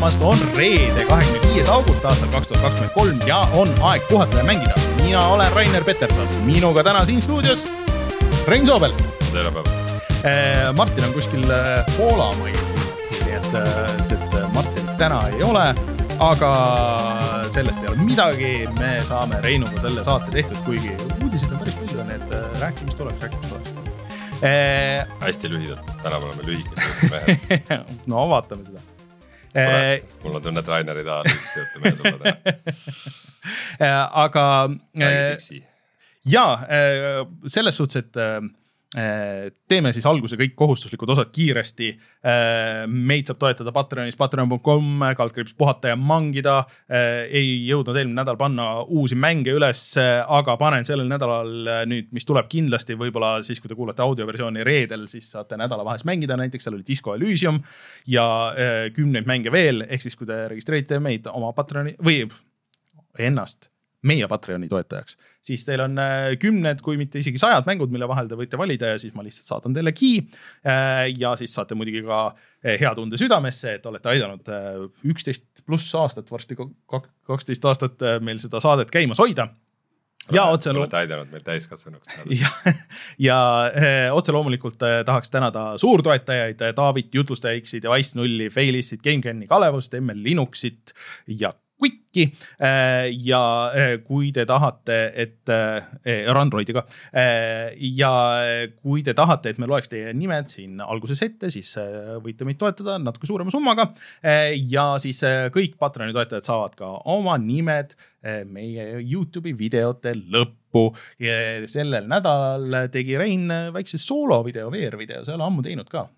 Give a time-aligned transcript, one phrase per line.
[0.00, 4.38] tulemast, on reede, kahekümne viies august aastal kaks tuhat kakskümmend kolm ja on aeg puhata
[4.38, 4.72] ja mängida.
[5.02, 7.66] mina olen Rainer Peterson, minuga täna siin stuudios
[8.48, 8.92] Rein Soobel.
[9.32, 9.76] tere päevast.
[10.76, 11.44] Martin on kuskil
[11.96, 12.56] Poola mail,
[13.10, 15.66] nii et, et, et Martinit täna ei ole,
[16.18, 16.52] aga
[17.50, 20.94] sellest ei ole midagi, me saame Reinuga selle saate tehtud, kuigi
[21.24, 23.76] uudiseid on päris palju, nii et rääkimist oleks, rääkimist oleks
[24.40, 28.80] Eh, hästi lühidalt, täna me lühikesed mehed no vaatame seda.
[30.22, 32.54] Mul on tunne, et Rainer ei taha lühikese juttu mees olla täna
[33.80, 34.46] eh, aga.
[36.26, 36.46] ja
[37.46, 38.40] selles suhtes, et Äh,
[38.90, 41.90] teeme siis alguse kõik kohustuslikud osad kiiresti.
[42.26, 46.56] Äh, meid saab toetada Patreonis, patreon.com, kaldkriips puhata ja mangida.
[46.90, 52.26] Äh, ei jõudnud eelmine nädal panna uusi mänge üles, aga panen sellel nädalal nüüd, mis
[52.26, 56.78] tuleb kindlasti, võib-olla siis, kui te kuulate audioversiooni reedel, siis saate nädalavahes mängida, näiteks seal
[56.78, 57.62] oli Disco Elysium
[58.10, 58.26] ja
[58.96, 62.24] kümneid mänge veel, ehk siis kui te registreerite meid oma Patreoni või
[63.18, 63.70] ennast
[64.08, 68.30] meie Patreoni toetajaks, siis teil on äh, kümned, kui mitte isegi sajad mängud, mille vahel
[68.30, 70.22] te võite valida ja siis ma lihtsalt saadan teile key.
[70.64, 74.52] Äh, ja siis saate muidugi ka äh, hea tunde südamesse, et olete aidanud
[75.12, 79.50] üksteist pluss aastat, varsti kaksteist aastat meil seda saadet käimas hoida
[80.32, 80.72] ja otse.
[80.72, 82.36] olete aidanud meil täiskasvanuks saada.
[82.42, 82.74] ja,
[83.20, 83.38] ja
[84.16, 90.22] otse loomulikult tahaks tänada suurtoetajaid Taavit, Jutlustaja X-id ja Wise nulli, Failistit, GameCami, Kalevust, ML
[90.24, 90.94] Linuxit
[91.40, 92.26] ja Quicki
[92.60, 93.42] äh, ja
[93.72, 96.84] äh, kui te tahate, et äh, Androidi ka
[97.76, 98.12] ja
[98.80, 101.72] kui te tahate, et me loeks teie nimed siin alguses ette, siis
[102.24, 103.90] võite meid toetada natuke suurema summaga.
[104.70, 105.20] ja siis
[105.52, 107.94] kõik Patreoni toetajad saavad ka oma nimed
[108.48, 110.90] meie Youtube'i videote lõppu.
[111.68, 116.08] sellel nädalal tegi Rein väikse soolovideo, VR-video, sa ei ole ammu teinud ka.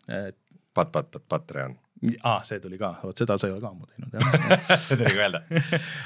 [0.72, 3.70] Pat, pat, pat, Patreon aa ah,, see tuli ka, vot seda sa ei ole ka
[3.70, 5.42] ammu teinud jah see tuli ka öelda.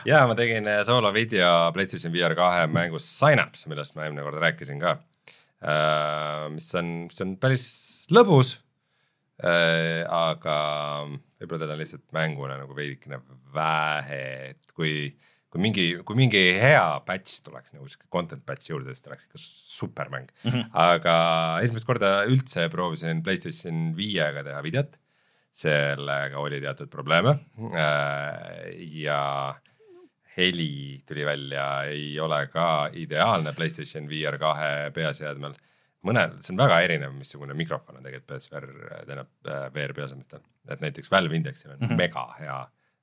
[0.08, 4.82] ja ma tegin äh, soolovideo PlayStation VR kahe mängus Synapse, millest ma eelmine kord rääkisin
[4.82, 6.48] ka uh,.
[6.52, 7.64] mis on, mis on päris
[8.12, 8.58] lõbus
[9.40, 10.04] uh,.
[10.04, 10.58] aga
[11.40, 13.22] võib-olla teda lihtsalt mänguna nagu veidikene
[13.56, 14.20] vähe,
[14.52, 15.08] et kui,
[15.52, 19.30] kui mingi, kui mingi hea patch tuleks nagu sihuke content patch juurde, siis ta oleks
[19.30, 20.52] ikka supermäng mm.
[20.52, 20.68] -hmm.
[20.76, 21.16] aga
[21.64, 25.00] esimest korda üldse proovisin PlayStation viiega teha videot
[25.56, 27.32] sellega oli teatud probleeme
[27.72, 29.54] äh, ja
[30.36, 35.56] heli tuli välja, ei ole ka ideaalne Playstation VR kahe peaseadmel.
[36.06, 38.66] mõnel, see on väga erinev, missugune mikrofon on tegelikult PSVR,
[39.08, 42.02] tähendab äh, VR peaseadmetel, et näiteks Valve Indexil on mm -hmm.
[42.04, 42.58] mega hea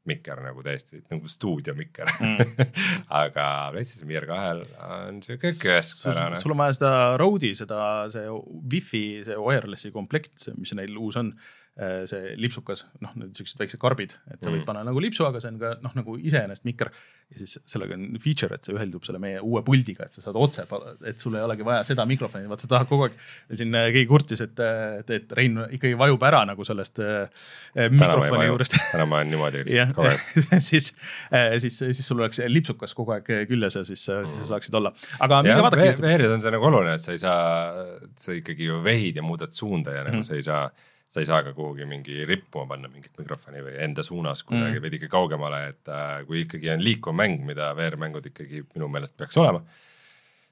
[0.05, 2.63] mikker nagu täiesti nagu stuudiomikker mm.
[3.23, 6.35] aga PlayStation VR kahel on siuke keskpärane.
[6.35, 8.25] sul on vaja seda Rode'i, seda, see
[8.73, 11.31] wifi, see wireless'i komplekt, mis neil uus on
[11.73, 14.65] see lipsukas, noh, need siuksed väiksed karbid, et sa võid mm.
[14.67, 16.91] panna nagu lipsu, aga see on ka noh, nagu iseenesest mikker.
[17.33, 20.37] ja siis sellega on feature, et see üheldub selle meie uue puldiga, et sa saad
[20.37, 20.67] otse,
[21.09, 23.17] et sul ei olegi vaja seda mikrofoni, vaat sa tahad kogu aeg.
[23.57, 24.61] siin äh, keegi kurtis, et,
[24.99, 27.49] et, et Rein ikkagi vajub ära nagu sellest äh,
[27.89, 28.77] mikrofoni juurest.
[28.91, 30.93] täna ma olen niimoodi lihtsalt kogu aeg siis
[31.33, 34.93] äh,, siis, siis sul oleks lipsukas kogu aeg küljes ja siis mm., saaksid olla.
[35.25, 35.97] aga minge vaadake.
[36.05, 39.57] VR-is on see nagu oluline, et sa ei saa, sa ikkagi ju vehid ja muudad
[39.57, 40.29] suunda ja nagu mm.
[40.29, 40.67] sa ei saa
[41.13, 44.83] sa ei saa ka kuhugi mingi rippuma panna mingit mikrofoni või enda suunas kuidagi mm.
[44.87, 49.37] veidike kaugemale, et äh, kui ikkagi on liikuv mäng, mida VR-mängud ikkagi minu meelest peaks
[49.41, 49.61] olema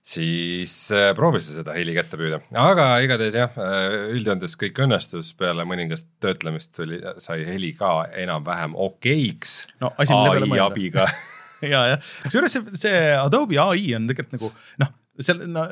[0.01, 5.33] siis äh, proovi sa seda heli kätte püüda, aga igatahes jah, äh, üldjoontes kõik õnnestus,
[5.37, 9.93] peale mõningast töötlemist tuli, sai heli ka enam-vähem okeiks no,.
[10.01, 11.05] ai abiga
[11.73, 14.51] ja, jah, kusjuures see, see Adobe ai on tegelikult nagu
[14.81, 15.67] noh, seal no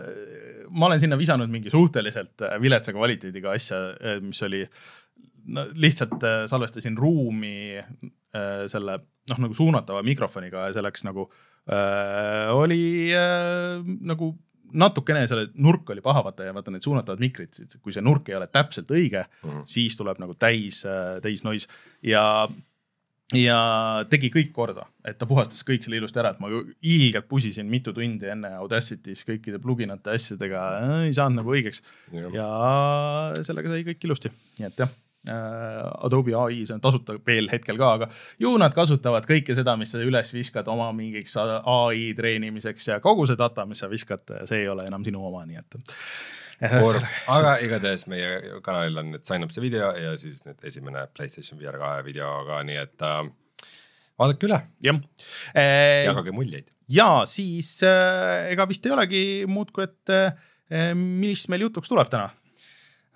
[0.72, 4.64] ma olen sinna visanud mingi suhteliselt äh, viletsa kvaliteediga asja, äh, mis oli
[5.54, 7.80] no lihtsalt äh, salvestasin ruumi
[8.70, 9.00] selle
[9.32, 11.26] noh, nagu suunatava mikrofoniga ja selleks nagu
[11.72, 14.36] äh, oli äh, nagu
[14.70, 18.38] natukene selle nurk oli paha, vaata ja vaata need suunatavad mikrid, kui see nurk ei
[18.38, 19.64] ole täpselt õige mm, -hmm.
[19.66, 20.84] siis tuleb nagu täis,
[21.24, 21.66] täis noise
[22.06, 22.48] ja
[23.36, 23.58] ja
[24.10, 27.94] tegi kõik korda, et ta puhastas kõik selle ilusti ära, et ma ilgelt pusisin mitu
[27.94, 30.64] tundi enne Audacity's kõikide pluginate asjadega,
[31.06, 31.84] ei saanud nagu õigeks.
[32.34, 32.50] ja
[33.46, 34.90] sellega sai kõik ilusti, nii et jah
[35.30, 38.10] äh, Adobe ai, see on tasuta veel hetkel ka, aga
[38.42, 43.30] ju nad kasutavad kõike seda, mis sa üles viskad oma mingiks ai treenimiseks ja kogu
[43.30, 45.82] see data, mis sa viskad, see ei ole enam sinu oma, nii et
[47.36, 52.04] aga igatahes meie kanalil on nüüd Synapse'i video ja siis nüüd esimene Playstation VR kahe
[52.08, 53.22] video ka, nii et äh,
[54.20, 54.60] vaadake üle.
[54.84, 55.00] jah
[55.54, 56.04] eh,.
[56.08, 56.68] jagage muljeid.
[56.92, 62.12] ja siis äh, ega vist ei olegi muud, kui et äh, mis meil jutuks tuleb
[62.12, 62.30] täna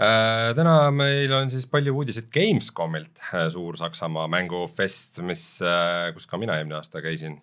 [0.03, 6.25] Äh, täna meil on siis palju uudiseid Gamescomilt, äh, suur Saksamaa mängufest, mis, äh, kus
[6.27, 7.41] ka mina eelmine aasta käisin,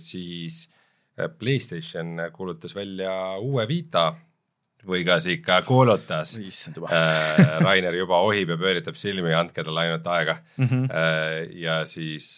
[0.00, 0.70] siis
[1.38, 4.14] Playstation kuulutas välja uue Vita
[4.88, 6.36] või kas ikka kuulutas.
[7.62, 10.66] Rainer juba ohib ja pööritab silmi, andke talle ainult aega mm.
[10.66, 11.54] -hmm.
[11.62, 12.34] ja siis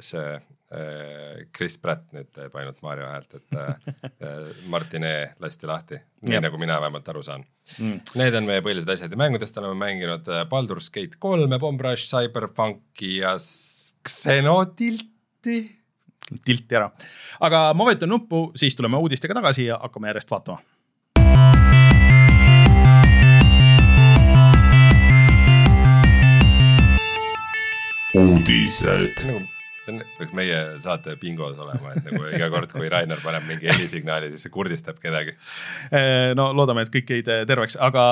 [0.00, 0.40] see
[0.70, 3.72] Äh, Chris Pratt nüüd teeb ainult Mario häält, et äh,
[4.70, 6.42] Martin E lasti lahti, nii ja.
[6.44, 7.96] nagu mina vähemalt aru saan mm..
[8.14, 12.06] Need on meie põhilised asjad ja mängudest oleme mänginud äh, Baldur's Gate kolme, Bomb Rush,
[12.12, 13.34] Cyberpunki ja
[14.06, 15.58] Xenotilti.
[16.46, 16.86] tilti ära,
[17.42, 20.62] aga ma vajutan nuppu, siis tuleme uudistega tagasi ja hakkame järjest vaatama
[28.18, 29.46] uudised nagu
[29.80, 33.70] see on, peaks meie saate bingos olema, et nagu iga kord, kui Rainer paneb mingi
[33.70, 35.32] helisignaali, siis see kurdistab kedagi.
[35.88, 38.04] Eh, no loodame, et kõik jäid eh, terveks, aga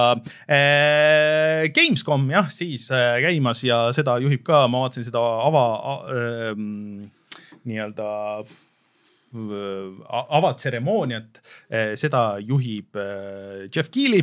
[0.49, 5.67] äh, Gamescom jah, siis äh, käimas ja seda juhib ka, ma vaatasin seda ava
[6.15, 6.65] äh,
[7.69, 8.09] nii-öelda
[10.09, 11.43] avatseremooniat,
[12.01, 12.97] seda juhib
[13.69, 14.23] Jeff Keeli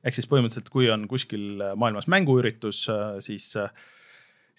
[0.00, 2.86] ehk siis põhimõtteliselt, kui on kuskil maailmas mänguüritus,
[3.26, 3.68] siis äh,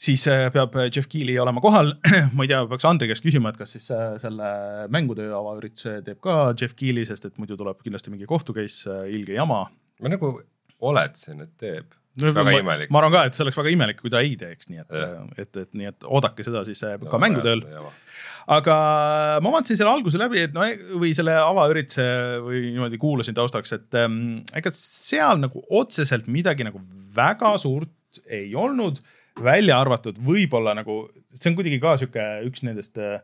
[0.01, 1.93] siis äh, peab äh, Jeff Keeli olema kohal.
[2.35, 4.51] ma ei tea, peaks Andri käest küsima, et kas siis äh, selle
[4.93, 9.37] mängutöö avaürituse teeb ka Jeff Keeli, sest et muidu tuleb kindlasti mingi kohtu case, ilge
[9.37, 9.65] jama.
[10.01, 10.35] ma nagu
[10.81, 11.97] oletasin, et teeb.
[12.21, 12.89] väga ma, imelik.
[12.91, 15.45] ma arvan ka, et see oleks väga imelik, kui ta ei teeks, nii et, et,
[15.45, 17.61] et, et nii, et oodake seda siis no, ka mängutööl.
[18.57, 18.75] aga
[19.45, 20.65] ma vaatasin selle alguse läbi, et no
[20.97, 22.09] või selle avaürituse
[22.41, 26.81] või niimoodi kuulasin taustaks, et ähm, ega seal nagu otseselt midagi nagu
[27.15, 28.99] väga suurt ei olnud
[29.43, 33.21] välja arvatud võib-olla nagu, see on kuidagi ka sihuke üks nendest äh,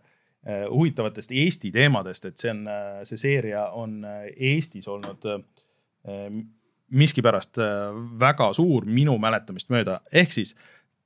[0.70, 6.30] huvitavatest Eesti teemadest, et see on, äh, see seeria on äh, Eestis olnud äh,
[6.88, 7.90] miskipärast äh,
[8.20, 10.56] väga suur minu mäletamist mööda, ehk siis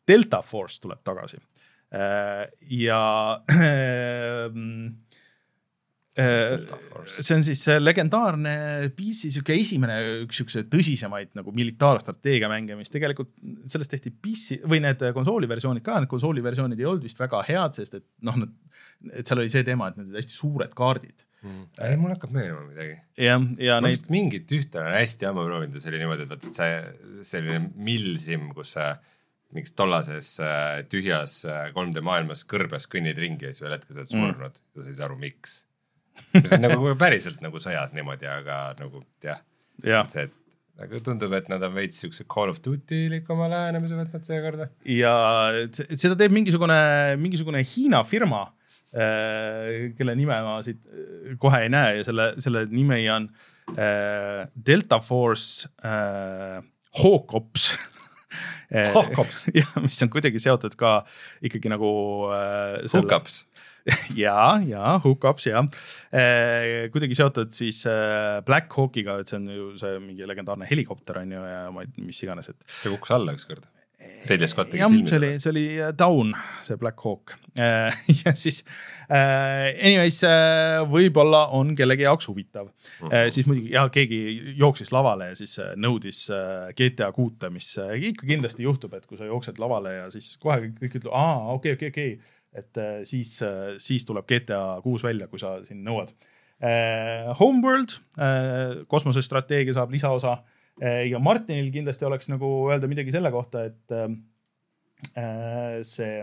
[0.07, 1.41] Delta Force tuleb tagasi
[1.93, 2.45] äh,.
[2.69, 3.01] ja
[3.51, 4.49] Äh,
[6.11, 8.53] see on siis legendaarne
[8.97, 13.31] PC sihuke esimene üks siukse tõsisemaid nagu militaarstrateegia mänge, mis tegelikult
[13.71, 17.43] sellest tehti PC või need konsooli versioonid ka, need konsooli versioonid ei olnud vist väga
[17.47, 18.41] head, sest et noh,
[19.11, 21.63] et seal oli see teema, et need olid hästi suured kaardid mm..
[21.87, 22.99] ei, mul hakkab meenuma midagi.
[23.29, 24.11] jah, ja ma neid.
[24.13, 28.51] mingit ühte olen hästi ammu proovinud ja see oli niimoodi, et vaata, see selline millsim,
[28.55, 28.91] kus sa
[29.55, 34.01] mingis tollases äh, tühjas 3D äh, maailmas kõrbes kõnnid ringi ja siis ühel hetkel sa
[34.01, 34.71] oled surnud mm.
[34.75, 35.61] ja sa ei saa aru, miks
[36.35, 39.41] see on nagu päriselt nagu sõjas niimoodi, aga nagu jah
[39.85, 40.37] ja., see, et
[40.81, 44.65] aga tundub, et nad on veits siukse Call of Duty likuma lähenemise võtnud seekord.
[44.87, 45.13] ja
[45.75, 46.79] seda teeb mingisugune,
[47.21, 48.47] mingisugune Hiina firma
[48.95, 53.29] äh,, kelle nime ma siit äh, kohe ei näe ja selle, selle nimi on
[53.75, 55.69] äh, Delta Force
[57.01, 57.71] Hawkops
[58.95, 61.01] Hawkops jah, mis on kuidagi seotud ka
[61.43, 61.91] ikkagi nagu
[62.31, 62.79] äh,.
[62.93, 63.43] Hookups
[64.23, 64.37] ja,
[64.67, 65.63] ja hookups ja
[66.13, 71.21] eh, kuidagi seotud siis eh, Black Hawkiga, et see on ju see mingi legendaarne helikopter
[71.23, 72.65] on ju ja ma ei, mis iganes, et.
[72.81, 73.67] see kukkus alla ükskord.
[74.01, 75.11] Ridley Scott tegi filmi sellest.
[75.11, 76.33] see oli, see oli äh, Down,
[76.65, 78.63] see Black Hawk eh, ja siis
[79.11, 80.21] anyways
[80.87, 83.09] võib-olla on kellegi jaoks huvitav mm.
[83.09, 83.33] -hmm.
[83.35, 84.19] Siis muidugi ja keegi
[84.57, 86.23] jooksis lavale ja siis äh, nõudis
[86.77, 91.01] GTA kuute, mis ikka kindlasti juhtub, et kui sa jooksed lavale ja siis kohe kõik
[91.01, 94.81] ütlevad, aa okei okay,, okei okay,, okei okay et äh, siis, äh, siis tuleb GTA
[94.83, 96.11] kuus välja, kui sa siin nõuad.
[96.61, 97.95] Äh, Homeworld,
[98.91, 100.41] kosmosestrateegia saab lisaosa
[100.81, 103.91] ja Martinil kindlasti oleks nagu öelda midagi selle kohta, et
[105.85, 106.21] see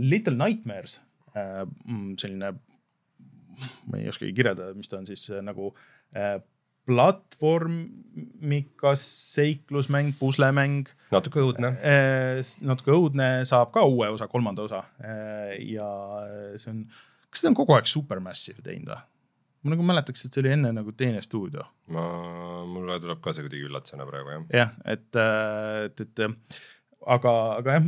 [0.00, 0.98] Little Nightmares,
[1.32, 2.50] mm, selline,
[3.88, 5.70] ma ei oskagi kirjeldada, mis ta on siis nagu
[6.86, 9.02] platvormikas
[9.34, 10.88] seiklusmäng, puslemäng.
[11.12, 11.68] natuke õudne.
[11.80, 14.82] Äh, natuke õudne, saab ka uue osa, kolmanda osa.
[15.00, 15.88] Äh, ja
[16.60, 16.84] see on,
[17.30, 19.02] kas seda on kogu aeg Supermassive teinud või?
[19.64, 21.62] ma nagu mäletaks, et see oli enne nagu teine stuudio.
[21.94, 22.02] ma,
[22.68, 24.42] mulle tuleb ka see kuidagi üllatusena praegu jah.
[24.52, 26.58] jah, et, äh, et, et
[27.16, 27.86] aga, aga jah,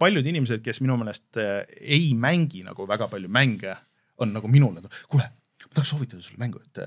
[0.00, 1.36] paljud inimesed, kes minu meelest
[1.76, 3.76] ei mängi nagu väga palju mänge,
[4.24, 5.28] on nagu minul, et kuule,
[5.68, 6.82] ma tahaks soovitada sulle mängu, et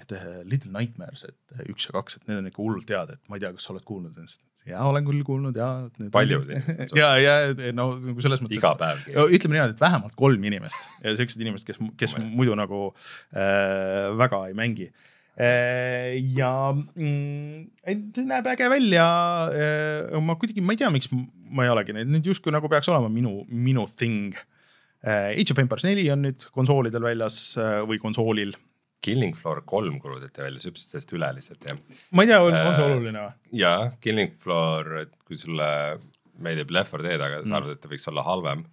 [0.00, 3.12] et äh, Little Nightmares, et äh, üks ja kaks, et need on ikka hullult head,
[3.16, 4.40] et ma ei tea, kas sa oled kuulnud nendest?
[4.68, 5.68] ja olen küll kuulnud ja.
[6.12, 6.96] paljud inimesed.
[7.00, 8.58] ja, ja no nagu selles mõttes.
[8.58, 9.06] iga päev.
[9.08, 12.90] ütleme niimoodi, et vähemalt kolm inimest ja siuksed inimesed, kes, kes muidu nagu
[13.32, 16.20] äh, väga ei mängi äh,.
[16.36, 19.08] ja mm, see näeb äge välja
[19.48, 20.20] äh,.
[20.20, 23.08] ma kuidagi, ma ei tea, miks ma ei olegi neid, need justkui nagu peaks olema
[23.12, 24.48] minu, minu thing äh,.
[25.04, 28.52] Age of Empires neli on nüüd konsoolidel väljas äh, või konsoolil
[29.00, 31.78] Killing Floor kolm kuulutati välja, sa hüppasid sellest üle lihtsalt jah.
[32.12, 33.60] ma ei tea, on see äh, oluline või?
[33.62, 35.70] jaa, Killing Floor, et kui sulle
[36.40, 37.56] meeldib Left 4 Dead, aga sa mm.
[37.60, 38.64] arvad, et ta võiks olla halvem,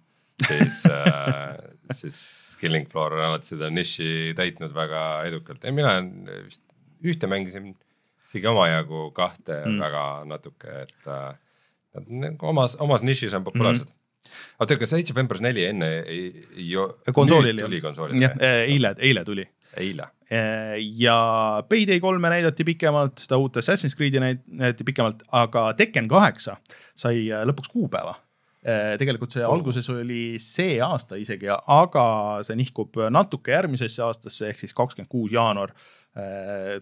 [0.44, 1.56] siis äh,
[2.00, 2.20] siis
[2.60, 5.96] Killing Floor on alati seda niši täitnud väga edukalt ja mina
[6.44, 6.64] vist
[7.04, 7.72] ühte mängisin
[8.28, 9.78] isegi omajagu, kahte mm.
[9.80, 11.30] väga natuke, et äh,
[11.96, 13.94] nad nagu omas, omas nišis on populaarsed mm.
[13.94, 13.96] -hmm.
[14.60, 16.68] Oota, kas Age of Empires neli enne ei, ei.
[17.14, 18.22] konsoolil tuli konsoolil?
[18.22, 19.46] jah, eile, eile tuli.
[19.78, 21.18] eile äh, ja
[21.68, 26.58] Payday kolme näidati pikemalt, seda uut Assassin's Creed'i näidati pikemalt, aga Tekken kaheksa
[26.96, 28.18] sai äh, lõpuks kuupäeva
[28.98, 32.02] tegelikult see alguses oli see aasta isegi, aga
[32.44, 35.70] see nihkub natuke järgmisesse aastasse ehk siis kakskümmend kuus jaanuar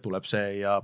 [0.01, 0.79] tuleb see ja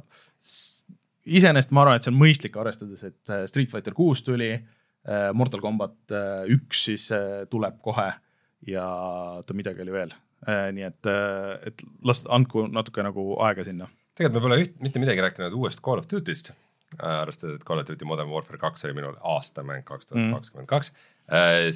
[1.25, 4.51] iseenesest ma arvan, et see on mõistlik, arvestades, et Street Fighter kuus tuli,
[5.35, 7.09] Mortal Combat äh, üks siis
[7.51, 8.09] tuleb kohe
[8.67, 8.83] ja
[9.39, 10.13] oota, midagi oli veel.
[10.47, 11.07] nii et,
[11.67, 13.89] et las andku natuke nagu aega sinna.
[14.15, 16.53] tegelikult me pole üht, mitte midagi rääkinud uuest Call of Duty'st,
[16.99, 20.91] arvestades, et Call of Duty Modern Warfare kaks oli minul aastamäng kaks tuhat kakskümmend kaks,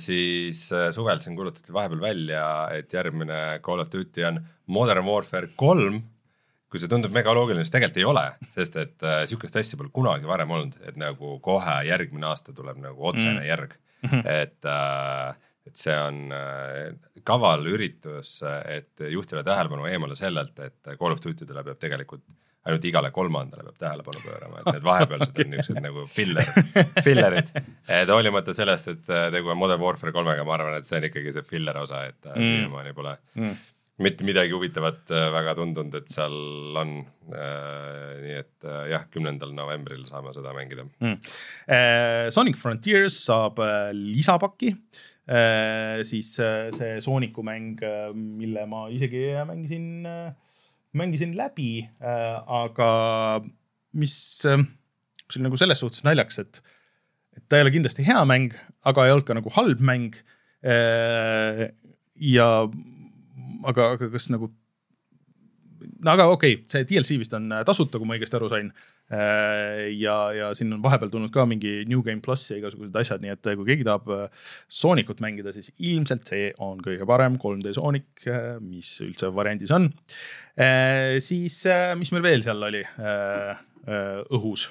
[0.03, 0.65] siis
[0.95, 2.43] suvel siin kuulutati vahepeal välja,
[2.75, 6.03] et järgmine Call of Duty on Modern Warfare kolm
[6.71, 9.91] kui see tundub mega loogiline, siis tegelikult ei ole, sest et äh, sihukest asja pole
[9.93, 13.45] kunagi varem olnud, et nagu kohe järgmine aasta tuleb nagu otsene mm.
[13.47, 14.09] järg mm.
[14.09, 14.25] -hmm.
[14.43, 16.95] et äh,, et see on äh,
[17.27, 22.23] kaval üritus, et juhtida tähelepanu eemale sellelt, et Call of Duty dele peab tegelikult
[22.67, 26.51] ainult igale kolmandale peab tähelepanu pöörama, et need vahepealsed on niisugused nagu filler,
[27.03, 27.51] fillerid.
[27.99, 31.35] et hoolimata sellest, et tegu on Modern Warfare kolmega, ma arvan, et see on ikkagi
[31.35, 32.43] see filler osa, et mm.
[32.43, 33.57] siiamaani pole mm
[34.03, 36.35] mitte midagi huvitavat äh, väga tundunud, et seal
[36.77, 36.93] on
[37.33, 38.13] äh,.
[38.21, 40.85] nii et äh, jah, kümnendal novembril saame seda mängida.
[41.01, 41.17] Mm..
[42.33, 43.61] Sonic Frontiers saab
[43.95, 44.75] lisapaki.
[46.07, 47.81] Siis see Sooniku mäng,
[48.15, 50.05] mille ma isegi mängisin
[50.95, 52.91] mängisin läbi aga
[53.99, 54.15] mis
[54.47, 56.61] mis oli nagu selles suhtes naljakas, et,
[57.35, 58.55] et ta ei ole kindlasti hea mäng,
[58.87, 60.15] aga ei olnud ka nagu halb mäng.
[62.23, 62.47] Ja
[63.65, 64.51] aga, aga kas nagu
[65.77, 68.71] no aga okei okay,, see DLC vist on äh, tasuta, kui ma õigesti aru sain.
[69.13, 73.23] Äh, ja, ja siin on vahepeal tulnud ka mingi New Game pluss ja igasugused asjad,
[73.23, 74.09] nii et äh, kui keegi tahab
[74.79, 78.27] Soonicut mängida, siis ilmselt see on kõige parem 3D Sonic,
[78.63, 79.89] mis üldse variandis on.
[81.23, 81.61] siis,
[81.99, 82.83] mis meil veel seal oli
[84.33, 84.69] õhus?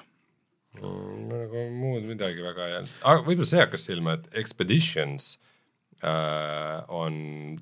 [0.76, 5.37] nagu muud midagi väga ei olnud, aga võib-olla see hakkas silma, et Expeditions
[6.05, 7.15] on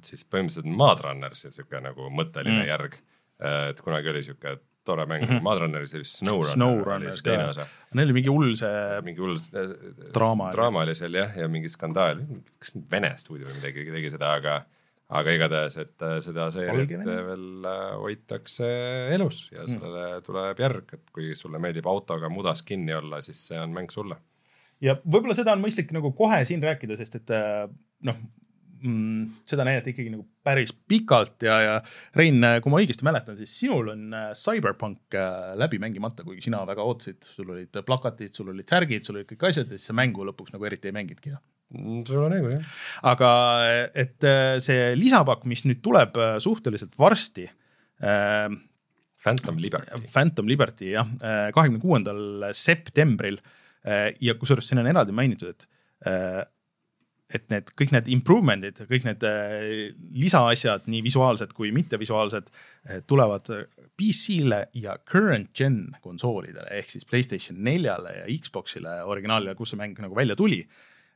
[0.02, 2.70] siis põhimõtteliselt Madrunnersi sihuke nagu mõtteline mm.
[2.70, 2.96] järg.
[3.42, 5.42] Äh, et kunagi oli sihuke tore mäng mm -hmm.
[5.42, 6.52] Madrunneris oli Snowrunner.
[6.52, 9.00] Snowrunner ka, neil oli mingi hull see.
[9.02, 9.38] mingi hull
[10.14, 10.52] draama.
[10.52, 12.20] draama oli seal jah, ja mingi skandaal,
[12.58, 14.64] kas Vene stuudio või midagi tegi seda, aga
[15.08, 18.68] aga igatahes, et äh, seda seeriat veel äh, hoitakse
[19.14, 19.68] elus ja mm.
[19.68, 20.22] sellele mm.
[20.26, 24.16] tuleb järg, et kui sulle meeldib autoga mudas kinni olla, siis see on mäng sulle
[24.84, 27.68] ja võib-olla seda on mõistlik nagu kohe siin rääkida, sest et äh,
[28.04, 28.18] noh
[28.84, 31.74] mm,, seda näidati ikkagi nagu päris pikalt ja, ja
[32.16, 36.62] Rein, kui ma õigesti mäletan, siis sinul on äh, Cyberpunk äh, läbi mängimata, kuigi sina
[36.68, 39.96] väga ootasid, sul olid plakatid, sul olid särgid, sul olid kõik asjad ja siis sa
[39.96, 42.78] mängu lõpuks nagu eriti ei mänginudki mm, sul on õigus, jah.
[43.14, 43.32] aga
[44.04, 44.28] et
[44.64, 48.46] see lisapakk, mis nüüd tuleb suhteliselt varsti äh,.
[49.24, 50.02] Phantom Liberty.
[50.12, 51.08] Phantom Liberty jah,
[51.56, 53.38] kahekümne kuuendal septembril
[54.20, 55.64] ja kusjuures siin on eraldi mainitud, et
[57.32, 63.48] et need kõik need improvement'id, kõik need äh, lisaasjad, nii visuaalsed kui mittevisuaalsed, äh, tulevad
[63.96, 69.98] PC-le ja current gen konsoolidele ehk siis Playstation neljale ja Xbox'ile originaalile, kus see mäng
[70.04, 70.60] nagu välja tuli.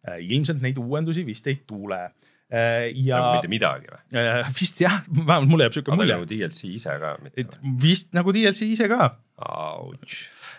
[0.09, 2.09] Äh, ilmselt neid uuendusi vist ei tule
[2.49, 4.21] ja nagu mitte midagi või?
[4.57, 6.15] vist jah, vähemalt mulle jääb siuke mulje.
[6.15, 7.75] nagu DLC ise ka mitte või?
[7.83, 9.11] vist nagu DLC ise ka.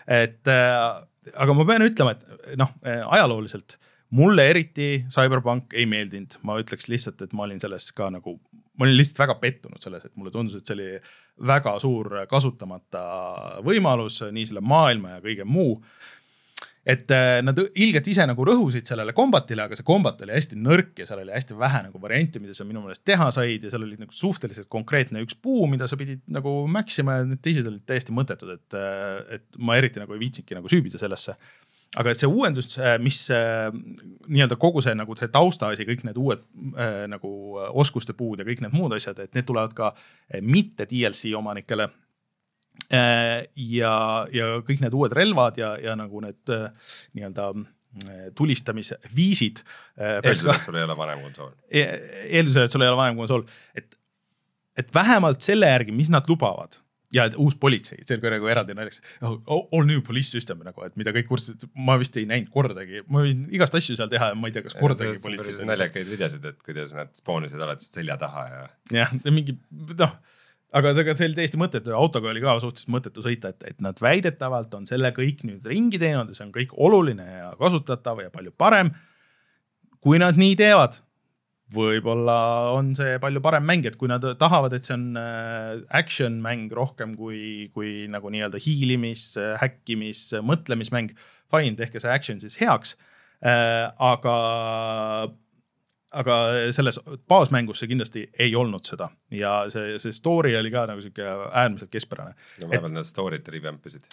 [0.06, 3.74] et aga ma pean ütlema, et noh, ajalooliselt
[4.16, 8.36] mulle eriti CyberPunk ei meeldinud, ma ütleks lihtsalt, et ma olin selles ka nagu,
[8.78, 10.88] ma olin lihtsalt väga pettunud selles, et mulle tundus, et see oli
[11.50, 13.02] väga suur kasutamata
[13.66, 15.78] võimalus nii selle maailma ja kõige muu.
[16.90, 21.02] et äh, nad ilgelt ise nagu rõhusid sellele kombatile, aga see kombat oli hästi nõrk
[21.02, 23.84] ja seal oli hästi vähe nagu variante, mida sa minu meelest teha said ja seal
[23.84, 27.84] oli nagu suhteliselt konkreetne üks puu, mida sa pidid nagu mäksima ja need teised olid
[27.86, 31.36] täiesti mõttetud, et, äh, et ma eriti nagu ei viitsinudki nagu süübida sellesse
[31.98, 33.70] aga see uuendus, äh, mis äh,
[34.30, 36.44] nii-öelda kogu see nagu see taustaasi, kõik need uued
[36.78, 37.30] äh, nagu
[37.82, 39.90] oskuste puud ja kõik need muud asjad, et need tulevad ka
[40.46, 41.90] mitte DLC omanikele.
[42.90, 43.92] ja,
[44.32, 47.50] ja kõik need uued relvad ja, ja nagu need nii-öelda
[48.34, 49.60] tulistamisviisid.
[50.00, 51.52] eeldusel, et sul ei ole vanem konsool.
[51.70, 53.44] eeldusel, et sul ei ole vanem konsool,
[53.74, 53.98] et
[54.78, 56.78] et vähemalt selle järgi, mis nad lubavad
[57.14, 59.38] ja uus politsei, see oli nagu eraldi naljakas oh,.
[59.50, 63.24] All new police system nagu, et mida kõik kursused, ma vist ei näinud kordagi, ma
[63.26, 65.62] võin igast asju seal teha ja ma ei tea, kas kordagi politseis.
[65.66, 68.62] naljakaid videosid, et kuidas nad spoonisid alati selja taha ja.
[69.02, 69.56] jah, mingi
[69.98, 70.14] noh,
[70.76, 73.84] aga ega see oli täiesti mõttetu ja autoga oli ka suhteliselt mõttetu sõita, et, et
[73.84, 78.22] nad väidetavalt on selle kõik nüüd ringi teinud ja see on kõik oluline ja kasutatav
[78.22, 78.94] ja palju parem.
[80.00, 80.94] kui nad nii teevad
[81.74, 82.36] võib-olla
[82.74, 86.72] on see palju parem mäng, et kui nad tahavad, et see on äh, action mäng
[86.76, 91.14] rohkem kui, kui nagu nii-öelda hiilimis, häkkimis, mõtlemismäng.
[91.50, 92.96] Fine, tehke see action siis heaks.
[93.40, 94.34] Äh, aga,
[96.20, 96.40] aga
[96.76, 96.98] selles
[97.30, 101.92] baasmängus see kindlasti ei olnud seda ja see, see story oli ka nagu sihuke äärmiselt
[101.94, 102.36] keskpärane.
[102.60, 104.04] no vahepeal nad story't revamp isid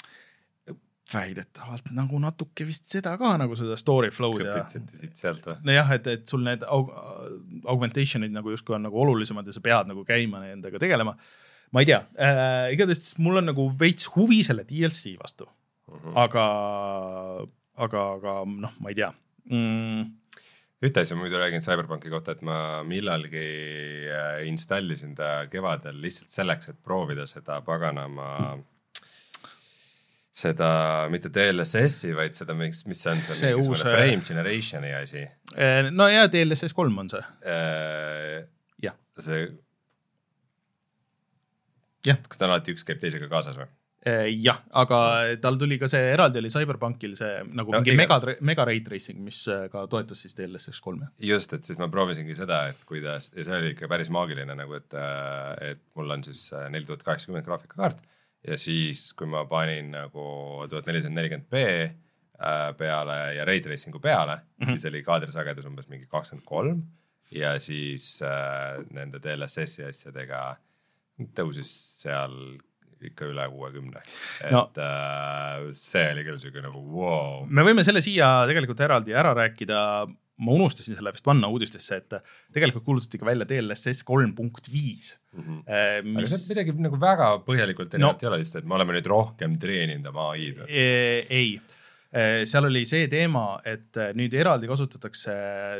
[1.14, 4.60] väidetavalt nagu natuke vist seda ka nagu seda story flow'd ja.
[4.72, 5.58] siit-sealt või?
[5.70, 6.92] nojah, et, et sul need aug
[7.74, 11.16] augmentation'id nagu justkui on nagu olulisemad ja sa pead nagu käima nendega tegelema.
[11.72, 15.98] ma ei tea äh,, igatahes mul on nagu veits huvi selle DLC vastu mm.
[15.98, 16.14] -hmm.
[16.26, 16.46] aga,
[17.88, 18.38] aga, aga
[18.68, 19.12] noh, ma ei tea
[19.48, 20.06] mm..
[20.84, 23.48] ühte asja muidu räägin CyberPunki kohta, et ma millalgi
[24.12, 28.66] äh, installisin ta kevadel lihtsalt selleks, et proovida seda paganama mm
[30.38, 30.70] seda
[31.12, 35.24] mitte DLSS-i, vaid seda, mis, mis see on, see, see uus äh, frame generation'i asi.
[35.56, 37.24] Äh, no ja DLSS kolm on see.
[37.48, 38.44] Äh,
[38.84, 38.98] jah.
[39.24, 39.48] see.
[42.06, 42.22] jah.
[42.27, 43.70] kas ta alati üks käib teisega kaasas või?
[44.39, 44.98] jah, aga
[45.44, 48.15] tal tuli ka see eraldi oli CyberPunkil see nagu no, mingi mega,
[48.46, 49.41] mega ray tracing, mis
[49.74, 51.10] ka toetas siis DLSS kolme.
[51.20, 54.77] just, et siis ma proovisingi seda, et kuidas ja see oli ikka päris maagiline nagu,
[54.79, 54.96] et,
[55.74, 58.06] et mul on siis neli tuhat kaheksakümmend graafikakaart
[58.46, 60.27] ja siis, kui ma panin nagu
[60.70, 64.77] tuhat nelisada nelikümmend B äh, peale ja ray tracing'u peale mm, -hmm.
[64.77, 66.86] siis oli kaadrisagedus umbes mingi kakskümmend kolm.
[67.32, 70.56] Ja siis äh, nende DLSS-i asjadega
[71.36, 71.71] tõusis
[72.04, 72.34] seal
[73.04, 74.00] ikka üle kuuekümne,
[74.41, 77.43] et no, äh, see oli küll siuke nagu vau wow..
[77.50, 79.82] me võime selle siia tegelikult eraldi ära rääkida
[80.43, 82.17] ma unustasin selle vist panna uudistesse, et
[82.54, 85.15] tegelikult kuulutati ka välja DLSS kolm punkt viis.
[85.38, 85.63] Mhm.
[85.65, 86.19] Äh, mis...
[86.21, 89.10] aga see midagi nagu väga põhjalikult erinevat no, ei ole, lihtsalt et me oleme nüüd
[89.12, 90.63] rohkem treeninud oma ai-d.
[90.69, 91.76] ei Äh,
[92.48, 95.34] seal oli see teema, et äh, nüüd eraldi kasutatakse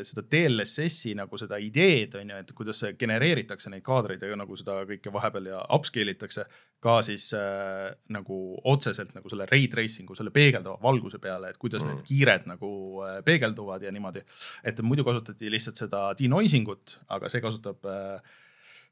[0.08, 4.82] seda DLSS-i nagu seda ideed on ju, et kuidas genereeritakse neid kaadreid ja nagu seda
[4.90, 6.44] kõike vahepeal ja upscale itakse
[6.84, 11.86] ka siis äh, nagu otseselt nagu selle ray tracing'u, selle peegeldava valguse peale, et kuidas
[11.86, 11.94] mm.
[11.94, 12.72] need kiired nagu
[13.08, 14.26] äh, peegelduvad ja niimoodi.
[14.68, 18.36] et muidu kasutati lihtsalt seda denoising ut, aga see kasutab äh,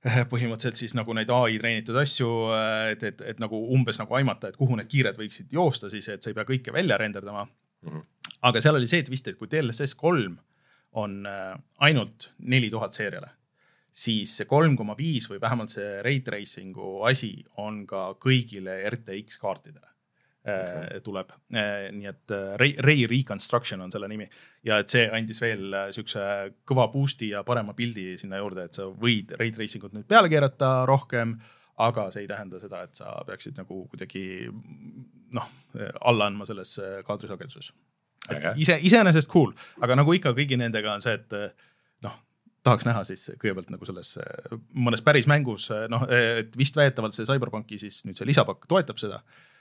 [0.32, 2.32] põhimõtteliselt siis nagu neid ai treenitud asju,
[2.92, 6.24] et, et, et nagu umbes nagu aimata, et kuhu need kiired võiksid joosta siis, et
[6.24, 7.90] sa ei pea kõike välja renderdama mm.
[7.90, 8.04] -hmm.
[8.50, 10.38] aga seal oli see twist, et kui DLSS kolm
[10.96, 11.56] on äh,
[11.88, 13.34] ainult neli tuhat seeriale,
[13.92, 19.42] siis see kolm koma viis või vähemalt see ray tracing'u asi on ka kõigile RTX
[19.42, 19.95] kaartidele
[20.46, 20.98] okay.
[20.98, 21.32] Äh, tuleb.
[21.54, 24.28] Äh, nii et äh, Ray, Ray Reconstruction on selle nimi
[24.66, 26.22] ja et see andis veel siukse
[26.68, 30.30] kõva boost'i ja parema pildi sinna juurde, et sa võid ray tracing ut nüüd peale
[30.32, 31.38] keerata rohkem
[31.82, 34.46] aga see ei tähenda seda, et sa peaksid nagu kuidagi
[35.36, 35.50] noh,
[36.08, 36.78] alla andma selles
[37.08, 37.74] kaadrisageduses.
[38.56, 39.52] ise, iseenesest cool,
[39.84, 41.36] aga nagu ikka kõigi nendega on see, et
[42.06, 42.16] noh,
[42.64, 44.14] tahaks näha siis kõigepealt nagu selles
[44.72, 49.20] mõnes päris mängus, noh, et vist väidetavalt see CyberPunki siis nüüd see lisapakk toetab seda
[49.20, 49.54] Eh,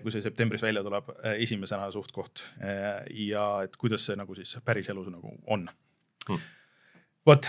[0.00, 2.44] kui see septembris välja tuleb eh, esimesena suht-koht.
[2.64, 5.68] Eh, ja et kuidas see nagu siis päriselus nagu on.
[6.28, 6.42] Hmm..
[7.26, 7.46] vot,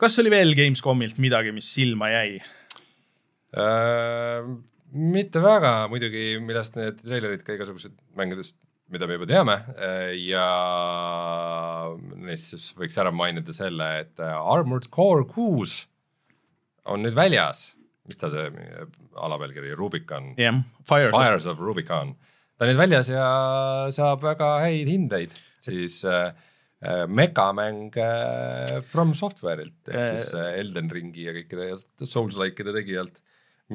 [0.00, 2.38] kas oli veel Gamescomilt midagi, mis silma jäi?
[3.56, 4.48] Äh,?
[4.96, 8.56] mitte väga, muidugi, millest need treilerid ka igasugused mängudest,
[8.94, 9.56] mida me juba teame.
[10.22, 10.46] Ja
[12.14, 15.82] neist siis võiks ära mainida selle, et Armored Core kuus
[16.86, 17.75] on nüüd väljas
[18.08, 18.46] mis ta see
[19.16, 20.62] alapealkiri, Rubicon yeah,.
[20.88, 22.14] Fires, Fires of Rubicon.
[22.56, 23.26] ta on nüüd väljas ja
[23.94, 26.30] saab väga häid hindeid, siis äh,
[26.86, 31.70] äh megamäng äh, From Software'ilt ehk äh, siis äh, Elden Ringi ja kõikide
[32.06, 33.22] Souls-like'ide tegijalt,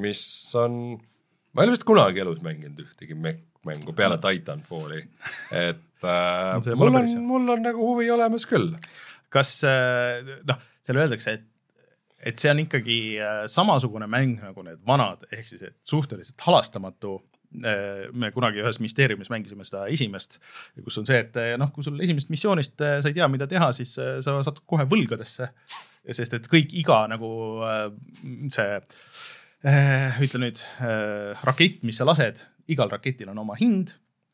[0.01, 0.23] mis
[0.57, 0.97] on,
[1.51, 5.03] ma ei ole vist kunagi elus mänginud ühtegi mängu peale Titanfalli,
[5.53, 8.73] et äh, mul on, mul on nagu huvi olemas küll.
[9.31, 11.50] kas äh, noh, seal öeldakse, et
[12.25, 17.19] et see on ikkagi äh, samasugune mäng nagu need vanad, ehk siis suhteliselt halastamatu.
[17.51, 20.37] Äh, me kunagi ühes müsteeriumis mängisime seda esimest,
[20.85, 23.71] kus on see, et äh, noh, kui sul esimesest missioonist sa ei tea, mida teha,
[23.75, 25.49] siis sa satud kohe võlgadesse.
[26.17, 27.27] sest et kõik iga nagu
[28.49, 28.79] see,
[30.25, 30.63] ütle nüüd
[31.43, 32.39] rakett, mis sa lased,
[32.71, 33.91] igal raketil on oma hind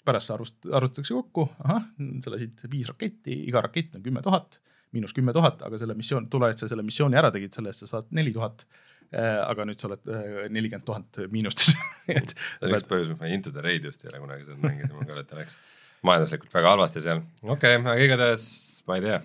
[0.08, 1.90] pärast arvust-, arvutatakse kokku, ahah,
[2.24, 4.62] sa lasid viis raketti, iga rakett on kümme tuhat
[4.96, 7.84] miinus kümme tuhat, aga selle missioon, tule, et sa selle missiooni ära tegid, selle eest
[7.84, 8.66] sa saad neli tuhat
[9.08, 11.70] Äh, aga nüüd sa oled äh, nelikümmend tuhat miinustes
[12.12, 14.66] et see on üks põhjus, miks ma Into the Raid just ei ole kunagi saanud
[14.66, 15.56] mängida, mul ka läks
[16.04, 18.44] majanduslikult väga halvasti seal, okei okay,, aga igatahes
[18.84, 19.22] ma ei tea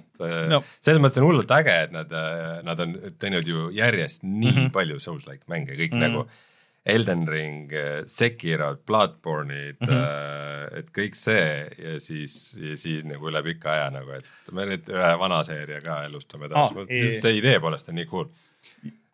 [0.52, 4.36] no., selles mõttes on hullult äge, et nad, äh, nad on teinud ju järjest nii
[4.38, 4.70] mm -hmm.
[4.78, 6.14] palju Souls-like mänge, kõik mm -hmm.
[6.14, 6.51] nagu
[6.86, 7.70] Elden Ring,
[8.10, 10.78] Sekiro, Bloodborne'id mm, -hmm.
[10.80, 11.44] et kõik see
[11.78, 15.78] ja siis, ja siis nagu üle pika aja nagu, et me nüüd ühe vana seeria
[15.84, 16.90] ka elustame edasi ah,,
[17.22, 18.26] see idee poolest on nii cool.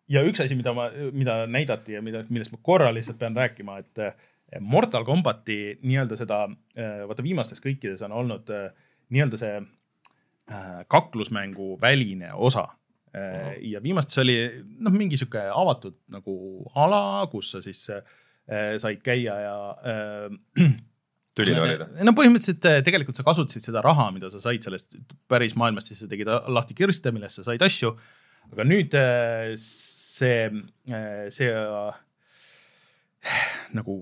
[0.09, 3.77] Ja üks asi, mida ma, mida näidati ja mida, millest ma korra lihtsalt pean rääkima,
[3.77, 4.15] et eh,
[4.59, 8.71] Mortal Combati nii-öelda seda, eh, vaata viimastes kõikides on olnud eh,
[9.13, 9.59] nii-öelda see
[10.89, 12.63] kaklusmängu väline osa
[13.09, 13.19] uh.
[13.19, 13.57] -huh.
[13.71, 14.37] ja viimastes oli
[14.79, 16.35] noh, mingi sihuke avatud nagu
[16.75, 17.85] ala, kus sa siis
[18.81, 19.57] said käia ja
[21.37, 21.85] tüline oli ta?
[22.01, 24.97] no põhimõtteliselt tegelikult sa kasutasid seda raha, mida sa said sellest
[25.29, 27.93] päris maailmast, siis sa tegid lahti kirste, millest sa said asju.
[28.49, 28.97] aga nüüd
[29.61, 30.49] see,
[31.29, 31.51] see
[33.77, 33.99] nagu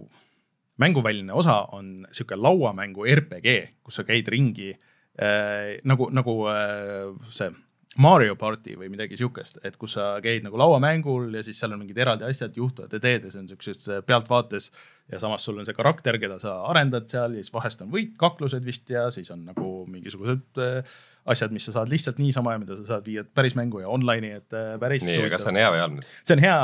[0.77, 7.49] mänguväline osa on sihuke lauamängu RPG, kus sa käid ringi äh, nagu, nagu äh, see
[7.97, 11.81] Mario party või midagi siukest, et kus sa käid nagu lauamängul ja siis seal on
[11.81, 14.69] mingid eraldi asjad juhtuvad ja teed ja see on siukses pealtvaates
[15.11, 18.65] ja samas sul on see karakter, keda sa arendad seal ja siis vahest on võitkaklused
[18.67, 20.97] vist ja siis on nagu mingisugused äh,
[21.31, 24.35] asjad, mis sa saad lihtsalt niisama ja mida sa saad viia päris mängu ja online'i,
[24.41, 25.05] et äh, päris.
[25.07, 26.11] nii, aga kas see on hea või halb nüüd?
[26.21, 26.61] see on hea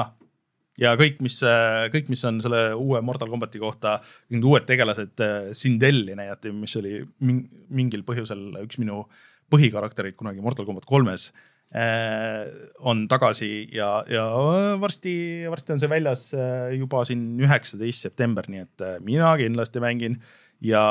[0.84, 3.98] ja kõik, mis, äh, kõik, mis on selle uue Mortal Combati kohta,
[4.30, 9.06] mingid uued tegelased, Sindelli näidati, mis oli mingil põhjusel üks minu
[9.54, 11.32] põhikaraktereid kunagi Mortal Combat kolmes
[12.86, 14.28] on tagasi ja, ja
[14.78, 15.14] varsti,
[15.50, 16.28] varsti on see väljas
[16.78, 20.20] juba siin üheksateist september, nii et mina kindlasti mängin
[20.64, 20.84] ja.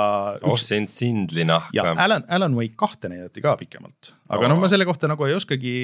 [0.43, 1.71] oh sind sindlinahka.
[1.77, 4.51] ja Alan, Alan Wake kahte näidati ka pikemalt, aga oh.
[4.51, 5.75] no ma selle kohta nagu ei oskagi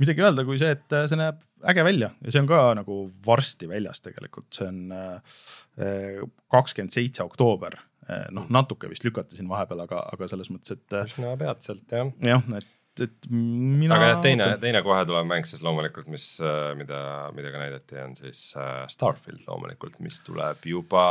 [0.00, 3.68] midagi öelda, kui see, et see näeb äge välja ja see on ka nagu varsti
[3.70, 7.78] väljas tegelikult, see on äh, kakskümmend seitse oktoober.
[8.06, 10.86] Äh, noh, natuke vist lükati siin vahepeal, aga, aga selles mõttes, et.
[10.94, 12.12] Äh, üsna peatselt jah.
[12.22, 13.92] jah, et et mina.
[13.92, 16.38] aga jah, teine, teine kohe tulev mäng siis loomulikult, mis,
[16.78, 17.00] mida,
[17.36, 18.40] mida ka näidati, on siis
[18.88, 21.02] Starfield loomulikult, mis tuleb juba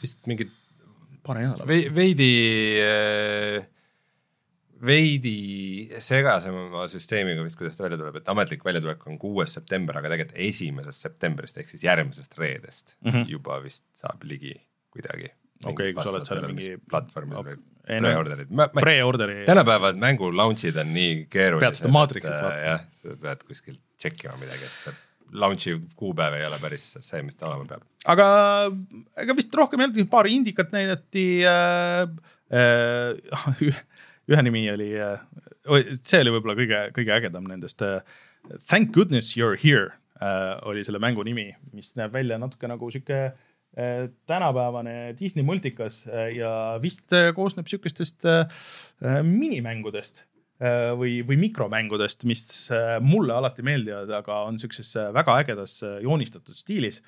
[0.00, 0.46] vist mingi
[1.28, 1.94] paari nädala pärast.
[1.96, 2.30] veidi,
[2.82, 3.66] eh,
[4.88, 5.36] veidi
[6.02, 10.40] segasema süsteemiga vist, kuidas ta välja tuleb, et ametlik väljatulek on kuues september, aga tegelikult
[10.48, 13.28] esimesest septembrist ehk siis järgmisest reedest mm -hmm.
[13.34, 14.54] juba vist saab ligi
[14.94, 15.32] kuidagi.
[15.64, 16.76] Okei okay,, kui sa oled seal mingi.
[16.90, 17.58] platvormil okay.
[17.58, 18.54] või pre-order'id.
[18.76, 19.42] Pre-order'i.
[19.48, 21.64] tänapäeval mängu launch'id on nii keerulised.
[21.64, 22.64] pead seda maatriksit vaatama.
[22.66, 24.96] jah, sa pead kuskilt tšekkima midagi, et see
[25.42, 27.84] launch'i kuupäev ei ole päris see, mis ta olema peab.
[28.08, 28.28] aga
[29.24, 32.08] ega vist rohkem ei olnud, paar indikat näidati äh,.
[32.48, 33.74] Äh,
[34.32, 35.20] ühe nimi oli äh,,
[36.00, 38.00] see oli võib-olla kõige, kõige ägedam nendest äh,.
[38.64, 39.90] Thank goodness you are here
[40.22, 43.36] äh, oli selle mängu nimi, mis näeb välja natuke nagu sihuke äh,
[44.26, 48.26] tänapäevane Disney multikas äh, ja vist äh, koosneb sihukestest
[49.22, 50.24] minimängudest
[50.98, 52.42] või, või mikromängudest, mis
[53.06, 57.02] mulle alati meeldivad, aga on siukses äh, väga ägedas joonistatud stiilis.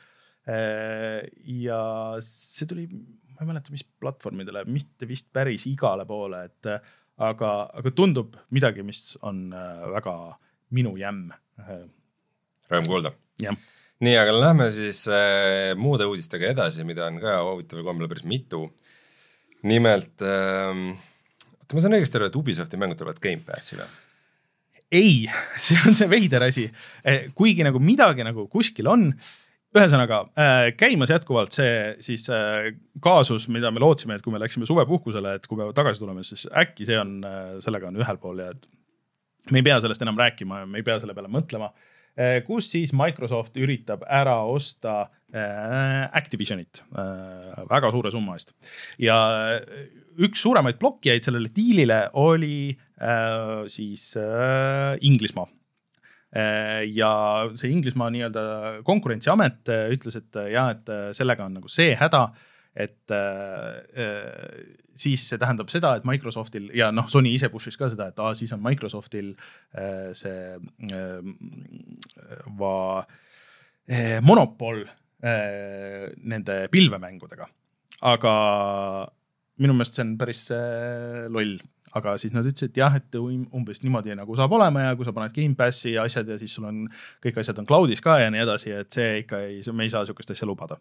[0.46, 1.81] ja
[2.25, 7.92] see tuli, ma ei mäleta, mis platvormidele, mitte vist päris igale poole, et aga, aga
[7.94, 10.14] tundub midagi, mis on väga
[10.75, 11.29] minu jämm.
[12.70, 13.12] Rõõm kuulda.
[14.05, 18.67] Nii, aga lähme siis äh, muude uudistega edasi, mida on ka huvitaval kombel päris mitu.
[19.63, 20.71] nimelt äh,
[21.59, 23.91] oota, ma saan õigesti aru, et Ubisofti mängud tulevad Gamepassi või?
[24.91, 25.29] ei,
[25.65, 26.67] see on see veider asi,
[27.05, 29.13] eh, kuigi nagu midagi nagu kuskil on.
[29.71, 34.67] ühesõnaga äh, käimas jätkuvalt see siis äh, kaasus, mida me lootsime, et kui me läksime
[34.67, 38.43] suvepuhkusele, et kui me tagasi tuleme, siis äkki see on äh,, sellega on ühel pool
[38.43, 38.67] ja et
[39.53, 41.89] me ei pea sellest enam rääkima ja me ei pea selle peale mõtlema äh,.
[42.46, 48.52] Kus siis Microsoft üritab ära osta äh, Activisionit äh, väga suure summa eest
[49.00, 49.16] ja
[50.20, 55.48] üks suuremaid blokkijaid sellele diilile oli äh, siis äh, Inglismaa
[56.35, 56.85] äh,.
[56.92, 57.12] ja
[57.54, 58.44] see Inglismaa nii-öelda
[58.87, 62.28] konkurentsiamet äh, ütles, et äh, jah, et äh, sellega on nagu see häda,
[62.76, 64.61] et äh,
[64.94, 68.35] siis see tähendab seda, et Microsoftil ja noh, Sony ise push'is ka seda, et aa,
[68.38, 69.33] siis on Microsoftil
[69.74, 70.56] äh, see
[70.90, 71.30] äh,
[72.61, 72.74] va,
[73.90, 77.48] äh, monopol äh, nende pilvemängudega.
[78.00, 78.35] aga
[79.61, 81.59] minu meelest see on päris äh, loll,
[81.98, 85.35] aga siis nad ütlesid, jah, et umbes niimoodi nagu saab olema ja kui sa paned
[85.35, 86.85] Gamepassi ja asjad ja siis sul on,
[87.24, 90.05] kõik asjad on cloud'is ka ja nii edasi, et see ikka ei, me ei saa
[90.07, 90.79] sihukest asja lubada.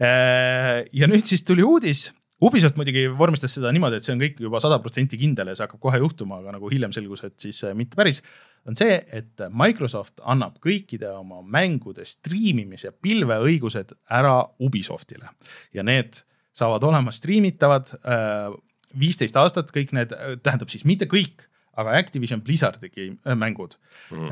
[0.00, 2.08] Äh, ja nüüd siis tuli uudis,
[2.38, 5.64] Ubisoft muidugi vormistas seda niimoodi, et see on kõik juba sada protsenti kindel ja see
[5.66, 8.22] hakkab kohe juhtuma, aga nagu hiljem selgus, et siis äh, mitte päris.
[8.68, 15.32] on see, et Microsoft annab kõikide oma mängude striimimise pilveõigused ära Ubisoftile
[15.74, 16.20] ja need
[16.54, 18.54] saavad olema striimitavad äh,
[18.98, 21.46] viisteist aastat, kõik need, tähendab siis mitte kõik,
[21.78, 22.90] aga Activision Blizzardi
[23.38, 23.76] mängud
[24.10, 24.30] mm.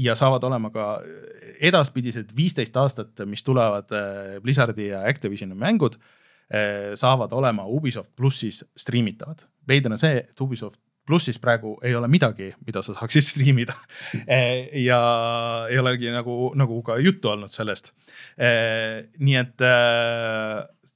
[0.00, 0.86] ja saavad olema ka
[1.60, 3.92] edaspidised viisteist aastat, mis tulevad
[4.40, 5.98] Blizzardi ja Activisioni mängud
[6.98, 9.44] saavad olema Ubisoft plussis striimitavad.
[9.68, 13.74] veider on see, et Ubisoft plussis praegu ei ole midagi, mida sa saaksid striimida
[14.78, 15.00] ja
[15.70, 17.92] ei olegi nagu, nagu ka juttu olnud sellest.
[19.18, 19.66] Nii et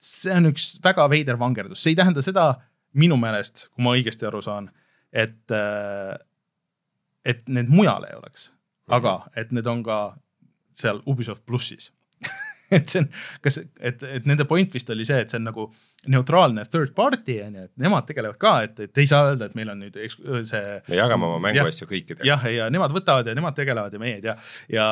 [0.05, 2.53] see on üks väga veider vangerdus, see ei tähenda seda
[2.95, 4.71] minu meelest, kui ma õigesti aru saan,
[5.13, 5.55] et,
[7.25, 8.51] et need mujal ei oleks,
[8.91, 9.41] aga mhm.
[9.41, 10.01] et need on ka
[10.75, 11.93] seal Ubisoft plussis
[12.77, 13.09] et see on,
[13.45, 15.67] kas, et, et nende point vist oli see, et see on nagu
[16.13, 19.57] neutraalne third party on ju, et nemad tegelevad ka, et, et ei saa öelda, et
[19.59, 19.99] meil on nüüd
[20.49, 20.63] see.
[20.89, 22.27] me jagame oma mänguasju kõikidega.
[22.29, 24.37] jah, ja nemad võtavad ja nemad tegelevad ja meie ei tea
[24.73, 24.87] ja.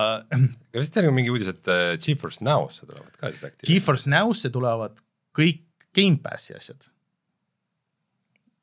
[0.75, 3.67] kas teil on mingi uudis, et uh, GeForce Now'sse tulevad ka siis äkki?
[3.71, 5.01] GeForce Now'sse tulevad
[5.37, 6.87] kõik Gamepassi asjad.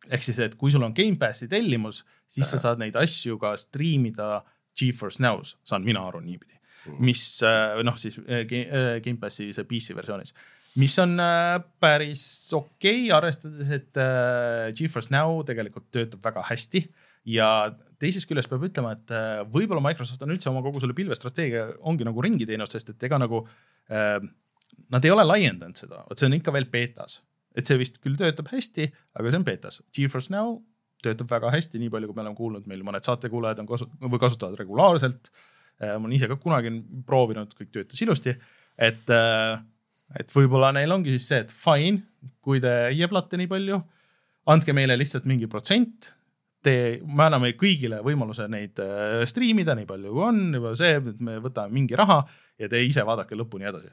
[0.10, 2.52] Ehk siis, et kui sul on Gamepassi tellimus, siis Aha.
[2.56, 4.40] sa saad neid asju ka striimida
[4.78, 6.56] GeForce Now's, saan mina aru niipidi.
[6.86, 7.04] Mhm.
[7.04, 10.34] mis äh, noh, siis äh, äh, Gamepassi see PC versioonis,
[10.80, 11.18] mis on
[11.82, 12.24] päris
[12.56, 14.00] okei okay,, arvestades, et
[14.78, 16.86] GeForce Now tegelikult töötab väga hästi.
[17.30, 17.50] Ja
[18.00, 19.12] teisest küljest peab ütlema, et
[19.52, 23.20] võib-olla Microsoft on üldse oma kogu selle pilvestrateegia ongi nagu ringi teinud, sest et ega
[23.20, 23.42] nagu
[23.92, 24.22] äh,
[24.94, 27.20] nad ei ole laiendanud seda, vot see on ikka veel betas,
[27.58, 29.82] et see vist küll töötab hästi, aga see on betas.
[29.96, 30.60] GeForce Now
[31.04, 34.22] töötab väga hästi, nii palju, kui me oleme kuulnud, meil mõned saatekuulajad on kasu- või
[34.22, 35.32] kasutavad regulaarselt.
[35.80, 36.74] Äh, ma olen ise ka kunagi
[37.08, 38.36] proovinud, kõik töötas ilusti,
[38.78, 39.62] et, äh,
[40.20, 42.04] et võib-olla neil ongi siis see, et fine,
[42.44, 43.82] kui te jeblate nii palju,
[44.52, 46.14] andke meile lihtsalt mingi protsent.
[46.62, 51.22] Te, me anname kõigile võimaluse neid äh, striimida nii palju kui on, juba see, et
[51.24, 52.26] me võtame mingi raha
[52.60, 53.88] ja te ise vaadake lõpuni edasi.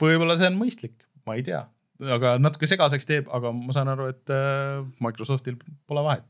[0.00, 1.66] võib-olla see on mõistlik, ma ei tea,
[2.06, 5.58] aga natuke segaseks teeb, aga ma saan aru, et äh, Microsoftil
[5.88, 6.28] pole vahet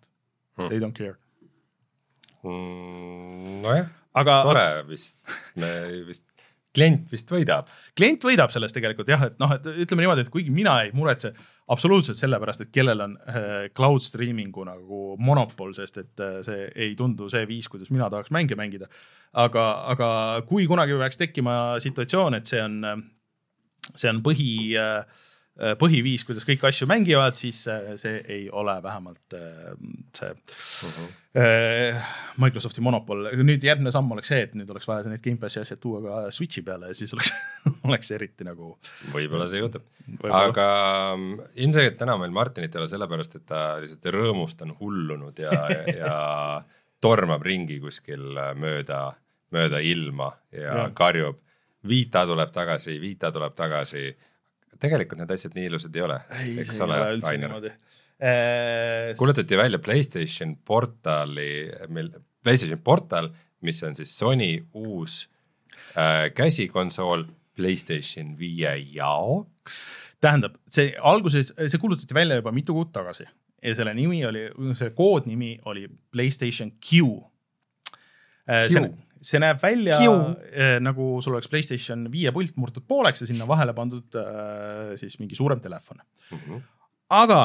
[0.57, 0.71] hmm..
[0.71, 1.19] They don't care
[2.45, 3.61] mm,.
[3.67, 3.93] nojah,
[4.47, 5.27] tore vist,
[5.61, 5.71] me
[6.09, 6.27] vist
[6.79, 7.69] klient vist võidab.
[7.97, 11.33] klient võidab sellest tegelikult jah, et noh, et ütleme niimoodi, et kuigi mina ei muretse
[11.69, 16.95] absoluutselt sellepärast, et kellel on äh, cloud streaming'u nagu monopol, sest et äh, see ei
[16.97, 18.89] tundu see viis, kuidas mina tahaks mänge mängida.
[19.33, 20.09] aga, aga
[20.49, 21.55] kui kunagi peaks tekkima
[21.85, 23.09] situatsioon, et see on,
[23.95, 25.27] see on põhi Äh,
[25.79, 29.73] põhiviis, kuidas kõiki asju mängivad, siis äh, see ei ole vähemalt äh,
[30.15, 31.09] see uh -huh.
[32.37, 33.29] Microsofti monopol.
[33.47, 36.63] nüüd järgmine samm oleks see, et nüüd oleks vaja need Gamepassi asjad tuua ka Switch'i
[36.63, 37.33] peale ja siis oleks
[37.89, 38.79] oleks eriti nagu.
[39.13, 39.83] võib-olla see juhtub,
[40.31, 40.69] aga
[41.17, 45.51] mm, ilmselgelt täna meil Martinit ei ole sellepärast, et ta lihtsalt rõõmust on hullunud ja
[46.03, 46.65] ja
[47.01, 49.13] tormab ringi kuskil mööda,
[49.51, 50.91] mööda ilma ja, ja.
[50.95, 51.39] karjub.
[51.89, 54.09] Vita tuleb tagasi, Vita tuleb tagasi
[54.83, 56.21] tegelikult need asjad nii ilusad ei ole.
[56.43, 56.99] ei ole
[57.39, 59.17] niimoodi äh,.
[59.19, 62.13] kuulutati välja Playstation portali, meil
[62.43, 65.25] Playstation portal, mis on siis Sony uus
[65.97, 67.27] äh, käsikonsool
[67.59, 69.83] Playstation viie jaoks.
[70.21, 73.27] tähendab, see alguses, see kuulutati välja juba mitu kuud tagasi
[73.63, 74.47] ja selle nimi oli,
[74.79, 77.03] see koodnimi oli Playstation Q.
[78.49, 78.69] Äh,
[79.25, 83.75] see, näeb välja äh, nagu sul oleks Playstation viie pult murtud pooleks ja sinna vahele
[83.77, 86.39] pandud äh, siis mingi suurem telefon mm.
[86.39, 86.63] -hmm.
[87.21, 87.41] aga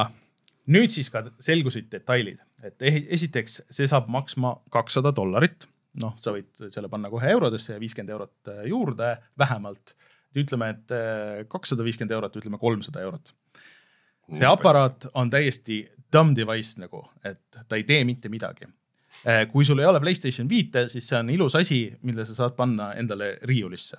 [0.74, 5.66] nüüd siis ka selgusid detailid, et esiteks see saab maksma kakssada dollarit,
[6.00, 9.96] noh, sa võid selle panna kohe eurodesse ja viiskümmend eurot äh, juurde vähemalt.
[10.34, 10.90] ütleme, et
[11.48, 13.34] kakssada viiskümmend eurot, ütleme kolmsada eurot.
[14.34, 18.83] see aparaat on täiesti dumb device nagu, et ta ei tee mitte midagi Eh,
[19.50, 22.92] kui sul ei ole Playstation viite, siis see on ilus asi, mille sa saad panna
[23.00, 23.98] endale riiulisse.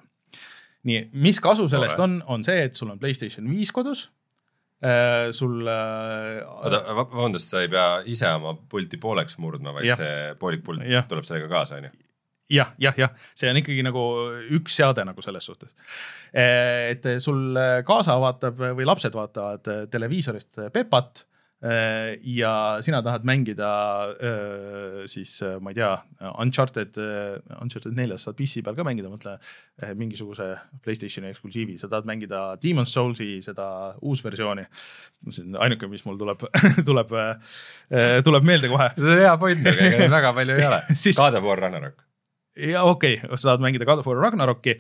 [0.86, 4.06] nii, mis kasu sellest on, on see, et sul on Playstation viis kodus
[4.86, 6.41] eh, sul äh,.
[6.45, 9.99] oota, vabandust, sa ei pea ise oma pulti pooleks murdma, vaid ja.
[9.99, 11.06] see poolik pult ja.
[11.10, 11.93] tuleb sellega kaasa, on ju?
[12.60, 14.04] jah, jah, jah, see on ikkagi nagu
[14.60, 15.73] üks seade nagu selles suhtes.
[16.36, 21.35] et sul kaasa vaatab või lapsed vaatavad televiisorist Pepat Äh,
[22.22, 22.52] ja
[22.84, 23.70] sina tahad mängida
[24.12, 25.91] äh, siis äh, ma ei tea,
[26.44, 26.98] Uncharted,
[27.62, 29.38] Uncharted neljas saad PC peal ka mängida, mõtle
[29.98, 30.50] mingisuguse
[30.84, 33.68] Playstationi eksklusiivi, sa tahad mängida Demon's Soulsi seda
[34.02, 34.68] uusversiooni.
[35.30, 36.44] see on ainuke, mis mul tuleb
[36.89, 37.15] tuleb,
[38.28, 38.91] tuleb meelde kohe.
[39.00, 41.18] see on hea point, aga ega väga palju ei ole siis....
[41.18, 42.06] God of War Ragnarok.
[42.56, 44.78] ja okei okay,, sa tahad mängida God of War Ragnaroki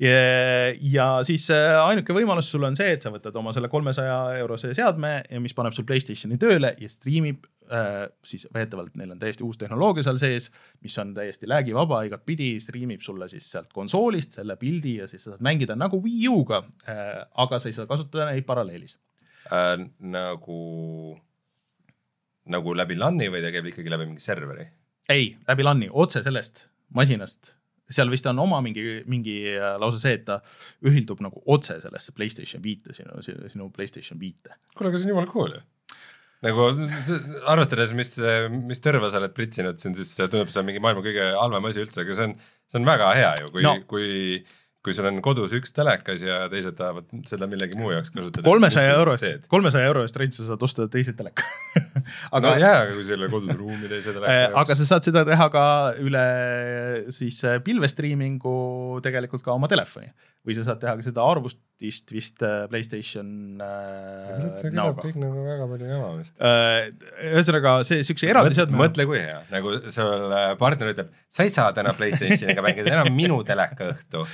[0.00, 4.72] ja siis äh, ainuke võimalus sul on see, et sa võtad oma selle kolmesaja eurose
[4.74, 8.08] seadme, mis paneb sul Playstationi tööle ja striimib äh,.
[8.26, 10.50] siis väidetavalt neil on täiesti uus tehnoloogia seal sees,
[10.82, 15.34] mis on täiesti lag'ivaba igatpidi, striimib sulle siis sealt konsoolist selle pildi ja siis sa
[15.34, 17.22] saad mängida nagu Wii U-ga äh,.
[17.46, 18.98] aga sa ei saa kasutada neid paralleelis
[19.54, 19.78] äh,.
[20.02, 20.60] nagu,
[22.50, 24.72] nagu läbi LAN-i või ta käib ikkagi läbi mingi serveri?
[25.14, 27.54] ei, läbi LAN-i, otse sellest masinast
[27.90, 30.40] seal vist on oma mingi, mingi äh, lausa see, et ta
[30.86, 34.56] ühildub nagu otse sellesse Playstation viite, sinu, sinu Playstation viite.
[34.74, 35.62] kuule, aga see on jumala cool ju
[36.44, 36.66] nagu
[37.48, 38.18] arvestades, mis,
[38.68, 41.80] mis tõrva sa oled pritsinud siin, siis tundub, see on mingi maailma kõige halvem asi
[41.84, 42.34] üldse, aga see on,
[42.68, 44.10] see on väga hea ju, kui no., kui
[44.84, 48.44] kui sul on kodus üks telekas ja teised tahavad seda millegi muu jaoks kasutada.
[48.44, 51.46] kolmesaja euro eest, kolmesaja euro eest rent sa saad osta teise teleka
[52.36, 54.58] aga no jaa, aga kui sul ei ole kodus ruumi teise teleka jaoks.
[54.64, 55.64] aga sa saad seda teha ka
[56.04, 56.26] üle
[57.16, 58.54] siis äh, pilvestriimingu
[59.06, 60.12] tegelikult ka oma telefoni
[60.44, 63.28] või sa saad teha ka seda arvutist vist äh, Playstation
[63.64, 64.44] äh,.
[64.60, 66.90] see kõlab kõik nagu väga palju jama vist äh,.
[67.30, 68.78] ühesõnaga see siukse eraldi seadme.
[68.82, 73.10] mõtle, kui hea, nagu sul äh, partner ütleb, sa ei saa täna Playstationiga mängida, enam
[73.16, 74.24] minu teleka õhtu.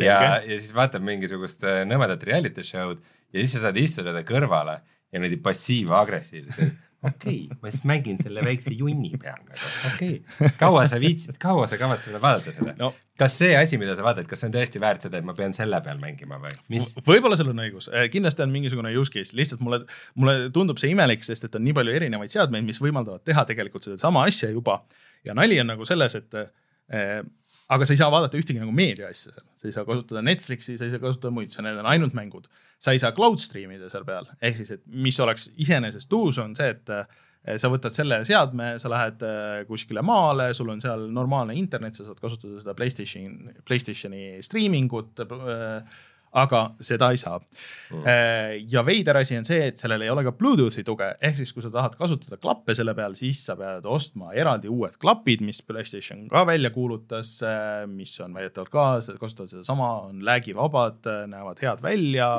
[0.00, 5.16] ja, ja siis vaatab mingisugust nõmedat reality show'd ja siis sa saad istuda kõrvale ja
[5.20, 10.50] niimoodi passiiv-agressiivselt okei okay,, ma siis mängin selle väikse junni peal nagu, okei okay..
[10.62, 12.90] kaua sa viitsid, kaua sa kavatsed vaadata seda no.?
[13.18, 15.54] kas see asi, mida sa vaatad, kas see on tõesti väärt seda, et ma pean
[15.54, 16.90] selle peal mängima või mis?
[17.06, 19.84] võib-olla sul on õigus, äh, kindlasti on mingisugune use case, lihtsalt mulle,
[20.18, 23.86] mulle tundub see imelik, sest et on nii palju erinevaid seadmeid, mis võimaldavad teha tegelikult
[23.86, 24.80] sedasama asja juba.
[25.26, 27.22] ja nali on nagu selles, et äh,
[27.68, 30.76] aga sa ei saa vaadata ühtegi nagu meedia asja seal, sa ei saa kasutada Netflixi,
[30.78, 32.48] sa ei saa kasutada muid, need on ainult mängud.
[32.78, 36.38] sa ei saa cloud stream ida seal peal, ehk siis, et mis oleks iseenesest uus,
[36.38, 40.82] on see, et eh, sa võtad selle seadme, sa lähed eh, kuskile maale, sul on
[40.84, 45.98] seal normaalne internet, sa saad kasutada seda Playstation, Playstationi striimingut äh,
[46.36, 47.38] aga seda ei saa.
[47.88, 48.04] Mm..
[48.68, 51.64] ja veider asi on see, et sellel ei ole ka Bluetoothi tuge, ehk siis kui
[51.64, 56.26] sa tahad kasutada klappe selle peal, siis sa pead ostma eraldi uued klapid, mis Playstation
[56.32, 58.86] ka välja kuulutas, äh, mis on väidetavalt ka,
[59.20, 62.32] kasutavad sedasama, on lag'ivabad, äh, näevad head välja,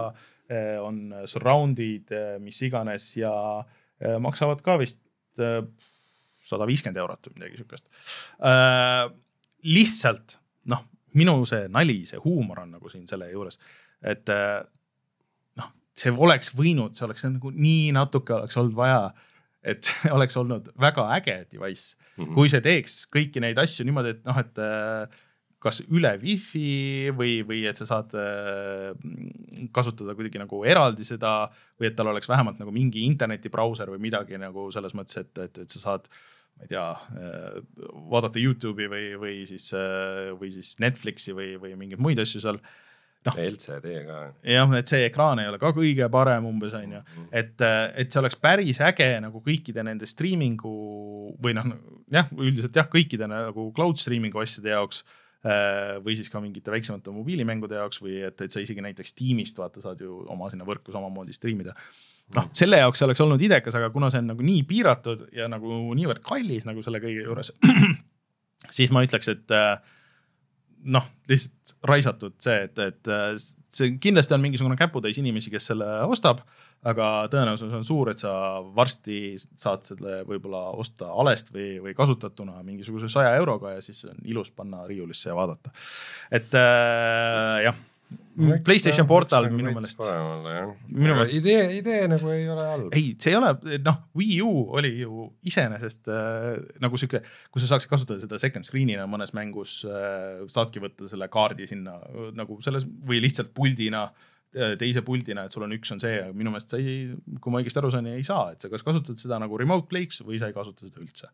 [0.81, 2.09] on surround'id,
[2.41, 3.29] mis iganes ja
[4.17, 4.97] maksavad ka vist
[5.37, 7.85] sada viiskümmend eurot või midagi siukest.
[9.69, 10.38] lihtsalt
[11.17, 13.59] minu see nali, see huumor on nagu siin selle juures,
[14.05, 14.59] et äh,
[15.59, 19.07] noh, see oleks võinud, see oleks nagu nii natuke oleks olnud vaja,
[19.63, 22.35] et see oleks olnud väga äge device mm, -hmm.
[22.37, 25.25] kui see teeks kõiki neid asju niimoodi, et noh, et äh,
[25.59, 28.93] kas üle wifi või, või et sa saad äh,
[29.75, 34.39] kasutada kuidagi nagu eraldi seda või et tal oleks vähemalt nagu mingi internetibrauser või midagi
[34.39, 37.61] nagu selles mõttes, et, et, et sa saad äh, ma ei tea, äh,
[38.11, 42.59] vaadata Youtube'i või, või siis, äh, või siis Netflixi või, või mingeid muid asju seal
[42.59, 43.37] noh.
[43.39, 44.17] LCD ka.
[44.43, 47.29] jah, et see ekraan ei ole ka kõige parem umbes on ju, mhm.
[47.31, 50.75] et, äh, et see oleks päris äge nagu kõikide nende striimingu
[51.39, 51.71] või noh,
[52.11, 55.03] jah, üldiselt jah, kõikide nagu cloud streaming'u asjade jaoks
[55.39, 59.79] või siis ka mingite väiksemate mobiilimängude jaoks või et, et sa isegi näiteks tiimist vaata,
[59.79, 61.71] saad ju oma sinna võrku samamoodi striimida
[62.35, 65.81] noh, selle jaoks oleks olnud idekas, aga kuna see on nagu nii piiratud ja nagu
[65.97, 67.53] niivõrd kallis nagu selle kõige juures,
[68.77, 69.79] siis ma ütleks, et äh,
[70.93, 73.33] noh, lihtsalt raisatud see, et, et äh,
[73.73, 76.43] see kindlasti on mingisugune käputäis inimesi, kes selle ostab,
[76.89, 78.31] aga tõenäosus on suur, et sa
[78.75, 84.21] varsti saad selle võib-olla osta alest või, või kasutatuna mingisuguse saja euroga ja siis on
[84.29, 85.73] ilus panna riiulisse ja vaadata.
[86.31, 87.85] et äh, jah
[88.63, 89.99] PlayStation Portal minu meelest.
[90.87, 91.33] minu meelest.
[91.35, 92.95] idee, idee nagu ei ole halb.
[92.95, 93.51] ei, see ei ole,
[93.85, 96.47] noh, Wii U oli ju iseenesest äh,
[96.83, 101.29] nagu sihuke, kus sa saaksid kasutada seda second screen'ina mõnes mängus äh,, saadki võtta selle
[101.31, 101.99] kaardi sinna
[102.37, 106.33] nagu selles või lihtsalt puldina äh, teise puldina, et sul on üks on see, aga
[106.35, 107.11] minu meelest sa ei,
[107.43, 110.23] kui ma õigesti aru saan, ei saa, et sa kas kasutad seda nagu remote play'ks
[110.25, 111.33] või sa ei kasuta seda üldse.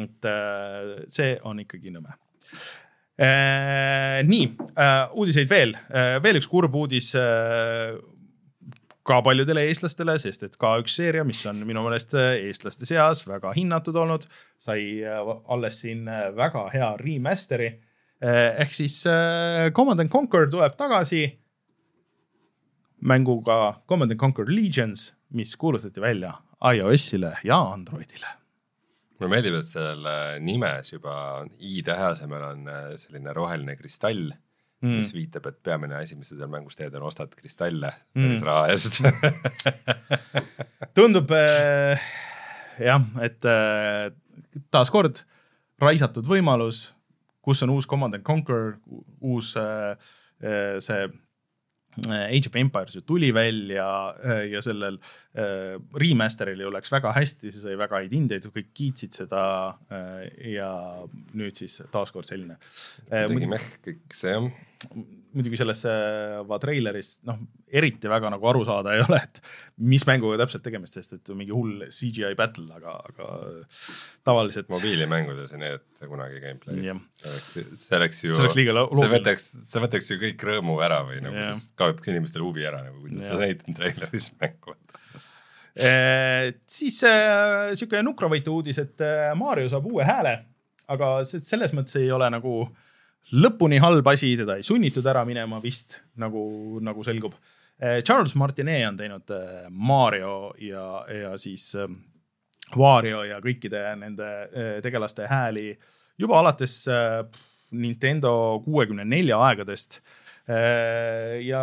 [0.00, 2.16] et äh, see on ikkagi nõme
[2.52, 4.46] Äh, nii
[4.78, 5.76] äh,, uudiseid veel.
[5.92, 7.98] Äh,, veel üks kurb uudis äh,
[9.04, 13.52] ka paljudele eestlastele, sest et K1 seeria, mis on minu meelest äh, eestlaste seas väga
[13.56, 14.24] hinnatud olnud,
[14.62, 16.06] sai äh, alles siin
[16.36, 17.72] väga hea remaster'i.
[18.22, 19.00] ehk siis
[19.74, 21.24] Command and Conquer tuleb tagasi.
[23.02, 28.41] Mänguga Command and Conquer Legions, mis kuulutati välja iOS-ile ja Androidile
[29.22, 30.06] mulle meeldib, et seal
[30.42, 31.14] nimes juba
[31.62, 34.32] i-tähe asemel on äh, selline roheline kristall
[34.82, 38.42] mm., mis viitab, et peamine asi, mis sa seal mängus teed, on ostad kristalle päris
[38.42, 38.48] mm.
[38.48, 39.00] raha eest
[40.98, 42.10] tundub äh,
[42.82, 44.10] jah, et äh,
[44.74, 45.22] taaskord
[45.82, 46.88] raisatud võimalus,
[47.42, 48.76] kus on uus Command and Conquer,
[49.22, 49.94] uus äh,
[50.82, 51.06] see
[52.08, 53.84] Age of Empires ju tuli välja
[54.48, 54.96] ja sellel
[56.00, 59.44] remaster'il ju läks väga hästi, see sai väga häid hindeid, kõik kiitsid seda.
[60.48, 60.72] ja
[61.36, 62.56] nüüd siis taaskord selline.
[63.10, 64.48] muidugi meh, kõik see jah
[65.32, 65.82] muidugi selles
[66.62, 67.38] treileris noh,
[67.72, 69.40] eriti väga nagu aru saada ei ole, et
[69.92, 73.30] mis mänguga täpselt tegemist, sest et mingi hull CGI battle, aga, aga
[74.26, 74.68] tavaliselt.
[74.72, 76.96] mobiilimängudes ei näidata kunagi gameplay'i.
[77.22, 81.48] see oleks, see oleks ju, see võtaks, see võtaks ju kõik rõõmu ära või nagu
[81.80, 84.76] kaotaks inimestel huvi ära nagu, kuidas sa näitad treileris mängu
[85.72, 85.90] e,.
[86.68, 90.38] siis äh, sihuke nukravõitu uudis, et äh, Mario saab uue hääle,
[90.92, 92.88] aga selles mõttes ei ole nagu äh,
[93.32, 96.44] lõpuni halb asi, teda ei sunnitud ära minema vist nagu,
[96.84, 97.36] nagu selgub.
[97.82, 101.88] Eh, Charles Martinet on teinud eh, Mario ja, ja siis eh,
[102.78, 104.28] Wario ja kõikide nende
[104.80, 105.74] tegelaste hääli
[106.16, 106.86] juba alates
[107.76, 109.98] Nintendo kuuekümne nelja aegadest.
[111.44, 111.60] ja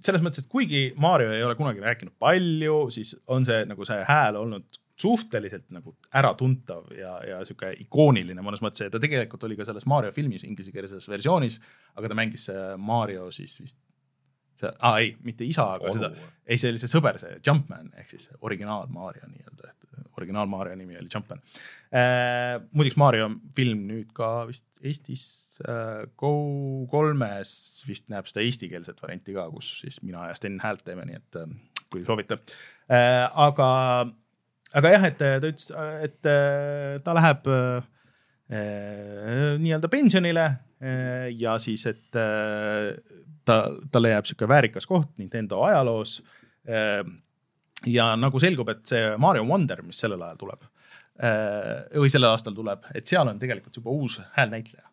[0.00, 4.00] selles mõttes, et kuigi Mario ei ole kunagi rääkinud palju, siis on see nagu see
[4.08, 9.56] hääl olnud suhteliselt nagu äratuntav ja, ja sihuke ikooniline mõnes mõttes ja ta tegelikult oli
[9.58, 11.58] ka selles Mario filmis inglisekeelses versioonis,
[11.96, 13.80] aga ta mängis Mario siis vist
[14.62, 15.98] see, aa ei, mitte isa, aga Onu.
[15.98, 20.50] seda, ei, see oli see sõber, see Jumpman ehk siis originaal Mario nii-öelda, et originaal
[20.50, 21.42] Mario nimi oli Jumpman
[21.94, 22.60] äh,.
[22.72, 25.24] muideks Mario film nüüd ka vist Eestis
[25.66, 31.06] äh, Go3-s vist näeb seda eestikeelset varianti ka, kus siis mina ja Sten häält teeme,
[31.08, 31.54] nii et äh,
[31.92, 32.40] kui soovite
[32.88, 33.28] äh,.
[33.30, 33.70] aga
[34.78, 35.70] aga jah, et ta ütles,
[36.04, 37.88] et äh, ta läheb äh,
[39.62, 43.56] nii-öelda pensionile äh, ja siis, et ta,
[43.92, 46.20] talle jääb sihuke väärikas koht Nintendo ajaloos.
[47.90, 50.68] ja nagu selgub, et see Mario Wonder, mis sellel ajal tuleb
[51.98, 54.91] või sellel aastal tuleb, et seal on tegelikult juba uus häälnäitleja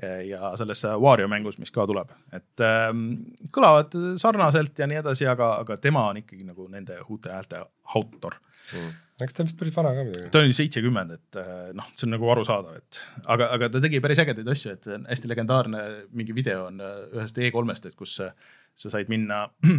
[0.00, 3.06] ja selles Wario mängus, mis ka tuleb, et ähm,
[3.52, 7.60] kõlavad sarnaselt ja nii edasi, aga, aga tema on ikkagi nagu nende uute häälte
[7.96, 8.38] autor.
[8.76, 8.94] Mm.
[9.20, 10.30] Eks ta vist päris vana ka muidugi.
[10.32, 14.00] ta oli seitsekümmend, et äh, noh, see on nagu arusaadav, et aga, aga ta tegi
[14.00, 15.84] päris ägedaid asju, et hästi legendaarne
[16.16, 18.32] mingi video on äh, ühest E3-st, et kus sa
[18.80, 19.44] said minna,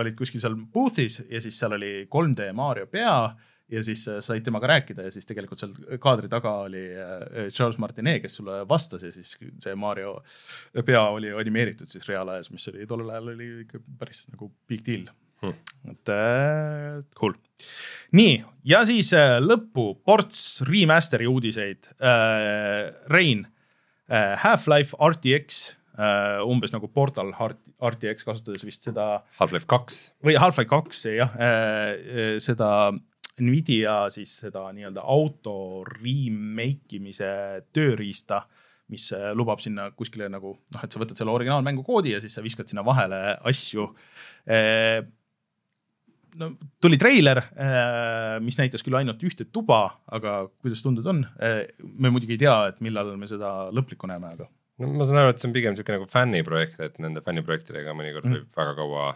[0.00, 3.18] olid kuskil seal booth'is ja siis seal oli 3D Mario pea
[3.72, 6.84] ja siis äh, said temaga rääkida ja siis tegelikult seal kaadri taga oli
[7.52, 10.18] Charles Martinet, kes sulle vastas ja siis see Mario
[10.84, 15.08] pea oli animeeritud siis reaalajas, mis oli tollel ajal oli ikka päris nagu big deal
[15.42, 15.54] hmm..
[15.92, 17.34] et äh, cool.
[18.16, 22.92] nii, ja siis äh, lõppu ports remaster'i uudiseid äh,.
[23.12, 23.46] Rein
[24.10, 25.60] äh,, Half-Life RTX
[25.98, 27.32] äh, umbes nagu Portal
[27.78, 29.22] RTX kasutades vist seda.
[29.38, 30.08] Half-Life kaks.
[30.24, 32.90] või Half-Life kaks jah äh,, äh, seda
[33.44, 37.30] Nvidia siis seda nii-öelda auto remake imise
[37.74, 38.42] tööriista
[38.92, 42.34] mis äh, lubab sinna kuskile nagu noh, et sa võtad selle originaalmängu koodi ja siis
[42.36, 43.18] sa viskad sinna vahele
[43.48, 43.84] asju
[44.48, 45.02] äh,
[46.38, 49.82] no tuli treiler, äh, mis näitas küll ainult ühte tuba,
[50.14, 51.24] aga kuidas tundnud on?
[51.78, 54.48] Me muidugi ei tea, et millal me seda lõplikku näeme, aga.
[54.80, 58.28] no ma saan aru, et see on pigem niisugune nagu fänniprojekt, et nende fänniprojektidega mõnikord
[58.28, 59.08] mm võib väga kaua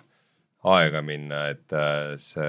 [0.70, 2.48] aega minna, et äh, see,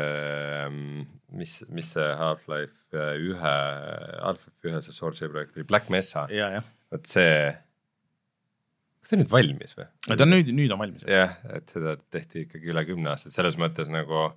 [0.64, 3.53] ähm, mis, mis see Half-Life ühe,
[4.22, 6.28] Half-Life ühe see Source'i projekt oli, Black Mesa,
[6.93, 7.38] vot see
[9.03, 9.88] kas ta nüüd valmis või?
[10.07, 11.05] ta on nüüd, nüüd on valmis.
[11.09, 14.28] jah, et seda tehti ikkagi üle kümne aasta, et selles mõttes nagu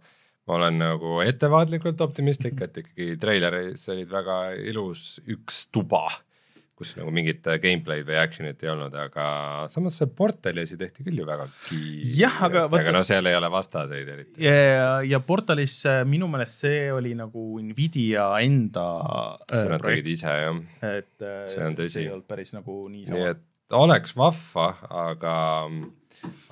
[0.46, 4.38] ma olen nagu ettevaatlikult optimistlik, et ikkagi treileris olid väga
[4.70, 6.06] ilus üks tuba,
[6.76, 9.26] kus nagu mingit gameplay'd või action'it ei olnud, aga
[9.72, 11.48] samas see Portalisi tehti küll ju väga
[12.18, 14.44] jah, aga aga no seal ei ole vastaseid eriti.
[14.44, 18.86] ja, ja Portalis minu meelest see oli nagu Nvidia enda
[19.48, 20.62] see nad tegid ise jah.
[20.92, 23.16] et see, see ei olnud päris nagu niisama.
[23.16, 24.68] nii et oleks vahva,
[25.08, 25.34] aga,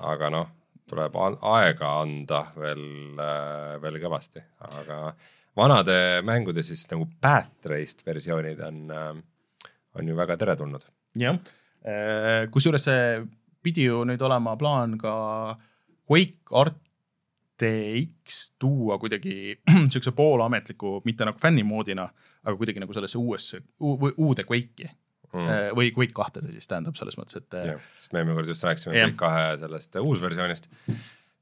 [0.03, 0.49] aga noh,
[0.89, 2.83] tuleb aega anda veel,
[3.21, 4.99] äh, veel kõvasti, aga
[5.57, 9.13] vanade mängude siis nagu Path-Raced versioonid on, äh,
[9.95, 10.85] on ju väga teretulnud.
[11.19, 11.39] jah,
[11.85, 13.23] äh, kusjuures see
[13.65, 15.13] pidi ju nüüd olema plaan ka
[16.05, 19.55] Quake RTX tuua kuidagi
[19.93, 22.05] siukse poolametliku, mitte nagu fännimoodina,
[22.43, 24.89] aga kuidagi nagu sellesse uuesse, uude Quake'i
[25.33, 25.47] mm.
[25.49, 27.57] Äh, või Quake kahte see siis tähendab selles mõttes, et.
[27.57, 28.95] Äh, sest me eelmine kord just rääkisime.
[28.99, 30.69] Quake kahe sellest uusversioonist,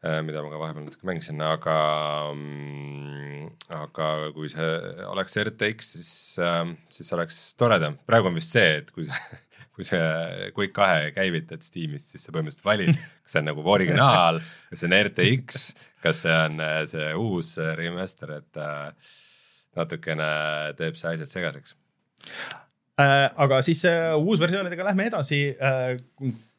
[0.03, 1.77] mida ma ka vahepeal natuke mängisin, aga,
[2.33, 3.47] mm,
[3.79, 4.69] aga kui see
[5.07, 6.13] oleks RTX, siis,
[6.91, 7.97] siis oleks toredam.
[8.09, 9.17] praegu on vist see, et kui sa
[9.73, 10.01] kui see
[10.53, 14.91] Quake kahe käivitad Steamis, siis sa põhimõtteliselt valid, kas see on nagu originaal, kas see
[14.91, 15.63] on RTX,
[16.03, 18.65] kas see on see uus remaster, et
[19.73, 20.27] natukene
[20.77, 21.73] teeb see asjad segaseks
[22.93, 25.39] Äh, aga siis äh, uusversioonidega lähme edasi.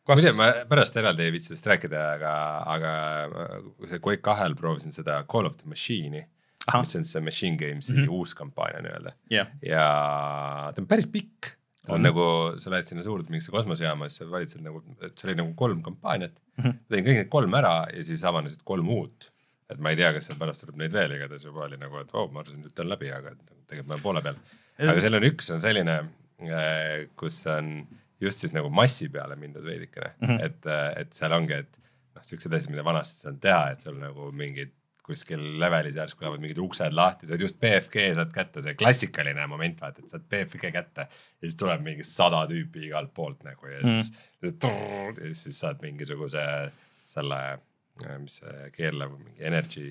[0.05, 0.21] Äh, Kas...
[0.21, 2.33] muide, ma pärast eraldi ei viitsi sellest rääkida, aga,
[2.75, 2.95] aga
[3.89, 6.27] see Quake kahel proovisin seda Call of the Machine'i,
[6.69, 8.13] mis on see Machine Games'i mm -hmm.
[8.13, 9.49] uus kampaania nii-öelda yeah.
[9.63, 9.85] ja
[10.75, 11.55] ta on päris pikk
[11.89, 12.03] on mm -hmm.
[12.03, 15.37] nagu, sa lähed sinna suurde mingisse kosmosejaama, siis sa valid seal nagu, et seal oli
[15.37, 16.65] nagu kolm kampaaniat mm.
[16.65, 16.75] -hmm.
[16.89, 19.31] tegin kõik need kolm ära ja siis avanesid kolm uut.
[19.71, 22.13] et ma ei tea, kas seal pärast tuleb neid veel, igatahes juba oli nagu, et
[22.13, 23.33] vau oh,, ma arvasin, et ta on läbi, aga
[23.67, 24.37] tegelikult ma olen poole peal.
[24.79, 25.95] aga seal on üks on selline,
[26.45, 27.87] äh, kus on
[28.25, 30.45] just siis nagu massi peale mindud veidikene mm, -hmm.
[30.47, 31.79] et, äh, et seal ongi, et
[32.15, 34.73] noh, siuksed asjad, mida vanasti saanud teha, et sul nagu mingid
[35.05, 39.83] kuskil levelis järsku lähevad mingid uksed lahti, saad just BFG saad kätte, see klassikaline moment,
[39.85, 43.83] vaata, et saad BFG kätte ja siis tuleb mingi sada tüüpi igalt poolt nagu ja
[43.83, 46.45] siis mm., ja siis saad mingisuguse
[47.05, 47.41] selle,
[48.23, 49.91] mis see keerlev mingi energy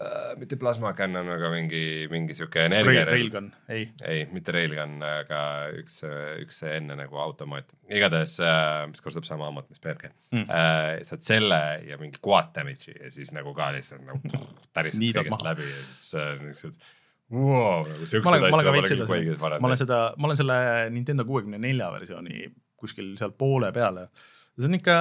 [0.00, 1.80] äh, mitte plasma cannon, aga mingi,
[2.12, 3.12] mingi sihuke energia Rail,.
[3.12, 3.86] Railgun, ei.
[4.06, 5.40] ei, mitte railgun, aga
[5.80, 6.00] üks,
[6.42, 10.44] üks enne nagu automaat, igatahes äh,, mis kostab sama ammut, mis BFG mm..
[10.46, 14.22] Äh, saad selle ja mingi quad damage'i ja siis nagu ka lihtsalt nagu
[14.76, 16.94] täristad kõigest läbi ja siis äh, niisugused
[17.32, 19.64] wow, nagu siuksed asjad pole küll Quake'is varem.
[19.64, 20.62] ma olen seda, ma olen selle
[20.94, 24.96] Nintendo kuuekümne nelja versiooni kuskil seal poole peale äh, see on ikka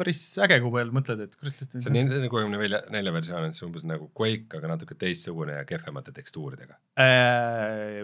[0.00, 3.58] päris äge, kui veel mõtled, et kurat, see on Nintendo kuuekümne nelja, nelja versioon, et
[3.58, 8.02] see umbes nagu Quake, aga natuke teistsugune ja kehvemate tekstuuridega äh,.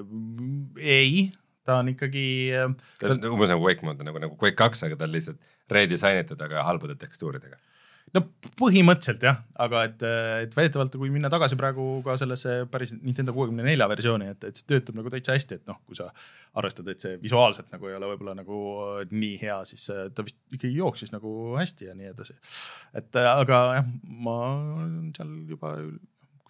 [0.76, 1.26] ei,
[1.64, 2.26] ta on ikkagi.
[3.00, 6.40] ta on umbes nagu Quake mode nagu, nagu Quake kaks, aga ta on lihtsalt redisainitud,
[6.44, 7.56] aga halbade tekstuuridega
[8.16, 8.22] no
[8.60, 10.04] põhimõtteliselt jah, aga et,
[10.44, 14.58] et väidetavalt, kui minna tagasi praegu ka sellesse päris Nintendo kuuekümne nelja versiooni, et, et
[14.58, 16.10] see töötab nagu täitsa hästi, et noh, kui sa
[16.60, 18.60] arvestad, et see visuaalselt nagu ei ole võib-olla nagu
[19.10, 22.36] nii hea, siis ta vist ikkagi jooksis nagu hästi ja nii edasi.
[23.00, 23.92] et aga jah,
[24.28, 24.38] ma
[24.76, 25.76] olen seal juba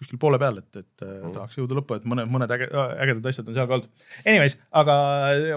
[0.03, 1.31] kuskil poole peal, et, et mm.
[1.35, 4.07] tahaks jõuda lõppu, et mõned, mõned äge, ägedad asjad on seal ka olnud.
[4.25, 4.95] Anyways, aga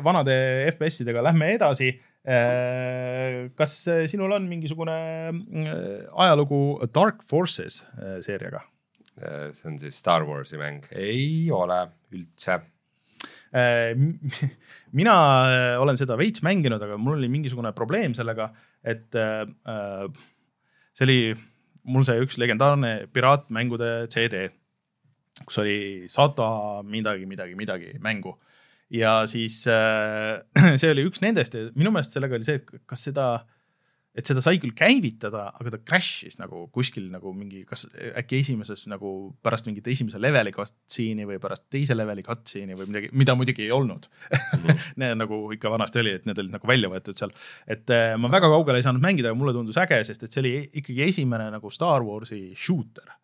[0.06, 0.36] vanade
[0.70, 4.94] FPS-idega lähme edasi Äh, kas äh, sinul on mingisugune
[5.30, 7.84] äh, ajalugu Dark Forces
[8.26, 8.64] seeriaga?
[9.16, 11.78] see on siis Star Warsi mäng, ei ole
[12.12, 12.58] üldse.
[14.98, 15.14] Mina
[15.80, 18.50] olen seda veits mänginud, aga mul oli mingisugune probleem sellega,
[18.84, 21.16] et see oli
[21.88, 24.50] mul see üks legendaarne piraatmängude CD,
[25.48, 25.78] kus oli
[26.12, 28.36] sada midagi, midagi, midagi mängu
[28.92, 30.40] ja siis äh,
[30.80, 33.26] see oli üks nendest ja minu meelest sellega oli see, et kas seda,
[34.16, 37.84] et seda sai küll käivitada, aga ta crash'is nagu kuskil nagu mingi, kas
[38.22, 39.12] äkki esimeses nagu
[39.44, 43.74] pärast mingit esimese leveli cutscene'i või pärast teise leveli cutscene'i või midagi, mida muidugi ei
[43.74, 44.80] olnud mm.
[45.02, 47.34] Need nagu ikka vanasti oli, et need olid nagu välja võetud seal.
[47.66, 50.44] et äh, ma väga kaugele ei saanud mängida, aga mulle tundus äge, sest et see
[50.44, 53.16] oli ikkagi esimene nagu Star Warsi shooter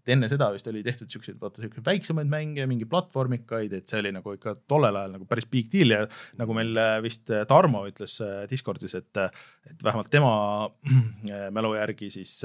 [0.00, 4.00] et enne seda vist oli tehtud siukseid, vaata siukseid väiksemaid mänge, mingi platvormikaid, et see
[4.00, 6.02] oli nagu ikka tollel ajal nagu päris big deal ja
[6.40, 9.24] nagu meil äh, vist äh, Tarmo ütles äh, Discordis, et,
[9.70, 10.32] et vähemalt tema
[11.56, 12.38] mälu järgi siis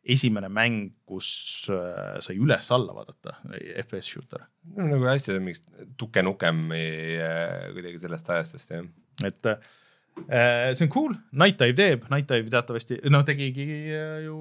[0.00, 1.28] esimene mäng, kus
[1.68, 3.34] sai üles-alla vaadata,
[3.82, 4.46] FPS shooter.
[4.76, 5.68] no nagu hästi mingist
[6.00, 8.88] Duke Nukem kuidagi sellest ajastust jah.
[9.28, 9.50] et
[10.72, 13.68] see on cool, Night Dive teeb, Night Dive teatavasti, noh, tegigi
[14.24, 14.38] ju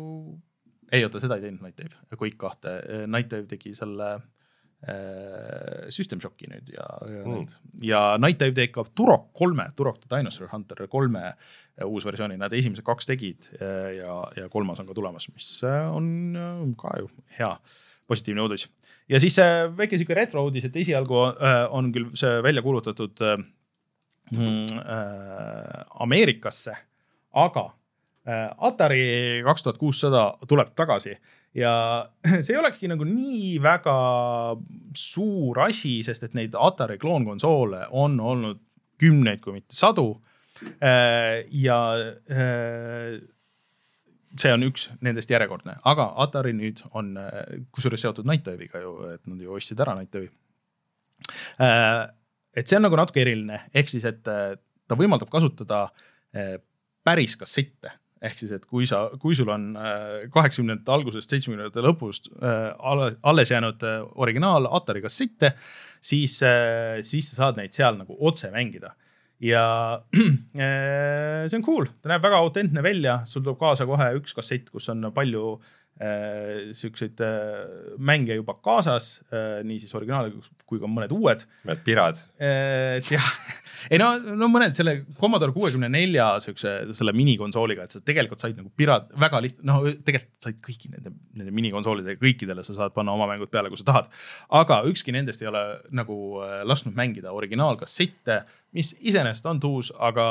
[0.92, 2.76] ei oota, seda ei teinud Night Dive, Quake kahte,
[3.08, 7.48] Night Dive tegi selle äh, System Shocki nüüd ja, ja mm.,
[7.84, 12.40] ja Night Dive teeb ka Turok kolme, Turok the Dinosaur Hunter kolme äh, uus versiooni,
[12.40, 16.96] nad esimesed kaks tegid äh, ja, ja kolmas on ka tulemas, mis äh, on ka
[17.02, 17.52] ju hea
[18.10, 18.70] positiivne uudis.
[19.10, 19.36] ja siis
[19.78, 21.18] väike sihuke retro uudis, et esialgu
[21.76, 23.22] on küll see välja kuulutatud
[24.32, 24.80] mm,
[26.02, 26.74] Ameerikasse,
[27.38, 27.79] aga Äh,
[28.28, 31.16] Atari kaks tuhat kuussada tuleb tagasi
[31.56, 31.72] ja
[32.44, 33.96] see ei olekski nagu nii väga
[34.98, 38.62] suur asi, sest et neid Atari kloonkonsoole on olnud
[39.00, 40.12] kümneid, kui mitte sadu.
[40.84, 41.80] Äh, ja
[42.30, 43.20] äh,
[44.40, 47.16] see on üks nendest järjekordne, aga Atari nüüd on
[47.74, 50.30] kusjuures seotud Night Dive'iga ju, et nad ju ostsid ära Night Dive'i.
[52.56, 55.88] et see on nagu natuke eriline, ehk siis, et ta võimaldab kasutada
[57.06, 57.92] päris kassette
[58.22, 62.72] ehk siis, et kui sa, kui sul on äh, kaheksakümnendate algusest, seitsmekümnendate lõpust äh,
[63.24, 65.54] alles jäänud äh, originaal Atari kassette,
[66.02, 66.40] siis,
[67.08, 68.94] siis sa saad neid seal nagu otse mängida.
[69.40, 69.64] ja
[70.20, 74.90] see on cool, ta näeb väga autentne välja, sul tuleb kaasa kohe üks kassett, kus
[74.92, 80.30] on palju äh, siukseid äh, mänge juba kaasas äh,, nii siis originaal
[80.70, 81.44] kui ka mõned uued.
[81.68, 83.02] mõned pirad äh,.
[83.04, 83.28] jah,
[83.92, 88.56] ei no, no mõned selle Commodore kuuekümne nelja siukse selle minikonsooliga, et sa tegelikult said
[88.56, 93.18] nagu pirad väga liht-, noh, tegelikult said kõigi nende, nende minikonsoolidega kõikidele sa saad panna
[93.18, 94.08] oma mängud peale, kui sa tahad.
[94.62, 100.26] aga ükski nendest ei ole nagu äh, lasknud mängida originaalkassette mis iseenesest on tuus, aga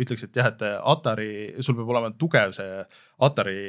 [0.00, 1.30] ütleks, et jah, et Atari,
[1.62, 2.82] sul peab olema tugev see
[3.22, 3.60] Atari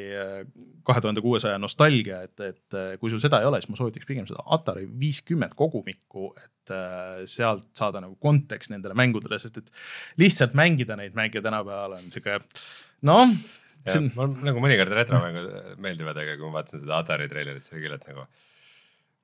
[0.88, 4.10] kahe tuhande kuuesaja nostalgia, et, et eh, kui sul seda ei ole, siis ma soovitaks
[4.10, 9.72] pigem seda Atari viiskümmend kogumikku, et eh, sealt saada nagu kontekst nendele mängudele, sest et
[10.22, 12.42] lihtsalt mängida neid mänge tänapäeval on sihuke
[13.08, 13.38] noh.
[13.90, 14.10] On...
[14.18, 17.96] mul nagu mõnikord retromängud meeldivad, aga kui ma vaatasin seda Atari treilerit, siis oli küll,
[17.96, 18.26] et nagu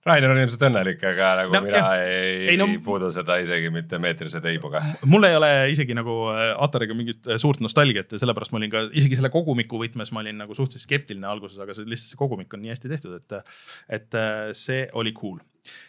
[0.06, 2.04] Rainer on ilmselt õnnelik, aga nagu no, mina jah.
[2.06, 4.84] ei, ei no, puudu seda isegi mitte meetrise teibuga.
[5.10, 8.70] mul ei ole isegi nagu äh, Atariga mingit äh, suurt nostalgiat ja sellepärast ma olin
[8.70, 12.22] ka isegi selle kogumiku võtmes ma olin nagu suhteliselt skeptiline alguses, aga see lihtsalt see
[12.22, 13.58] kogumik on nii hästi tehtud, et,
[13.98, 15.42] et äh, see oli cool.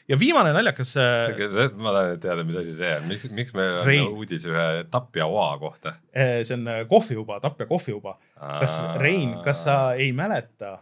[0.09, 0.97] ja viimane naljakas.
[1.77, 4.09] ma tahan teada, mis asi see on, miks, miks meil on Rein.
[4.17, 5.99] uudis ühe tapja oa kohta?
[6.17, 8.17] see on kohviuba, tapja kohviuba.
[8.41, 10.79] kas Rein, kas sa ei mäleta?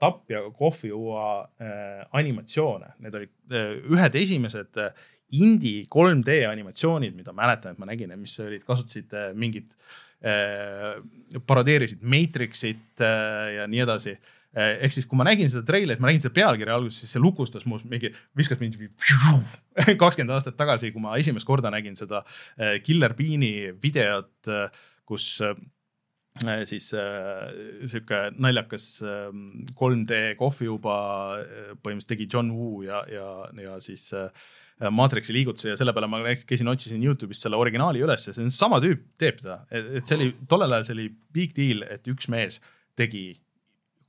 [0.00, 1.26] Tapja kohviuua
[1.60, 7.88] äh, animatsioone, need olid äh, ühed esimesed äh, indie 3D animatsioonid, mida mäletan, et ma
[7.88, 9.74] nägin, mis olid, kasutasid äh, mingit
[10.22, 10.98] äh,,
[11.46, 14.16] parodeerisid Matrixit äh, ja nii edasi.
[14.54, 17.22] Äh, ehk siis, kui ma nägin seda treilerit, ma nägin seda pealkirja alguses, siis see
[17.22, 18.78] lukustas mu mingi, viskas mind
[20.02, 24.52] kakskümmend aastat tagasi, kui ma esimest korda nägin seda äh, Killer Beani videot,
[25.04, 25.54] kus Äh,
[26.66, 27.52] siis äh,
[27.86, 29.30] sihuke naljakas äh,
[29.78, 30.96] 3D kohviuba
[31.38, 33.28] äh, põhimõtteliselt tegi John Woo ja, ja,
[33.62, 34.30] ja siis äh,
[34.90, 38.50] Matrixi liigutusi ja selle peale ma käisin, otsisin Youtube'ist selle originaali üles ja see on
[38.50, 42.26] sama tüüp teeb seda, et see oli tollel ajal see oli big deal, et üks
[42.32, 42.58] mees
[42.98, 43.28] tegi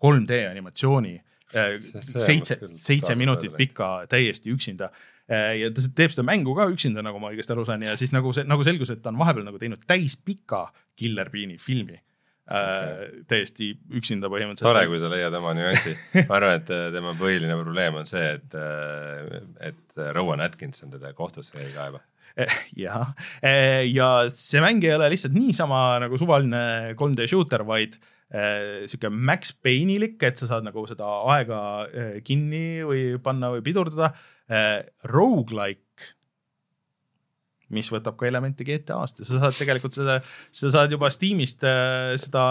[0.02, 1.14] 3D animatsiooni
[1.54, 4.90] äh, seitse, seitse minutit pika täiesti üksinda.
[5.30, 8.14] Äh, ja ta teeb seda mängu ka üksinda, nagu ma õigesti aru saan ja siis
[8.14, 10.68] nagu see, nagu selgus, et ta on vahepeal nagu teinud täispika
[10.98, 12.02] Killer Beani filmi
[12.46, 12.58] Okay.
[12.62, 14.68] Äh, täiesti üksinda põhimõtteliselt.
[14.68, 15.96] tore, kui sa leiad oma nüansi.
[16.30, 19.40] ma arvan, et äh, tema põhiline probleem on see, et, äh,
[19.72, 22.04] et Rowan Atkinson teda kohtusse ei kaeba
[22.76, 23.14] jah,
[23.88, 27.96] ja see mäng ei ole lihtsalt niisama nagu suvaline 3D shooter, vaid
[28.36, 31.60] sihuke Max Payne'ilik, et sa saad nagu seda aega
[32.28, 34.10] kinni või panna või pidurdada.
[35.08, 36.10] Rogu-like
[37.74, 40.20] mis võtab ka elemente GTA-st ja sa saad tegelikult seda,
[40.54, 42.44] sa saad juba Steamist äh, seda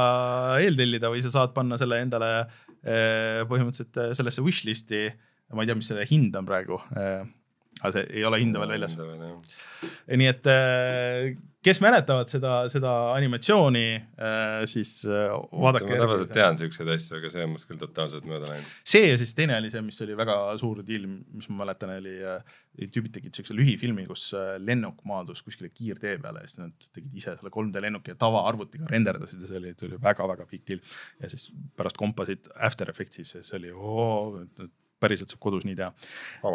[0.62, 5.06] eeltellida või sa saad panna selle endale äh, põhimõtteliselt äh, sellesse wish list'i.
[5.54, 6.80] ma ei tea, mis selle hind on praegu
[7.80, 8.96] aga see ei ole hinda veel väljas.
[10.08, 10.52] nii et
[11.64, 13.86] kes mäletavad seda, seda animatsiooni,
[14.20, 15.88] äh, siis äh, vaadake.
[15.88, 18.68] ma tavaliselt tean siukseid asju, aga see on must küll totaalselt mööda läinud.
[18.94, 22.14] see ja siis teine oli see, mis oli väga suur deal, mis ma mäletan, oli,
[22.28, 22.54] äh,
[22.84, 24.26] tüübid tegid siukse lühifilmi, kus
[24.60, 28.90] lennuk maadus kuskile kiirtee peale ja siis nad tegid ise selle 3D lennuki ja tavaarvutiga
[28.90, 30.84] renderdasid ja see oli, oli väga-väga big deal.
[31.22, 34.34] ja siis pärast kompasid After Effectsis ja see oli oo,
[35.04, 35.90] päriselt saab kodus nii teha.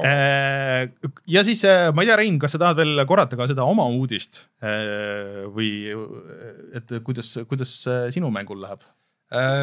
[0.09, 0.89] Äh,
[1.29, 3.87] ja siis äh, ma ei tea, Rein, kas sa tahad veel korrata ka seda oma
[3.93, 5.71] uudist äh, või
[6.77, 7.75] et kuidas, kuidas
[8.15, 8.87] sinu mängul läheb?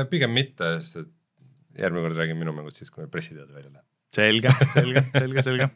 [0.07, 1.09] pigem mitte, sest et
[1.83, 3.87] järgmine kord räägin minu mängust siis, kui meil pressiteade välja läheb.
[4.15, 5.71] selge, selge, selge, selge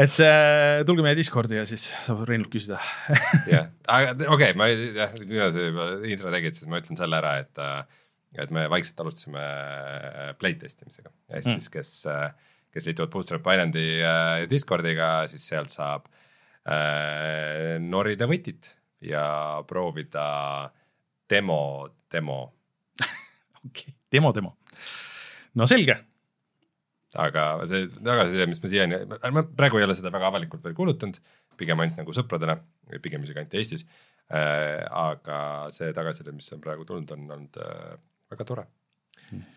[0.00, 2.78] et äh, tulge meie Discordi ja siis saab Reinult küsida
[3.50, 7.18] jah, aga okei okay,, ma jah, kuna sa juba intro tegid, siis ma ütlen selle
[7.18, 8.00] ära, et äh,
[8.38, 11.56] et me vaikselt alustasime äh, playtest imisega, ehk mm.
[11.58, 12.28] siis kes, äh,
[12.74, 19.24] kes liituvad Bootstrap Islandi äh, Discordiga, siis sealt saab äh, norida võtit ja
[19.66, 20.26] proovida
[21.30, 22.38] demo, demo
[23.64, 24.54] okei okay., demo, demo.
[25.58, 25.96] no selge.
[27.18, 29.00] aga see tagasiside, mis ma siiani,
[29.34, 31.18] ma praegu ei ole seda väga avalikult veel kuulutanud,
[31.58, 32.60] pigem ainult nagu sõpradele,
[33.02, 33.82] pigem isegi ainult Eestis
[34.30, 34.86] äh,.
[34.86, 35.40] aga
[35.74, 37.98] see tagasiside, mis on praegu tulnud, on olnud äh,
[38.30, 38.66] väga tore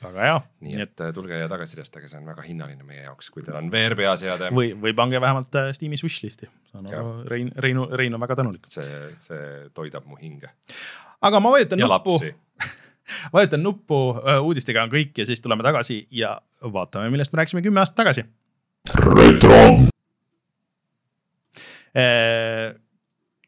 [0.04, 0.40] väga hea.
[0.68, 3.72] nii et äh, tulge ja tagasisidestage, see on väga hinnaline meie jaoks, kui teil on
[3.74, 4.50] VR peas heade.
[4.54, 6.50] või, või pange vähemalt äh, Steamis wishlist'i,
[7.30, 8.68] Rein, Reinu, Rein on väga tänulik.
[8.70, 10.52] see, see toidab mu hinge.
[11.22, 12.20] aga ma vajutan nuppu
[13.36, 17.66] vajutan nuppu, äh, uudistega on kõik ja siis tuleme tagasi ja vaatame, millest me rääkisime
[17.66, 18.28] kümme aastat tagasi.
[19.10, 19.90] retro.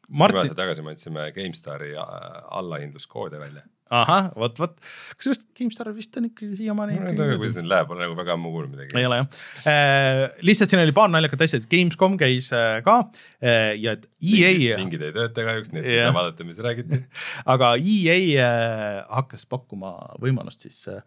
[0.06, 0.36] Martin.
[0.36, 3.64] kümme aastat tagasi me andsime GameStari allahindluskoode välja
[3.94, 4.72] ahah, vot, vot,
[5.14, 6.96] kusjuures GameStar vist on ikkagi siiamaani.
[7.02, 8.98] ma ei tea, kuidas neil läheb, olen nagu väga ammu kuulnud midagi.
[8.98, 9.28] ei ole jah
[9.70, 12.96] äh,, lihtsalt siin oli paar naljakat asja, et Gamescom käis äh, ka
[13.38, 14.80] äh, ja et EA.
[14.80, 17.00] pingid ei tööta kahjuks, nii et ei saa vaadata, mis räägiti
[17.54, 18.18] aga EA
[18.48, 21.04] äh, hakkas pakkuma võimalust siis äh,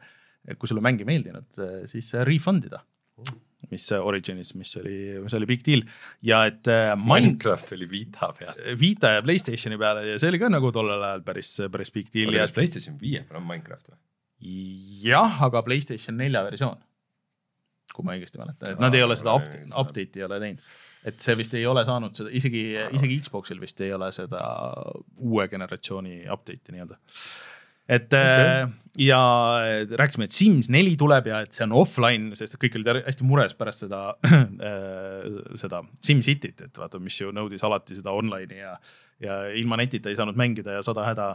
[0.55, 1.49] kui sulle mäng ei meeldinud,
[1.91, 2.79] siis refund ida
[3.69, 5.83] mis Originis, mis oli, mis oli big deal
[6.25, 8.59] ja et äh, Minecraft oli Vita peal.
[8.79, 12.31] Vita ja Playstationi peale ja see oli ka nagu tollel ajal päris, päris big deal.
[12.35, 13.99] kas Playstation viie peal on Minecraft või?
[15.03, 16.79] jah, aga Playstation nelja versioon,
[17.93, 19.49] kui ma õigesti mäletan, et nad ei ole seda up,
[19.83, 20.73] update'i ei ole teinud.
[21.11, 22.63] et see vist ei ole saanud seda, isegi,
[22.95, 24.41] isegi Xbox'il vist ei ole seda
[25.17, 26.99] uue generatsiooni update'i nii-öelda
[27.89, 28.63] et okay.
[28.63, 28.69] Äh,
[28.99, 29.19] ja
[29.97, 33.55] rääkisime, et Sims neli tuleb ja et see on offline, sest kõik olid hästi mures
[33.57, 38.75] pärast seda äh, seda SimCityt, et vaata, mis ju nõudis alati seda online'i ja,
[39.23, 41.29] ja ilma netita ei saanud mängida ja sada häda.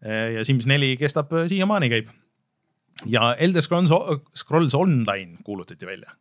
[0.00, 2.10] Äh, ja Sims neli kestab siiamaani käib.
[3.06, 3.92] ja Elder Scrolls,
[4.36, 6.16] Scrolls Online kuulutati välja.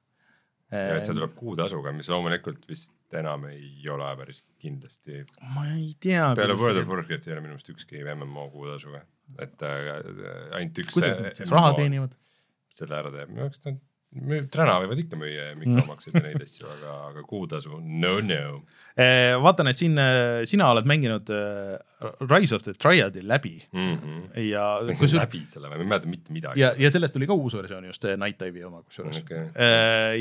[0.70, 5.24] ja et see tuleb kuutasuga, mis loomulikult vist enam ei ole päris kindlasti.
[5.56, 6.34] ma ei tea.
[6.36, 9.02] peale World of Warcrafti ei ole minu meelest ükski MMO kuutasuga
[9.42, 9.92] et äh,
[10.58, 10.96] ainult üks.
[10.96, 12.16] kuidas nad siis raha teenivad?
[12.76, 13.80] selle ära teeb, no eks nad
[14.50, 18.62] täna võivad ikka müüa mikromakseid ja neid asju, aga, aga kuutasu no no.
[18.98, 21.76] Eh, vaatan, et siin äh, sina oled mänginud äh,
[22.26, 23.92] Rise of the Triad'i läbi mm.
[23.94, 24.24] -hmm.
[24.50, 24.66] ja.
[24.82, 26.62] läbi selle või, ma ei mäleta mitte midagi.
[26.62, 29.52] ja, ja sellest tuli ka uus versioon just, Night Dive'i oma kusjuures okay..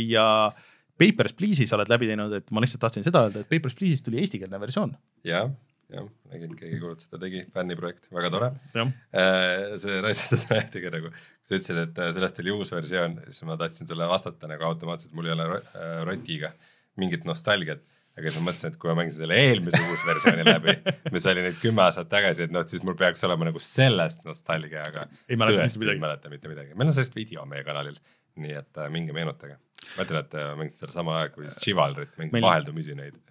[0.04, 0.52] ja
[0.98, 4.04] Papers, Please'i sa oled läbi teinud, et ma lihtsalt tahtsin seda öelda, et Papers, Please'ist
[4.04, 4.92] tuli eestikeelne versioon.
[5.24, 5.48] jah
[5.92, 8.48] jah, nägin, keegi kuulutas seda tegi, fänniprojekt, väga tore.
[8.76, 11.12] Äh, see raisatud näitega nagu,
[11.42, 15.14] sa ütlesid, et äh, sellest oli uus versioon, siis ma tahtsin sulle vastata nagu automaatselt,
[15.16, 16.52] mul ei ole äh, rotiga
[17.00, 17.84] mingit nostalgiat.
[18.18, 20.72] Aga siis ma mõtlesin, et kui ma mängisin selle eelmise uusversiooni läbi,
[21.14, 24.82] mis oli nüüd kümme aastat tagasi, et noh, siis mul peaks olema nagu sellest nostalgia,
[24.90, 25.78] aga ei midagi.
[25.86, 27.94] ei mäleta mitte midagi, meil on sellest video meie kanalil,
[28.42, 29.60] nii et äh, minge meenutage.
[29.94, 32.48] ma ütlen, et äh, mängisin seda sama aega kui Chivalry't, mingit meil...
[32.48, 33.22] vaheldumisi neid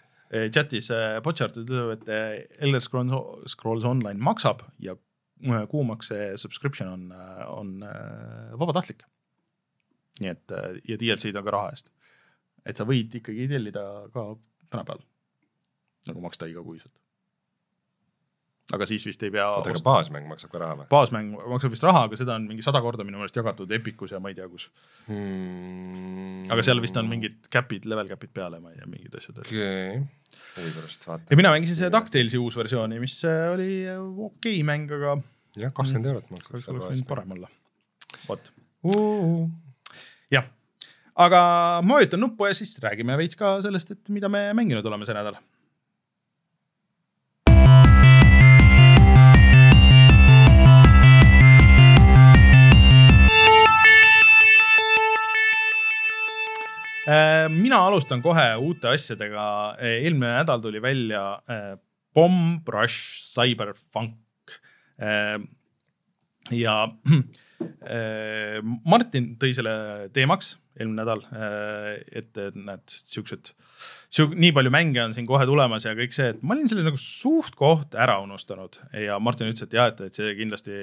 [0.53, 0.89] chatis
[1.23, 4.97] Botchart eh, ütleb, et eh, Elder Scrolls, Scrolls Online maksab ja
[5.69, 7.11] kuumakse subscription on,
[7.53, 7.83] on
[8.57, 9.03] vabatahtlik.
[10.17, 10.53] nii et
[10.89, 11.91] ja DLC-d on ka raha eest.
[12.65, 13.83] et sa võid ikkagi tellida
[14.15, 14.31] ka
[14.71, 15.05] tänapäeval
[16.07, 16.96] nagu maksta igakuiselt
[18.75, 19.45] aga siis vist ei pea.
[19.47, 20.87] oota, aga baasmäng maksab ka raha või?
[20.91, 24.19] baasmäng maksab vist raha, aga seda on mingi sada korda minu meelest jagatud Epicus ja
[24.23, 24.67] ma ei tea kus
[25.07, 26.49] hmm..
[26.51, 29.39] aga seal vist on mingid cap'id, level cap'id peale, ma ei tea, mingid asjad.
[29.45, 30.03] okei okay.,
[30.57, 31.31] huvi pärast vaatan.
[31.31, 35.15] ja mina mängisin seda DuckTalesi uus versiooni, mis äh, oli okei okay mäng, aga.
[35.55, 36.59] jah, kakskümmend eurot maksab.
[36.59, 37.51] oleks võinud parem olla,
[38.27, 38.51] vot
[38.91, 39.45] uh..
[40.33, 40.51] jah,
[41.15, 41.43] aga
[41.87, 45.15] ma vajutan nuppu ja siis räägime veits ka sellest, et mida me mänginud oleme see
[45.15, 45.39] nädal
[57.53, 59.47] mina alustan kohe uute asjadega.
[59.79, 61.75] Äh, eelmine nädal tuli välja äh,
[62.15, 64.17] Bomb Rush Cyberpunk.
[66.51, 66.73] ja
[68.91, 69.73] Martin tõi selle
[70.15, 71.21] teemaks eelmine nädal,
[72.17, 73.51] et, näed, siuksed,
[74.33, 76.97] nii palju mänge on siin kohe tulemas ja kõik see, et ma olin selle nagu
[77.01, 80.77] suht-koht ära unustanud ja Martin ütles, et jah, et, et see kindlasti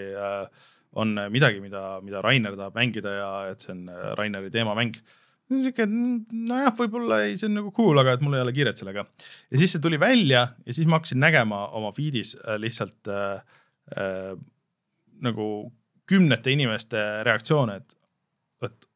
[0.98, 3.86] on midagi, mida, mida Rainer tahab mängida ja et see on
[4.18, 4.98] Raineri teemamäng
[5.50, 9.04] sihuke, nojah, võib-olla ei, see on nagu cool, aga et mul ei ole kiiret sellega.
[9.50, 13.42] ja siis see tuli välja ja siis ma hakkasin nägema oma feed'is äh, lihtsalt äh,
[13.98, 14.32] äh,
[15.24, 15.48] nagu
[16.08, 17.96] kümnete inimeste reaktsioone, et,
[18.68, 18.88] et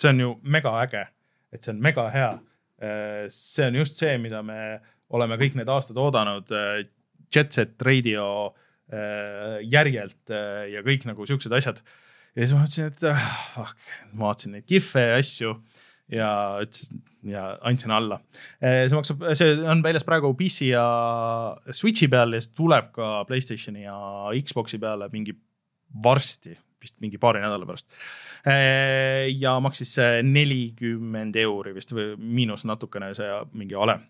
[0.00, 1.06] see on ju mega äge,
[1.52, 2.32] et see on mega hea
[2.80, 3.28] äh,.
[3.32, 4.80] see on just see, mida me
[5.16, 6.84] oleme kõik need aastad oodanud äh,
[7.30, 8.26] Jet Set Radio
[8.92, 11.82] äh, järjelt äh, ja kõik nagu siuksed asjad
[12.34, 15.54] ja siis ma mõtlesin, et ah, fuck, ma vaatasin neid kihve ja asju
[16.12, 16.30] ja
[16.62, 18.20] ütlesin ja andsin alla.
[18.62, 20.84] Eh, see maksab, see on väljas praegu PC ja
[21.70, 23.98] Switch'i peal ja see tuleb ka Playstationi ja
[24.40, 25.34] Xbox'i peale mingi
[26.04, 27.90] varsti, vist mingi paari nädala pärast.
[28.48, 34.00] Eh, ja maksis nelikümmend euri vist või miinus natukene see mingi ale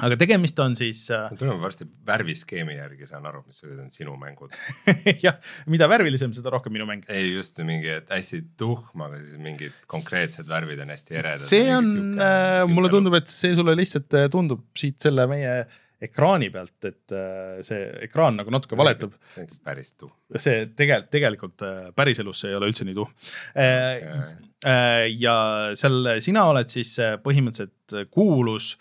[0.00, 1.26] aga tegemist on siis äh....
[1.36, 4.54] tuleme varsti värviskeemi järgi, saan aru, mis on sinu mängud
[5.26, 5.36] jah,
[5.72, 7.04] mida värvilisem, seda rohkem minu mäng.
[7.12, 11.44] ei, just mingi hästi tuhm, aga siis mingid konkreetsed värvid on hästi eredad.
[11.44, 15.58] see on, äh, mulle tundub, et see sulle lihtsalt äh, tundub siit selle meie
[16.02, 19.12] ekraani pealt, et äh, see ekraan nagu natuke valetab.
[19.34, 20.14] see on päris tuhm.
[20.40, 21.66] see tegelikult, tegelikult
[22.00, 23.12] päriselus see ei ole üldse nii tuhm
[23.52, 25.12] okay..
[25.20, 25.36] ja
[25.76, 28.72] seal sina oled siis põhimõtteliselt kuulus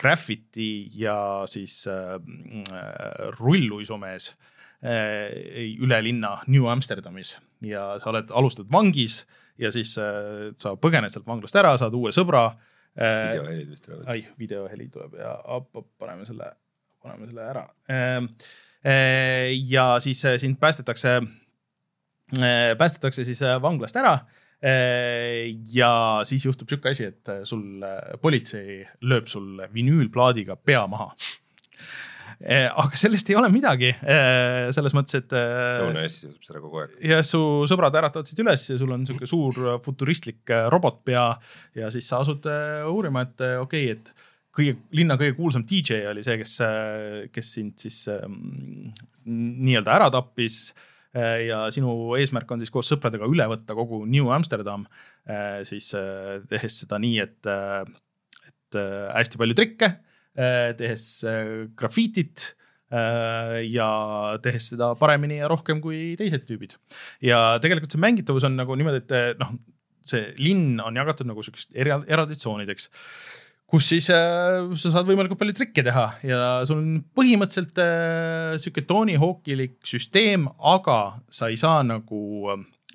[0.00, 2.18] Graffiti ja siis äh,
[3.38, 4.32] rulluisumees
[4.82, 9.22] äh, üle linna New Amsterdamis ja sa oled, alustad vangis
[9.60, 13.30] ja siis äh, sa põgened sealt vanglast ära, saad uue sõbra äh,.
[13.34, 14.10] videohelid vist tulevad.
[14.10, 16.50] ai, videoheli tuleb ja op, op, paneme selle,
[17.02, 18.28] paneme selle ära äh,.
[18.84, 21.20] Äh, ja siis äh, sind päästetakse
[22.78, 24.14] päästetakse siis vanglast ära
[24.64, 25.92] ja
[26.24, 27.84] siis juhtub sihuke asi, et sul
[28.22, 31.10] politsei lööb sul vinüülplaadiga pea maha
[32.44, 33.92] aga sellest ei ole midagi,
[34.74, 35.32] selles mõttes, et.
[35.32, 36.96] Joe Nash juhtub seda kogu aeg.
[37.06, 37.40] ja su
[37.70, 41.26] sõbrad äratavad sind üles ja sul on sihuke suur futuristlik robotpea
[41.78, 42.48] ja siis sa asud
[42.90, 46.56] uurima, et okei okay,, et kõige, linna kõige kuulsam DJ oli see, kes,
[47.34, 48.90] kes sind siis ähm,
[49.26, 50.68] nii-öelda ära tappis
[51.14, 54.82] ja sinu eesmärk on siis koos sõpradega üle võtta kogu New Amsterdam,
[55.68, 55.92] siis
[56.50, 57.50] tehes seda nii, et,
[58.50, 58.78] et
[59.14, 59.92] hästi palju trikke
[60.34, 62.56] Äh, tehes äh, grafiitit
[62.90, 66.74] äh, ja tehes seda paremini ja rohkem kui teised tüübid.
[67.22, 69.52] ja tegelikult see mängitavus on nagu niimoodi, et noh,
[70.02, 72.90] see linn on jagatud nagu siukest eraldi tsoonideks
[73.70, 76.38] kus siis äh, sa saad võimalikult palju trikke teha ja
[76.68, 82.22] sul on põhimõtteliselt äh, sihuke Tony Hawk'ilik süsteem, aga sa ei saa nagu,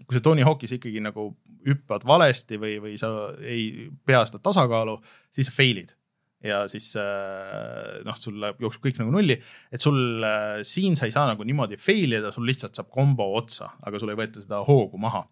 [0.05, 1.32] kui sa Tony Hawk'is ikkagi nagu
[1.67, 3.09] hüppad valesti või, või sa
[3.43, 4.99] ei pea seda tasakaalu,
[5.36, 5.95] siis sa fail'id
[6.43, 9.36] ja siis äh, noh, sul jookseb kõik nagu nulli,
[9.72, 13.28] et sul äh, siin sa ei saa nagu niimoodi fail ida, sul lihtsalt saab kombo
[13.36, 15.26] otsa, aga sul ei võeta seda hoogu maha.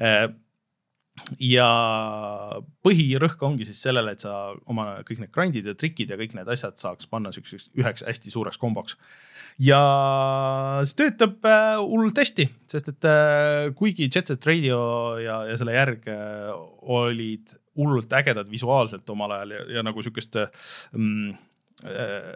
[0.00, 0.24] Äh,
[1.42, 1.68] ja
[2.86, 6.50] põhirõhk ongi siis sellele, et sa oma kõik need grind'id ja trikid ja kõik need
[6.52, 8.96] asjad saaks panna siukseks üheks hästi suureks komboks.
[9.62, 9.80] ja
[10.86, 11.48] see töötab
[11.82, 13.10] hullult hästi, sest et
[13.78, 14.80] kuigi Jet Set Radio
[15.22, 16.08] ja, ja selle järg
[16.98, 20.40] olid hullult ägedad visuaalselt omal ajal ja, ja nagu sihukest
[20.92, 21.36] mm,
[21.86, 22.32] äh,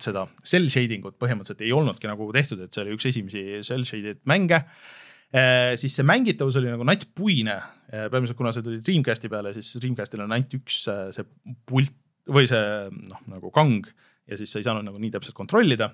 [0.00, 3.84] seda cell shading ut põhimõtteliselt ei olnudki nagu tehtud, et see oli üks esimesi cell
[3.88, 4.96] shaded mänge äh,.
[5.28, 9.74] Siis see mängitavus oli nagu nats puine äh,, peamiselt kuna see tuli Dreamcasti peale, siis
[9.80, 11.26] Dreamcastil on ainult üks äh, see
[11.68, 11.92] pult
[12.28, 13.84] või see noh, nagu kang
[14.28, 15.92] ja siis sa ei saanud nagu nii täpselt kontrollida.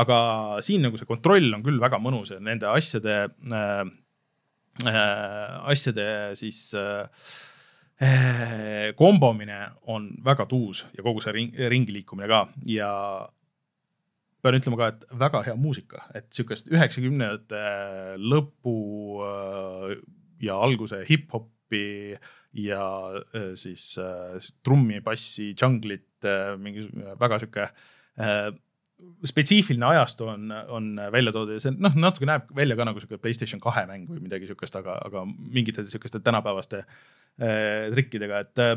[0.00, 0.16] aga
[0.62, 3.80] siin nagu see kontroll on küll väga mõnus ja nende asjade äh,
[4.86, 6.06] äh, asjade
[6.38, 7.08] siis äh,
[8.96, 9.58] kombomine
[9.92, 12.92] on väga tuus ja kogu see ring, ringi liikumine ka ja
[14.42, 17.64] pean ütlema ka, et väga hea muusika, et sihukest üheksakümnendate
[18.20, 18.76] lõpu
[19.26, 19.94] äh,
[20.44, 21.84] ja alguse hip-hopi
[22.60, 22.86] ja
[23.34, 26.06] äh, siis äh, trummi, bassi, džunglit,
[26.60, 26.82] mingi
[27.16, 27.70] väga sihuke
[29.24, 33.16] spetsiifiline ajastu on, on välja toodud ja see noh, natuke näeb välja ka nagu sihuke
[33.22, 36.98] Playstation kahe mäng või midagi sihukest, aga, aga mingite sihukeste tänapäevaste äh,
[37.40, 38.74] Äh, trikkidega, et äh,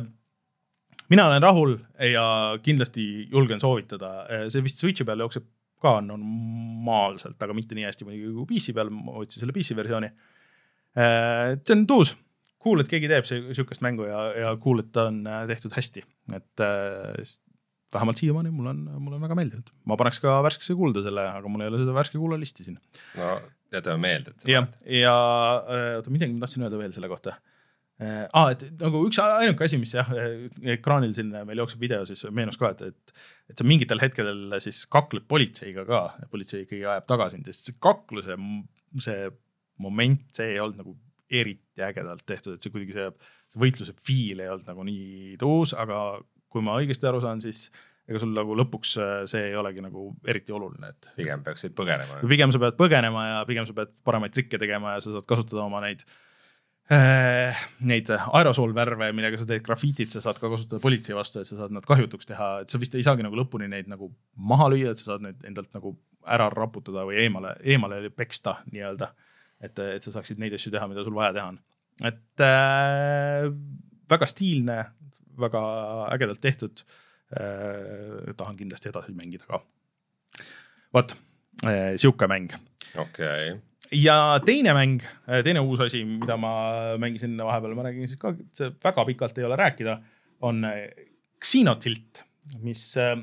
[1.14, 1.76] mina olen rahul
[2.09, 2.26] ja
[2.64, 5.45] kindlasti julgen soovitada, äh, see vist Switch'i peal jookseb
[5.84, 10.09] ka normaalselt, aga mitte nii hästi muidugi kui PC peal, ma võtsin selle PC versiooni.
[10.95, 12.14] see on tuus,
[12.64, 16.05] cool, et keegi teeb sihukest mängu ja, ja cool, et ta on tehtud hästi,
[16.38, 16.64] et
[17.93, 21.51] vähemalt siiamaani mul on, mulle on väga meeldinud, ma paneks ka värskesse kuulda selle, aga
[21.51, 22.80] mul ei ole seda värske kuula listi siin.
[23.18, 23.34] no
[23.74, 24.38] jätame meelde.
[24.49, 24.70] jah,
[25.01, 25.16] ja
[25.97, 27.36] oota, midagi ma tahtsin öelda veel selle kohta
[28.01, 30.09] aa et nagu üks ainuke asi, mis jah,
[30.75, 33.13] ekraanil siin meil jookseb video, siis meenus ka, et, et,
[33.51, 37.79] et sa mingitel hetkedel siis kakled politseiga ka, politsei ikkagi ajab taga sind, sest see
[37.83, 38.37] kakluse,
[39.03, 39.29] see
[39.83, 40.97] moment, see ei olnud nagu
[41.33, 45.77] eriti ägedalt tehtud, et see kuidagi see, see võitluse feel ei olnud nagu nii tuus,
[45.77, 46.03] aga
[46.53, 47.67] kui ma õigesti aru saan, siis
[48.09, 48.97] ega sul nagu lõpuks
[49.31, 51.13] see ei olegi nagu eriti oluline, et.
[51.15, 52.19] pigem peaksid põgenema.
[52.29, 55.63] pigem sa pead põgenema ja pigem sa pead paremaid trikke tegema ja sa saad kasutada
[55.63, 56.32] oma neid äh, Äh,
[56.91, 61.71] neid aerosoolvärve, millega sa teed grafiitit, sa saad ka kasutada politsei vastu, et sa saad
[61.75, 64.99] nad kahjutuks teha, et sa vist ei saagi nagu lõpuni neid nagu maha lüüa, et
[64.99, 65.95] sa saad neid endalt nagu
[66.27, 69.13] ära raputada või eemale, eemale peksta nii-öelda.
[69.63, 71.59] et, et sa saaksid neid asju teha, mida sul vaja teha on.
[72.03, 73.47] et äh,
[74.11, 74.79] väga stiilne,
[75.39, 75.61] väga
[76.11, 76.84] ägedalt tehtud
[77.31, 78.34] äh,.
[78.36, 79.63] tahan kindlasti edasi mängida ka.
[80.93, 81.15] vot
[81.63, 82.51] äh,, sihuke mäng.
[82.97, 85.03] okei okay ja teine mäng,
[85.45, 86.53] teine uus asi, mida ma
[87.01, 88.34] mängisin vahepeal, ma räägin siis ka,
[88.84, 89.97] väga pikalt ei ole rääkida,
[90.41, 90.63] on
[91.43, 92.23] Xenotilt,
[92.63, 93.17] mis äh,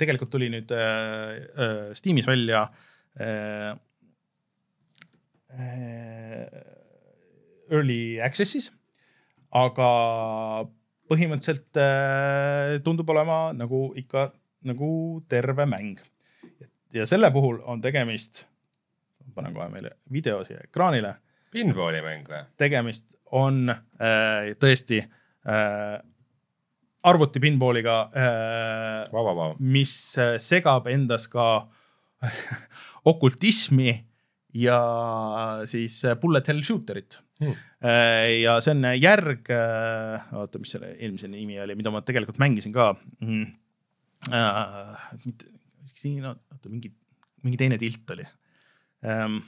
[0.00, 2.66] tegelikult tuli nüüd äh, äh, Steamis välja
[3.20, 3.76] äh,
[5.52, 6.48] äh,
[7.70, 8.70] early access'is,
[9.52, 9.88] aga
[11.08, 14.30] põhimõtteliselt äh, tundub olema nagu ikka
[14.68, 15.98] nagu terve mäng.
[16.92, 18.46] ja selle puhul on tegemist
[19.34, 21.14] panen kohe meile video siia ekraanile.
[21.52, 22.42] Pinballi mäng või?
[22.60, 25.98] tegemist on äh, tõesti äh,
[27.08, 31.68] arvuti pinballiga äh,, mis äh, segab endas ka
[33.12, 33.94] okultismi
[34.58, 34.78] ja
[35.68, 37.20] siis äh, bullet hell shooter'it.
[37.38, 37.54] Hmm..
[37.84, 39.46] Äh, ja see on järg,
[40.34, 42.90] oota, mis selle eelmise nimi oli, mida ma tegelikult mängisin ka.
[43.22, 43.52] Mm..
[45.94, 46.90] siin, oota mingi,
[47.46, 48.26] mingi teine tilt oli
[49.06, 49.40] ähm,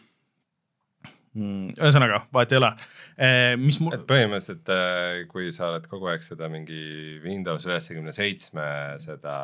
[1.36, 2.70] ühesõnaga, vahet ei ole
[3.16, 3.54] eh,.
[3.60, 3.94] mis mul.
[3.94, 8.66] et põhimõtteliselt, äh, kui sa oled kogu aeg seda mingi Windows üheksakümne seitsme
[9.02, 9.36] seda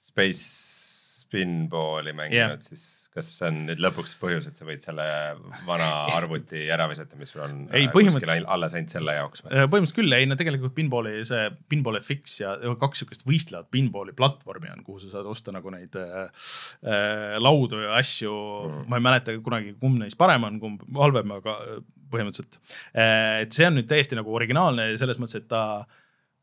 [0.00, 0.77] Space
[1.28, 5.04] Spinballi mänginud yeah., siis kas see on nüüd lõpuks põhjus, et sa võid selle
[5.66, 8.22] vana arvuti ära visata, mis sul on ei, äh, põhimõtt...
[8.22, 9.44] kuskil alles ainult selle jaoks?
[9.44, 14.14] Äh, põhimõtteliselt küll, ei no tegelikult pinballi see pinball FX ja kaks siukest võistlevat pinballi
[14.16, 16.50] platvormi on, kuhu sa saad osta nagu neid äh,
[16.88, 21.36] äh laudu ja asju mm., ma ei mäleta kunagi, kumb neist parem on, kumb halvem,
[21.38, 21.58] aga
[22.08, 22.56] põhimõtteliselt
[23.44, 25.84] et see on nüüd täiesti nagu originaalne selles mõttes, et ta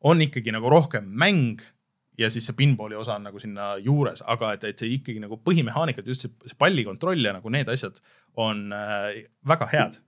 [0.05, 1.63] on ikkagi nagu rohkem mäng
[2.20, 5.39] ja siis see pinballi osa on nagu sinna juures, aga et, et see ikkagi nagu
[5.43, 7.99] põhimehaanikad, just see, see palli kontroll ja nagu need asjad
[8.41, 9.99] on äh, väga head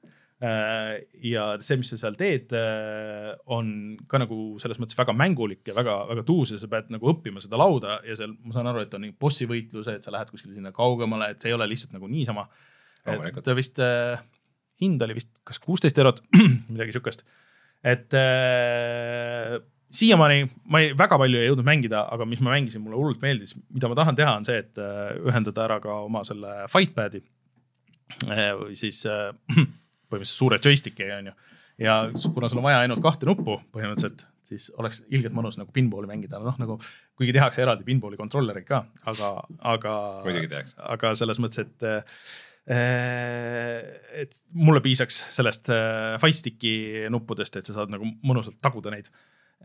[0.43, 1.03] äh,.
[1.25, 5.75] ja see, mis sa seal teed äh,, on ka nagu selles mõttes väga mängulik ja
[5.77, 8.97] väga-väga tuus ja sa pead nagu õppima seda lauda ja seal ma saan aru, et
[8.97, 12.47] on bossi võitlused, sa lähed kuskile sinna kaugemale, et see ei ole lihtsalt nagu niisama.
[13.07, 14.19] et vist äh,
[14.83, 16.21] hind oli vist kas kuusteist eurot,
[16.73, 17.23] midagi siukest,
[17.87, 19.57] et äh,
[19.93, 23.55] siiamaani ma ei, väga palju ei jõudnud mängida, aga mis ma mängisin, mulle hullult meeldis,
[23.73, 27.21] mida ma tahan teha, on see, et äh, ühendada ära ka oma selle Fightpad'i
[28.27, 29.29] äh, või siis äh,
[30.09, 31.35] põhimõtteliselt suure joystick'i on ju.
[31.83, 31.99] ja
[32.33, 36.41] kuna sul on vaja ainult kahte nuppu põhimõtteliselt, siis oleks ilgelt mõnus nagu pinballi mängida,
[36.43, 36.79] noh nagu
[37.17, 39.31] kuigi tehakse eraldi pinballi kontrollerid ka, aga,
[39.75, 39.95] aga.
[40.27, 40.77] muidugi tehakse.
[40.83, 41.89] aga selles mõttes, et
[42.67, 45.69] et mulle piisaks sellest
[46.19, 49.07] Fightstick'i nuppudest, et sa saad nagu mõnusalt taguda neid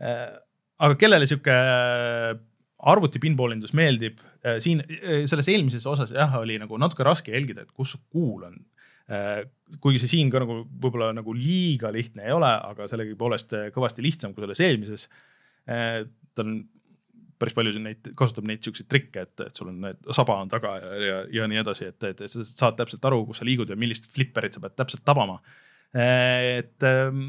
[0.01, 2.33] aga kellele sihuke äh,
[2.93, 4.83] arvuti pinballindus meeldib, äh, siin
[5.29, 8.61] selles eelmises osas jah, oli nagu natuke raske jälgida, et kus kuul on.
[9.83, 14.31] kuigi see siin ka nagu võib-olla nagu liiga lihtne ei ole, aga sellegipoolest kõvasti lihtsam
[14.31, 15.09] kui selles eelmises.
[15.67, 16.53] ta on
[17.43, 20.77] päris palju neid, kasutab neid siukseid trikke, et, et sul on need saba on taga
[20.79, 23.79] ja, ja, ja nii edasi, et, et sa saad täpselt aru, kus sa liigud ja
[23.79, 25.35] millist flipperit sa pead täpselt tabama.
[25.93, 27.25] et ähm,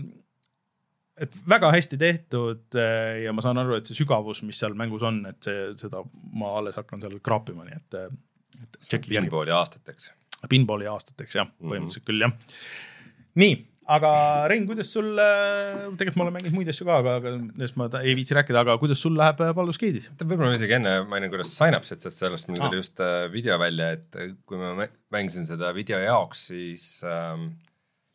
[1.20, 5.04] et väga hästi tehtud äh, ja ma saan aru, et see sügavus, mis seal mängus
[5.06, 6.02] on, et see, seda
[6.34, 8.96] ma alles hakkan seal kraapima, nii et, äh, et.
[9.06, 10.10] pinballi aastateks.
[10.50, 11.70] pinballi aastateks jah, mhm.
[11.70, 12.10] põhimõtteliselt mm -hmm.
[12.10, 13.38] küll jah.
[13.42, 13.54] nii,
[13.94, 14.10] aga
[14.50, 17.88] Rein, kuidas sul, äh, tegelikult ma olen mänginud muid asju ka, aga, aga nendest ma
[18.00, 20.10] ei viitsi rääkida, aga kuidas sul läheb Baldur's Gate'is?
[20.18, 22.98] võib-olla ma isegi enne mainin, kuidas Synapse'it, sest sellest mul tuli just
[23.30, 24.74] video välja, et kui ma
[25.14, 27.54] mängisin seda video jaoks, siis ähm,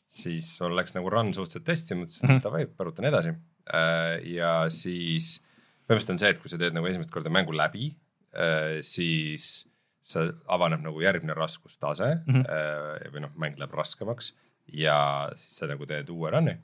[0.09, 3.33] siis mul läks nagu run suhteliselt hästi, mõtlesin mm -hmm., davai, põrutan edasi.
[3.69, 5.39] Äh, ja siis
[5.85, 7.91] põhimõtteliselt on see, et kui sa teed nagu esimest korda mängu läbi,
[8.33, 9.67] äh, siis
[10.09, 13.11] sa avaneb nagu järgmine raskustase mm -hmm.
[13.13, 14.33] või noh, mäng läheb raskemaks
[14.73, 16.57] ja siis sa nagu teed uue run'i.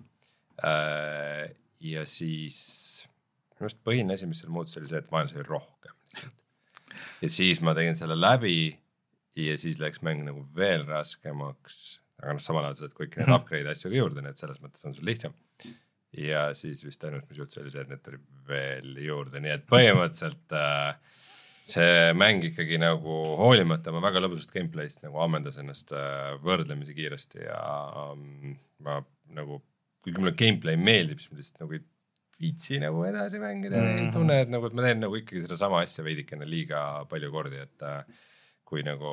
[1.79, 3.05] ja siis
[3.53, 5.93] minu arust põhiline asi, mis seal muutus, oli see, et vaenlasi oli rohkem.
[7.21, 8.79] ja siis ma tegin selle läbi
[9.35, 13.27] ja siis läks mäng nagu veel raskemaks aga noh, samal ajal sa saad kõiki neid
[13.29, 13.39] mhm.
[13.39, 15.35] upgrade asju ka juurde, nii et selles mõttes on sul lihtsam.
[16.15, 19.65] ja siis vist ainult, mis juhtus, oli see, et need tuli veel juurde, nii et
[19.67, 21.23] põhimõtteliselt äh,
[21.65, 27.43] see mäng ikkagi nagu hoolimata oma väga lõbusast gameplay'st nagu ammendas ennast äh, võrdlemisi kiiresti
[27.47, 27.59] ja
[28.13, 28.53] um,
[28.85, 29.01] ma
[29.35, 29.59] nagu,
[30.05, 31.83] kuigi mulle gameplay meeldib, siis ma lihtsalt nagu ei
[32.41, 34.05] viitsi nagu edasi mängida mm, -hmm.
[34.05, 37.61] ei tunne, et nagu, et ma teen nagu ikkagi sedasama asja veidikene liiga palju kordi,
[37.63, 38.23] et äh,
[38.65, 39.09] kui nagu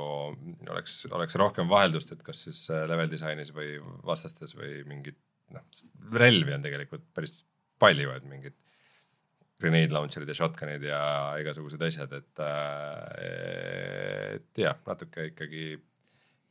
[0.72, 3.76] oleks, oleks rohkem vaheldust, et kas siis äh, level disainis või
[4.06, 5.18] vastastes või mingid
[5.52, 5.64] noh,
[6.16, 7.34] relvi on tegelikult päris
[7.82, 8.56] palju, et mingid
[9.62, 11.02] grenade launcher'id ja shotgun'id ja
[11.42, 15.76] igasugused asjad, et, äh, et jah, natuke ikkagi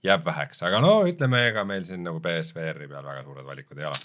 [0.05, 3.87] jääb väheks, aga no ütleme, ega meil siin nagu BSVR-i peal väga suured valikud ei
[3.89, 3.99] ole.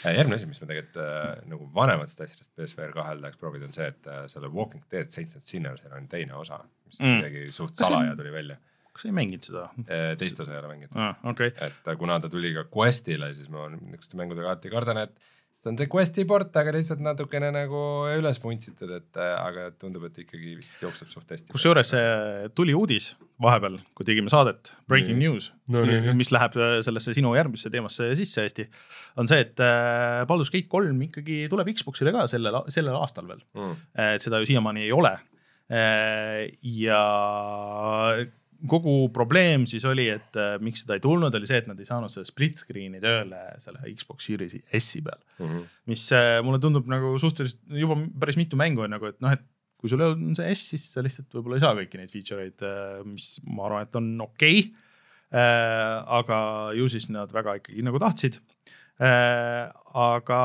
[0.00, 3.74] Äh, järgmine asi, mis me tegelikult äh, nagu vanematest asjadest BSVR kahel tahaks proovida, on
[3.76, 7.18] see, et äh, selle Walking Dead Saints and Sinners'il on teine osa, mis mm.
[7.18, 8.56] kuidagi suht salaja tuli välja.
[8.90, 9.66] kas sa ei mänginud seda?
[10.18, 11.18] teist osa ei ole mänginud ah,.
[11.32, 11.52] Okay.
[11.66, 15.76] et kuna ta tuli ka Questile, siis ma niisuguste mängudega alati kardan, et sest on
[15.78, 17.80] see Questi port, aga lihtsalt natukene nagu
[18.14, 21.52] üles vuntsitud, et äh, aga tundub, et ikkagi vist jookseb suht hästi.
[21.52, 21.92] kusjuures
[22.56, 25.28] tuli uudis vahepeal, kui tegime saadet Breaking nii.
[25.28, 25.84] News no,,
[26.16, 28.68] mis läheb äh, sellesse sinu järgmisse teemasse sisse hästi,
[29.20, 33.42] on see, et äh, Baldur's Gate kolm ikkagi tuleb Xbox'ile ka sellel, sellel aastal veel
[33.58, 33.78] mm..
[34.16, 35.16] et seda ju siiamaani ei ole.
[35.70, 37.00] ja
[38.68, 41.88] kogu probleem siis oli, et äh, miks seda ei tulnud, oli see, et nad ei
[41.88, 45.46] saanud seda split screen'i tööle selle Xbox Series S-i peal mm.
[45.46, 45.64] -hmm.
[45.92, 49.46] mis äh, mulle tundub nagu suhteliselt juba päris mitu mängu on nagu, et noh, et
[49.80, 52.66] kui sul on see S, siis sa lihtsalt võib-olla ei saa kõiki neid feature eid
[52.66, 54.72] äh,, mis ma arvan, et on okei okay.
[55.32, 55.96] äh,.
[56.20, 56.40] aga
[56.76, 58.36] ju siis nad väga ikkagi nagu tahtsid
[59.00, 59.72] äh,.
[59.96, 60.40] aga.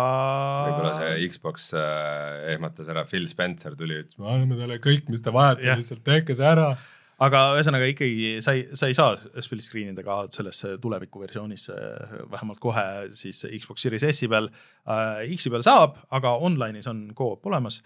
[0.69, 5.25] võib-olla see Xbox äh, ehmatas ära, Phil Spencer tuli, ütles, me anname talle kõik, mis
[5.25, 6.75] ta vajab, lihtsalt tehke see ära
[7.23, 11.69] aga ühesõnaga ikkagi sa ei, sa ei saa split screen ida ka sellesse tuleviku versioonis
[12.31, 12.85] vähemalt kohe
[13.15, 15.23] siis Xbox Series S-i peal äh,.
[15.37, 17.81] X-i peal saab, aga online'is on co-op olemas.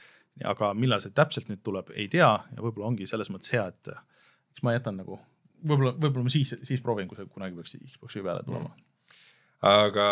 [0.46, 3.90] aga millal see täpselt nüüd tuleb, ei tea ja võib-olla ongi selles mõttes hea, et
[4.54, 5.18] eks ma jätan nagu
[5.68, 8.86] võib-olla, võib-olla ma siis, siis proovin, kui see kunagi peaks Xbox'i peale tulema mm
[9.66, 10.08] aga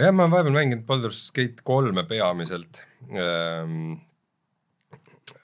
[0.00, 2.82] jah, ma olen vahepeal mänginud Baldur's Gate kolme peamiselt.
[3.12, 3.98] Ehm,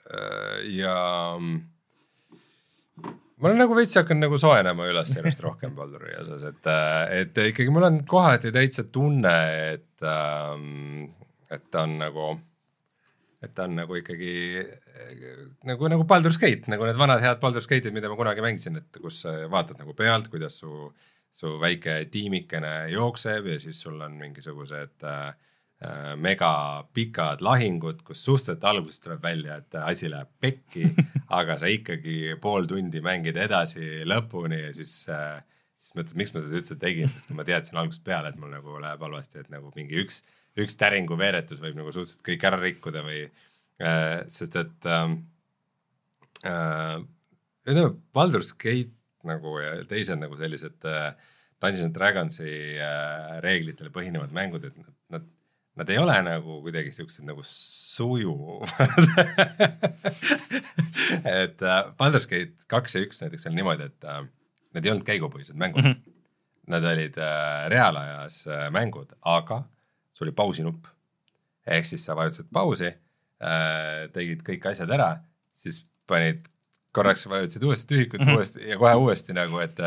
[0.09, 0.97] äh, ja
[3.01, 7.43] ma olen nagu veits hakanud nagu soojenema üles järjest rohkem Balduri osas, et, äh, et
[7.49, 9.37] ikkagi mul on kohati täitsa tunne,
[9.75, 11.13] et, ähm,
[11.51, 12.33] et ta on nagu,
[13.43, 14.35] et ta on nagu ikkagi
[15.69, 19.03] nagu, nagu Baldur's Gate, nagu need vanad head Baldur's Gate'id, mida ma kunagi mängisin, et
[19.03, 20.93] kus vaatad nagu pealt, kuidas su
[21.33, 25.33] su väike tiimikene jookseb ja siis sul on mingisugused äh,
[26.23, 26.53] mega
[26.95, 30.85] pikad lahingud, kus suhteliselt alguses tuleb välja, et asi läheb pekki
[31.41, 35.41] aga sa ikkagi pool tundi mängid edasi lõpuni ja siis äh,
[35.83, 38.53] siis mõtled, miks ma seda üldse tegin, sest kui ma teadsin algusest peale, et mul
[38.53, 40.21] nagu läheb halvasti, et nagu mingi üks,
[40.63, 45.19] üks täringu veeretus võib nagu suhteliselt kõik ära rikkuda või äh,, sest et ähm,
[46.47, 46.99] äh,
[47.67, 48.95] ütleme, Baldur's Gate
[49.27, 51.13] nagu ja teised nagu sellised äh,
[51.63, 52.53] Dungeons and Dragonsi
[52.83, 55.29] äh, reeglitele põhinevad mängud, et nad, nad,
[55.77, 58.69] nad ei ole nagu kuidagi siuksed nagu sujuvad
[61.43, 64.25] et äh, Baldur's Gate kaks ja üks näiteks oli niimoodi, et äh,
[64.77, 65.95] need ei olnud käigupõhised mängud mm.
[65.95, 66.19] -hmm.
[66.73, 69.65] Nad olid äh, reaalajas äh, mängud, aga
[70.13, 70.87] sul oli pausinupp.
[71.67, 75.17] ehk siis sa vajutasid pausi äh,, tegid kõik asjad ära,
[75.55, 76.47] siis panid
[76.93, 78.37] korraks vajutasid uuesti tühikut mm -hmm.
[78.37, 79.79] uuesti ja kohe uuesti nagu, et,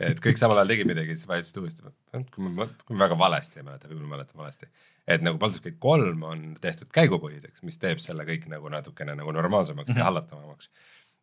[0.00, 1.92] et kõik samal ajal tegid midagi, siis vajutasid uuesti.
[2.34, 4.68] kui ma, kui ma väga valesti ei mäleta, võib-olla mäletan valesti.
[5.06, 9.32] et nagu Baldur's Gate kolm on tehtud käigupõhiseks, mis teeb selle kõik nagu natukene nagu
[9.36, 9.98] normaalsemaks mm -hmm.
[9.98, 10.08] ja mhm.
[10.08, 10.70] hallatavamaks.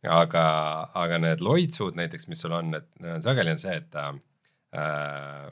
[0.03, 0.45] aga,
[0.93, 2.89] aga need loitsud näiteks, mis sul on, et
[3.23, 5.51] sageli on see, et äh,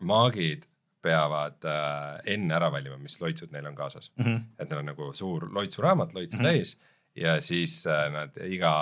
[0.00, 0.66] maagid
[1.02, 4.24] peavad äh, enne ära valima, mis loitsud neil on kaasas mm.
[4.24, 4.42] -hmm.
[4.58, 6.46] et neil on nagu suur loitsuraamat, loitse mm -hmm.
[6.46, 6.78] täis
[7.16, 8.72] ja siis äh, nad iga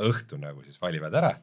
[0.00, 1.34] õhtu nagu siis valivad ära,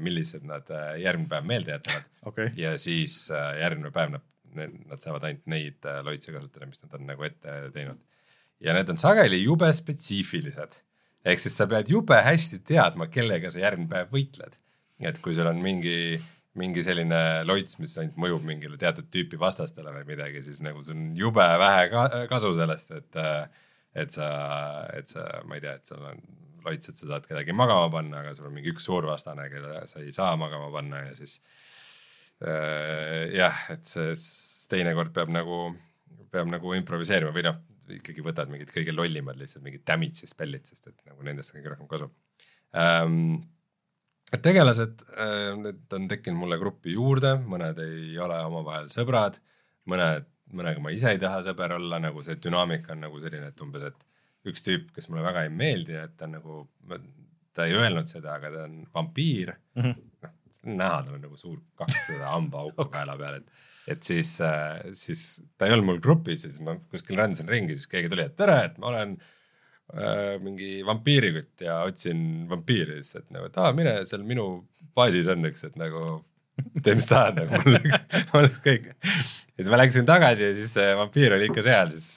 [0.00, 2.52] millised nad äh, järgmine päev meelde jätavad okay.
[2.56, 3.26] ja siis
[3.60, 8.00] järgmine päev nad, nad saavad ainult neid loitse kasutada, mis nad on nagu ette teinud.
[8.60, 10.80] ja need on sageli jube spetsiifilised,
[11.24, 14.58] ehk siis sa pead jube hästi teadma, kellega sa järgmine päev võitled.
[15.00, 16.20] et kui sul on mingi
[16.58, 20.96] mingi selline loits, mis ainult mõjub mingile teatud tüüpi vastastele või midagi, siis nagu sul
[20.96, 23.44] on jube vähe ka kasu sellest, et äh,
[23.94, 24.28] et sa,
[24.94, 26.20] et sa, ma ei tea, et sul on
[26.66, 29.82] loits, et sa saad kedagi magama panna, aga sul on mingi üks suur vastane, kelle
[29.90, 31.38] sa ei saa magama panna ja siis
[32.44, 34.14] äh, jah, et see
[34.70, 35.62] teinekord peab nagu,
[36.32, 40.92] peab nagu improviseerima või noh, ikkagi võtad mingid kõige lollimad lihtsalt mingid damage'i spell'id, sest
[40.92, 42.10] et nagu nendest on kõige rohkem kasu
[42.78, 43.40] ähm,.
[44.30, 49.40] et tegelased äh,, need on tekkinud mulle gruppi juurde, mõned ei ole omavahel sõbrad,
[49.90, 53.62] mõned mõnega ma ise ei taha sõber olla, nagu see dünaamika on nagu selline, et
[53.64, 54.06] umbes, et
[54.48, 56.60] üks tüüp, kes mulle väga ei meeldi, et ta on nagu,
[57.56, 59.82] ta ei öelnud seda, aga ta on vampiir mm.
[59.82, 60.06] -hmm.
[60.24, 60.36] noh,
[60.76, 62.92] näha, tal on nagu suur kakssada hambaauku okay.
[63.00, 63.66] kaela peal, et,
[63.96, 67.76] et siis äh,, siis ta ei olnud mul grupis ja siis ma kuskil rändasin ringi,
[67.76, 73.22] siis keegi tuli, et tere, et ma olen äh, mingi vampiirikutt ja otsin vampiiri, siis
[73.22, 74.48] et nagu, et aa, mine seal minu
[74.96, 76.22] baasis on üks, et nagu
[76.84, 77.98] tee mis tahad, nagu mul läks,
[78.32, 78.86] mul läks kõik.
[78.92, 82.12] ja siis ma läksin tagasi ja siis see vampiir oli ikka seal, siis,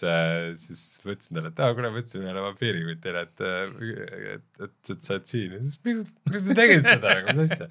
[0.67, 5.09] siis ma ütlesin talle, et aa, kuule, ma ütlesin ühele vampiirikutile, et, et, et, et
[5.09, 5.57] sa oled siin.
[5.65, 7.67] siis miks, miks sa tegid seda nagu, mis asja?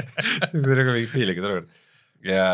[0.52, 1.82] see oli nagu mingi piinlikud olukord
[2.26, 2.46] ja,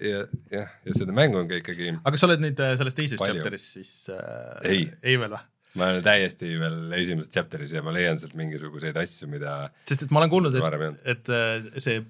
[0.00, 1.92] ja jah, ja seda mängu on ka ikkagi.
[2.02, 3.42] aga sa oled nüüd äh, selles teises palju.
[3.42, 4.70] chapter'is siis äh,?
[4.70, 5.42] ei, ei veel või?
[5.78, 9.56] ma olen täiesti veel esimeses chapter'is ja ma leian sealt mingisuguseid asju, mida.
[9.88, 12.02] sest et ma olen kuulnud, et, et äh, see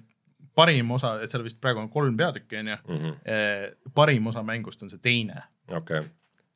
[0.55, 3.01] parim osa, et seal vist praegu on kolm peatükki, on ju mm.
[3.01, 3.89] -hmm.
[3.95, 5.43] parim osa mängust on see teine.
[5.67, 6.11] okei okay.,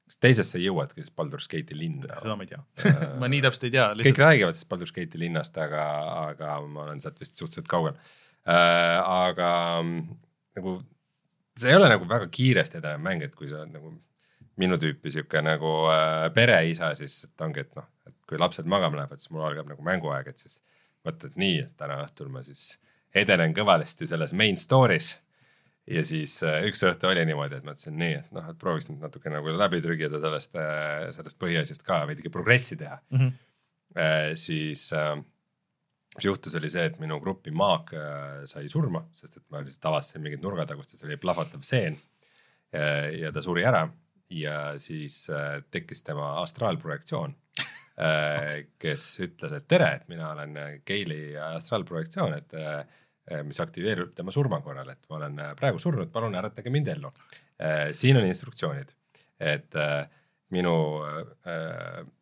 [0.09, 2.15] kas teisesse jõuadki siis Baldur's Gate'i linna?
[2.21, 2.63] seda ma ei tea
[3.21, 3.89] ma nii täpselt ei tea.
[4.09, 5.84] kõik räägivad siis Baldur's Gate'i linnast, aga,
[6.30, 8.99] aga ma olen sealt vist suhteliselt kaugel äh,.
[9.05, 9.51] aga
[9.84, 10.80] nagu
[11.59, 13.93] see ei ole nagu väga kiiresti edenev mäng, et kui sa oled nagu
[14.59, 19.19] minu tüüpi sihuke nagu äh, pereisa, siis ongi, et noh, et kui lapsed magama lähevad,
[19.19, 20.59] siis mul algab nagu mänguaeg, et siis
[21.07, 25.15] mõtled nii, et täna õhtul ma siis äh, edenen kõvasti selles main story's.
[25.90, 29.02] ja siis äh, üks õhtu oli niimoodi, et mõtlesin nii, et noh, et prooviks nüüd
[29.02, 33.19] natuke nagu läbi trügida sellest, äh, sellest põhiasjast ka veidike progressi teha mm.
[33.19, 34.36] -hmm.
[34.38, 34.91] siis
[36.15, 37.90] mis juhtus, oli see, et minu grupi maag
[38.45, 41.98] sai surma, sest et ma lihtsalt avastasin mingit nurgatagust ja seal oli plahvatav seen.
[43.19, 43.88] ja ta suri ära
[44.30, 45.27] ja siis
[45.72, 47.34] tekkis tema astraalprojektsioon
[48.80, 50.55] kes ütles, et tere, et mina olen
[50.88, 56.71] Keili astraalprojektsioon, et mis aktiveerub tema surma korral, et ma olen praegu surnud, palun äratage
[56.71, 57.11] mind ellu.
[57.91, 58.93] siin on instruktsioonid,
[59.39, 59.76] et
[60.55, 60.76] minu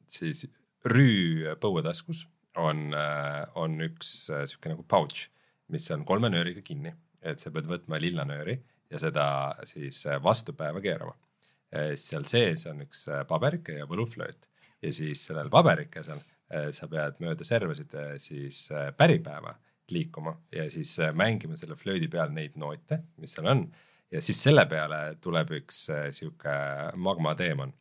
[0.09, 0.47] siis
[0.87, 2.25] rüü põuetaskus
[2.57, 2.89] on,
[3.55, 5.27] on üks sihuke nagu pouch,
[5.69, 8.57] mis on kolme nööriga kinni, et sa pead võtma lilla nööri
[8.89, 9.29] ja seda
[9.67, 11.13] siis vastupäeva keerama.
[11.99, 14.47] seal sees on üks paberike ja võluflööt
[14.81, 16.19] ja siis sellel paberikesel
[16.71, 17.91] sa pead mööda servasid
[18.23, 19.51] siis päripäeva
[19.91, 23.65] liikuma ja siis mängima selle flöödi peal neid noote, mis seal on.
[24.11, 25.81] Ja siis selle peale tuleb üks
[26.15, 26.53] sihuke
[26.95, 27.73] magmateemon,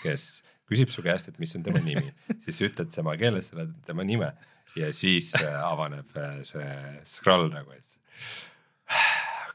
[0.00, 0.28] kes
[0.68, 2.08] küsib su käest, et mis on tema nimi,
[2.44, 4.32] siis ütled tema keeles selle tema nime
[4.76, 6.68] ja siis äh, avaneb äh, see
[7.06, 7.98] scroll nagu, et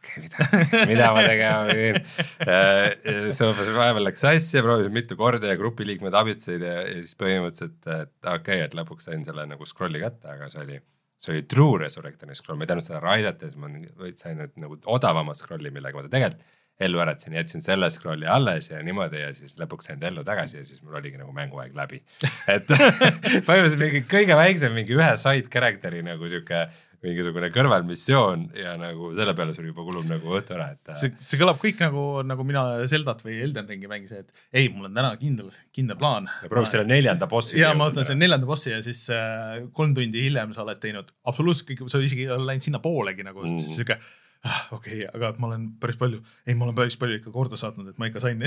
[0.04, 2.00] okei okay,, mida, mida ma tegema pidin.
[2.44, 7.80] Äh, Soofas vahepeal läks sassi, proovisin mitu korda ja grupiliikmed abistasid ja, ja siis põhimõtteliselt,
[7.88, 10.82] et okei okay,, et lõpuks sain selle nagu scroll'i kätte, aga see oli
[11.24, 14.76] see oli True Resurrectioni scroll, ma ei teadnud seda raisata, siis ma sain nüüd nagu
[14.92, 16.52] odavamat scroll'i, millega ma ta tegelikult
[16.82, 20.58] ellu äratasin, jätsin selle scroll'i alles ja niimoodi ja siis lõpuks sain ta ellu tagasi
[20.58, 22.02] ja siis mul oligi nagu mänguaeg läbi.
[22.50, 22.66] et
[23.48, 26.66] põhimõtteliselt mingi kõige väiksem mingi ühe side character'i nagu sihuke
[27.04, 30.94] mingisugune kõrvalmissioon ja nagu selle peale sul juba kulub nagu õhtu ära, et.
[31.00, 34.88] see, see kõlab kõik nagu, nagu mina Zeldat või Elden Ringi mängisin, et ei, mul
[34.88, 36.30] on täna kindel, kindel plaan.
[36.48, 37.60] proovi selle neljanda bossi.
[37.60, 41.12] ja ma võtan selle neljanda bossi ja siis äh, kolm tundi hiljem sa oled teinud
[41.28, 44.00] absoluutselt kõik, sa isegi ei ole läinud sinnapoolegi nagu mm., siis sihuke
[44.48, 47.60] ah, okei okay,, aga ma olen päris palju, ei, ma olen päris palju ikka korda
[47.60, 48.44] saatnud, et ma ikka sain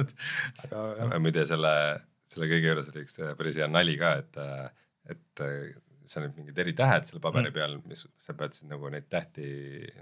[0.64, 1.20] aga.
[1.20, 1.74] muide selle,
[2.28, 4.42] selle kõige juures oli üks päris hea nali ka, et,
[5.16, 5.46] et
[6.08, 7.56] seal olid mingid eritähed selle paberi mm.
[7.56, 9.50] peal, mis sa pead siis nagu neid tähti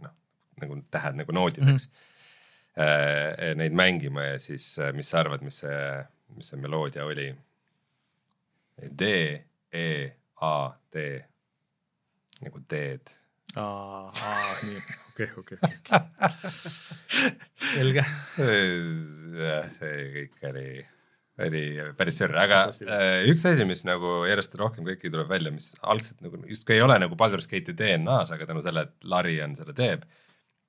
[0.03, 0.15] noh,
[0.63, 1.97] nagu tähed nagu nootideks mm.
[1.97, 2.15] -hmm.
[3.59, 5.79] Neid mängima ja siis, äh, mis sa arvad, mis see,
[6.37, 7.33] mis see meloodia oli?
[8.79, 9.09] D,
[9.75, 11.25] E, A, D
[12.41, 12.61] nagu
[13.57, 15.59] aa, nii, okei, okei.
[17.73, 18.05] selge.
[18.37, 20.69] jah, see kõik oli
[21.47, 21.63] oli
[21.99, 26.23] päris sürr, aga äh, üks asi, mis nagu järjest rohkem kõiki tuleb välja, mis algselt
[26.25, 29.75] nagu justkui ei ole nagu Baldur's Gate'i DNA-s, aga tänu sellele, et Lari on selle
[29.79, 30.07] teeb,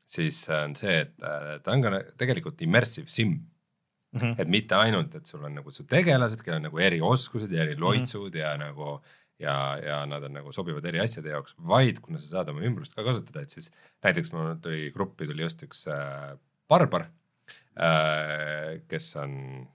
[0.10, 4.20] siis on see, et äh, ta on ka tegelikult immersive sim mm.
[4.20, 4.36] -hmm.
[4.42, 8.30] et mitte ainult, et sul on nagu su tegelased, kellel on nagu erioskused ja eriloitsud
[8.30, 8.44] mm -hmm.
[8.44, 9.02] ja nagu
[9.40, 12.96] ja, ja nad on nagu sobivad eri asjade jaoks, vaid kuna sa saad oma ümbrust
[12.96, 13.72] ka kasutada, et siis
[14.04, 16.38] näiteks mul tuli gruppi tuli just üks äh,
[16.68, 17.08] barbar
[17.80, 19.68] äh,, kes on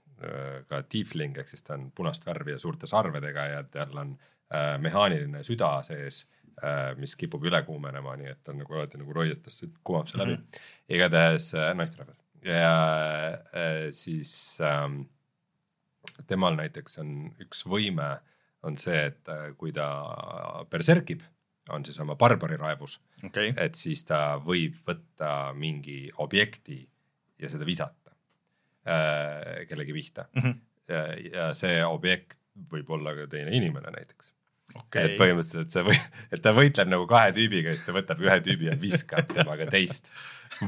[0.69, 4.15] ka tiefling ehk siis ta on punast värvi ja suurte sarvedega ja tal on
[4.55, 6.25] äh, mehaaniline süda sees
[6.63, 10.37] äh,, mis kipub üle kuumenema, nii et on nagu alati nagu roietest kumab see läbi
[10.37, 10.45] mm.
[10.45, 10.95] -hmm.
[10.99, 12.77] igatahes äh, naisterahvas ja
[13.33, 15.03] äh, siis ähm,
[16.27, 18.19] temal näiteks on üks võime
[18.65, 19.87] on see, et äh, kui ta
[20.71, 21.23] berserkib,
[21.73, 26.83] on siis oma barbari raevus okay., et siis ta võib võtta mingi objekti
[27.41, 28.04] ja seda visata äh,
[28.85, 30.43] kellegi pihta mm.
[30.43, 30.57] -hmm.
[30.89, 32.39] ja, ja see objekt
[32.71, 34.33] võib olla ka teine inimene näiteks
[34.75, 35.09] okay..
[35.09, 35.97] et põhimõtteliselt see või,
[36.35, 39.67] et ta võitleb nagu kahe tüübiga ja siis ta võtab ühe tüübi ja viskab temaga
[39.71, 40.11] teist.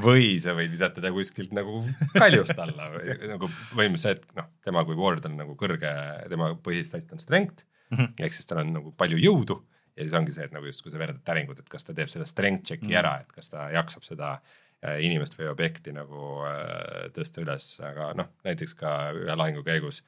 [0.03, 1.79] või sa võid visata ta kuskilt nagu
[2.15, 5.93] kaljust alla või nagu põhimõtteliselt, et noh, tema kui ward on nagu kõrge,
[6.31, 8.13] tema põhistat on strength mm -hmm.
[8.27, 9.61] ehk siis tal on nagu palju jõudu
[9.97, 12.27] ja siis ongi see, et nagu justkui sa veeredad täringut, et kas ta teeb selle
[12.29, 12.99] strength check'i mm -hmm.
[12.99, 14.66] ära, et kas ta jaksab seda äh, Äh,
[15.01, 20.03] inimest või objekti nagu äh, tõsta üles, aga noh, näiteks ka ühe lahingu käigus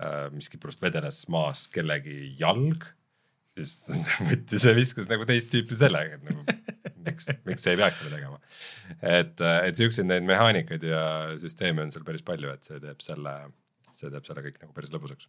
[0.00, 2.86] äh, miskipärast vedeles maas kellegi jalg.
[3.54, 3.84] siis
[4.30, 6.44] võttis ja viskas nagu teist tüüpi sellega, et nagu
[7.04, 8.40] miks, miks ei peaks seda tegema.
[9.02, 11.04] et, et siukseid neid mehaanikaid ja
[11.40, 13.36] süsteeme on seal päris palju, et see teeb selle,
[13.92, 15.28] see teeb selle kõik nagu päris lõbusaks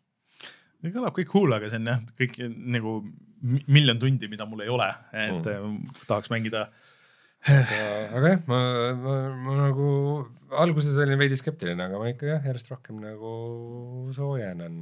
[0.85, 2.35] kõlab kõik cool, aga see on jah, kõik
[2.77, 2.99] nagu
[3.41, 5.95] miljon tundi, mida mul ei ole, et mm.
[6.05, 6.91] tahaks mängida äh,
[7.45, 8.59] aga, jah, ma,
[8.97, 9.88] ma, ma nagu
[10.63, 13.34] alguses olin veidi skeptiline, aga ma ikka jah, järjest rohkem nagu
[14.15, 14.80] soojenen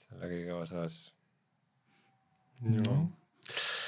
[0.00, 0.96] selle kõige osas
[2.64, 2.96] no..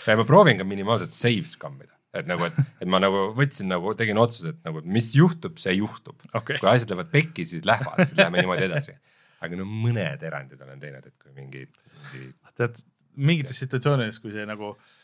[0.05, 3.97] ja ma proovin ka minimaalselt save scammida, et nagu, et, et ma nagu võtsin nagu,
[3.97, 6.19] tegin otsuse, et nagu, mis juhtub, see juhtub.
[6.37, 6.61] Okay..
[6.61, 8.99] kui asjad lähevad pekki, siis lähevad, siis läheme niimoodi edasi.
[9.43, 11.73] aga no mõned erandid olen teinud, et kui mingid,
[12.13, 12.35] mingid.
[12.61, 12.77] tead,
[13.17, 14.99] mingites situatsioonides, kui see nagu äh,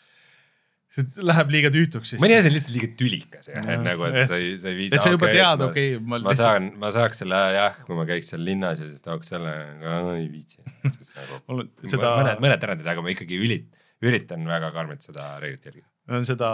[0.95, 2.23] see läheb liiga tüütuks siis.
[2.23, 4.97] mõni asi on lihtsalt liiga tülikas jah, et nagu, et sa ei, sa ei viitsi.
[4.97, 6.07] et sa juba okay, tead, okei okay,.
[6.13, 9.35] ma, ma saan, ma saaks selle jah, kui ma käiks seal linnas ja siis tooks
[9.35, 9.53] selle,
[9.83, 10.65] aga ei viitsi.
[10.87, 12.17] Nagu, seda...
[12.23, 13.71] mõned, mõned erandid, aga ma ikkagi ülit-,
[14.05, 16.49] üritan väga karmilt seda reeglit jälgida on seda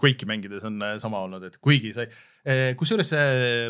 [0.00, 2.06] Quake'i mängides on sama olnud, et kuigi sa,
[2.80, 3.68] kusjuures see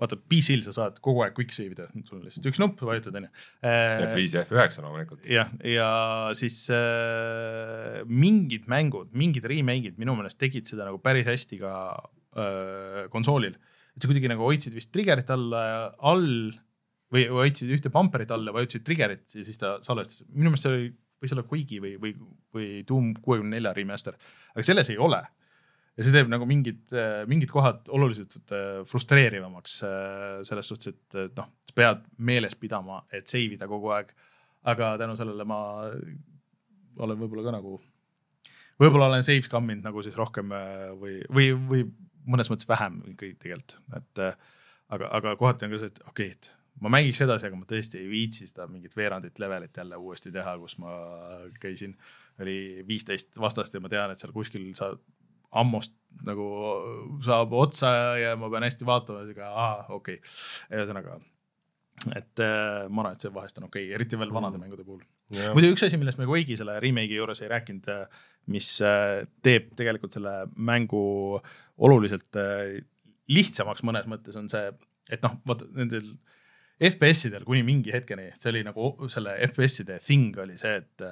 [0.00, 3.18] vaata PC-l sa saad kogu aeg quick save ida, sul on lihtsalt üks nupp, vajutad
[3.20, 3.30] onju.
[3.60, 5.26] F5 ja F9 loomulikult.
[5.28, 5.90] jah, ja
[6.36, 11.74] siis äh, mingid mängud, mingid remake'id minu meelest tegid seda nagu päris hästi ka
[12.36, 13.58] äh, konsoolil.
[13.94, 15.62] et sa kuidagi nagu hoidsid vist trigger'it alla,
[15.98, 16.52] all
[17.10, 20.72] või hoidsid ühte bumper'it all ja vajutasid trigger'it ja siis ta salvestas, minu meelest see
[20.72, 22.14] oli, võis olla Quake'i või, või,
[22.56, 24.16] või Doom kuuekümne nelja remaster,
[24.54, 25.20] aga selles ei ole
[26.00, 26.94] ja see teeb nagu mingid,
[27.28, 28.54] mingid kohad oluliselt
[28.88, 29.74] frustreerivamaks
[30.48, 34.14] selles suhtes, et noh, sa pead meeles pidama, et save ida kogu aeg.
[34.70, 35.58] aga tänu sellele ma
[37.00, 37.78] olen võib-olla ka nagu,
[38.80, 40.52] võib-olla olen save scum'inud nagu siis rohkem
[41.00, 41.84] või, või, või
[42.28, 46.36] mõnes mõttes vähem ikkagi tegelikult, et aga, aga kohati on ka see, et okei okay,,
[46.36, 46.50] et
[46.84, 50.56] ma mängiks edasi, aga ma tõesti ei viitsi seda mingit veerandit levelit jälle uuesti teha,
[50.60, 50.94] kus ma
[51.60, 51.96] käisin,
[52.40, 54.94] oli viisteist vastast ja ma tean, et seal kuskil sa
[55.50, 55.96] ammust
[56.26, 56.46] nagu
[57.24, 57.90] saab otsa
[58.20, 60.34] ja ma pean hästi vaatama, sihuke aa, okei okay.,
[60.76, 61.18] ühesõnaga
[62.08, 64.64] et äh, ma arvan, et see vahest on okei okay,, eriti veel vanade mm.
[64.64, 65.02] mängude puhul.
[65.54, 68.22] muidu üks asi, millest me Quake'i selle remake'i juures ei rääkinud, äh,
[68.54, 71.02] mis äh, teeb tegelikult selle mängu
[71.80, 72.40] oluliselt
[73.30, 74.72] lihtsamaks mõnes mõttes, on see,
[75.12, 76.08] et noh, vaata nendel
[76.80, 81.08] FPS-idel kuni mingi hetkeni, see oli nagu selle FPS-ide thing oli see, et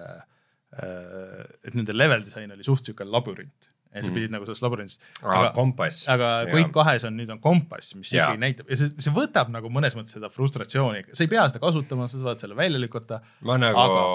[0.68, 4.36] et nende level disain oli suht sihuke labürint ja sa pidid mm.
[4.36, 4.98] nagu selles labürindis.
[5.22, 6.04] aga kompass.
[6.12, 9.72] aga Quake kahes on nüüd on kompass, mis ikkagi näitab ja see, see võtab nagu
[9.72, 13.22] mõnes mõttes seda frustratsiooni, sa ei pea seda kasutama, sa saad selle välja lükata.
[13.48, 14.06] ma nagu aga...,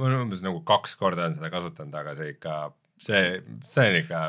[0.00, 2.58] ma olen umbes nagu kaks korda olen seda kasutanud, aga see ikka,
[3.08, 3.24] see,
[3.68, 4.26] see on ikka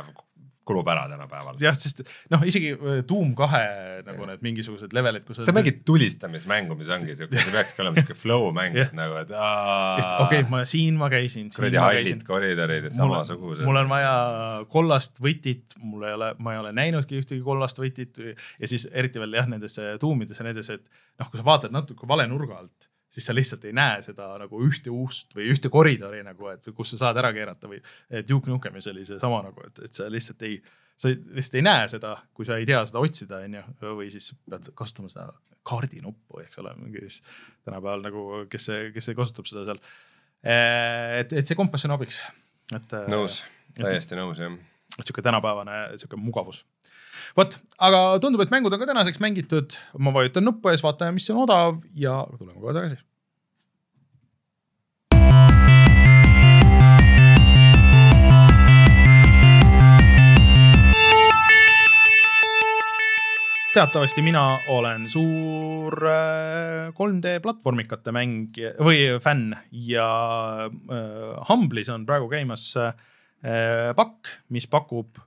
[0.68, 1.57] kulub ära tänapäeval.
[1.61, 2.03] jah, sest
[2.34, 3.64] noh, isegi äh, Doom kahe
[4.07, 8.18] nagu need mingisugused levelid, kus sa mängid tulistamismängu, mis ongi siuke, see peakski olema siuke
[8.18, 11.52] flow mäng nagu, et okei okay,, ma siin ma käisin.
[11.56, 13.65] kuradi hallid koridorid ja samasugused.
[13.68, 14.14] mul on vaja
[14.73, 19.23] kollast võtit, mul ei ole, ma ei ole näinudki ühtegi kollast võtit ja siis eriti
[19.23, 20.85] veel jah, nendes tuumides ja nendes, et
[21.18, 24.60] noh, kui sa vaatad natuke vale nurga alt siis sa lihtsalt ei näe seda nagu
[24.61, 27.80] ühte ust või ühte koridori nagu, et kus sa saad ära keerata või
[28.30, 30.60] Duke Nukemis oli seesama nagu, et, et sa lihtsalt ei,
[31.02, 33.64] sa lihtsalt ei näe seda, kui sa ei tea seda otsida, onju,
[33.98, 35.31] või siis pead kasutama seda
[35.68, 37.10] kaardinuppu, eks ole, mingi
[37.65, 39.81] tänapäeval nagu, kes, kes kasutab seda seal.
[40.45, 42.22] et, et see kompass on abiks,
[42.77, 42.98] et.
[43.10, 43.41] nõus,
[43.81, 44.61] täiesti nõus jah.
[45.02, 46.61] sihuke tänapäevane sihuke mugavus
[47.38, 51.30] vot, aga tundub, et mängud on ka tänaseks mängitud, ma vajutan nuppu siis vaatame, mis
[51.34, 53.03] on odav ja tuleme kohe tagasi.
[63.77, 65.94] teatavasti mina olen suur
[66.98, 70.07] 3D äh, platvormikate mängija või fänn ja
[70.65, 72.95] äh, Humble'is on praegu käimas äh,
[73.94, 75.22] pakk, mis pakub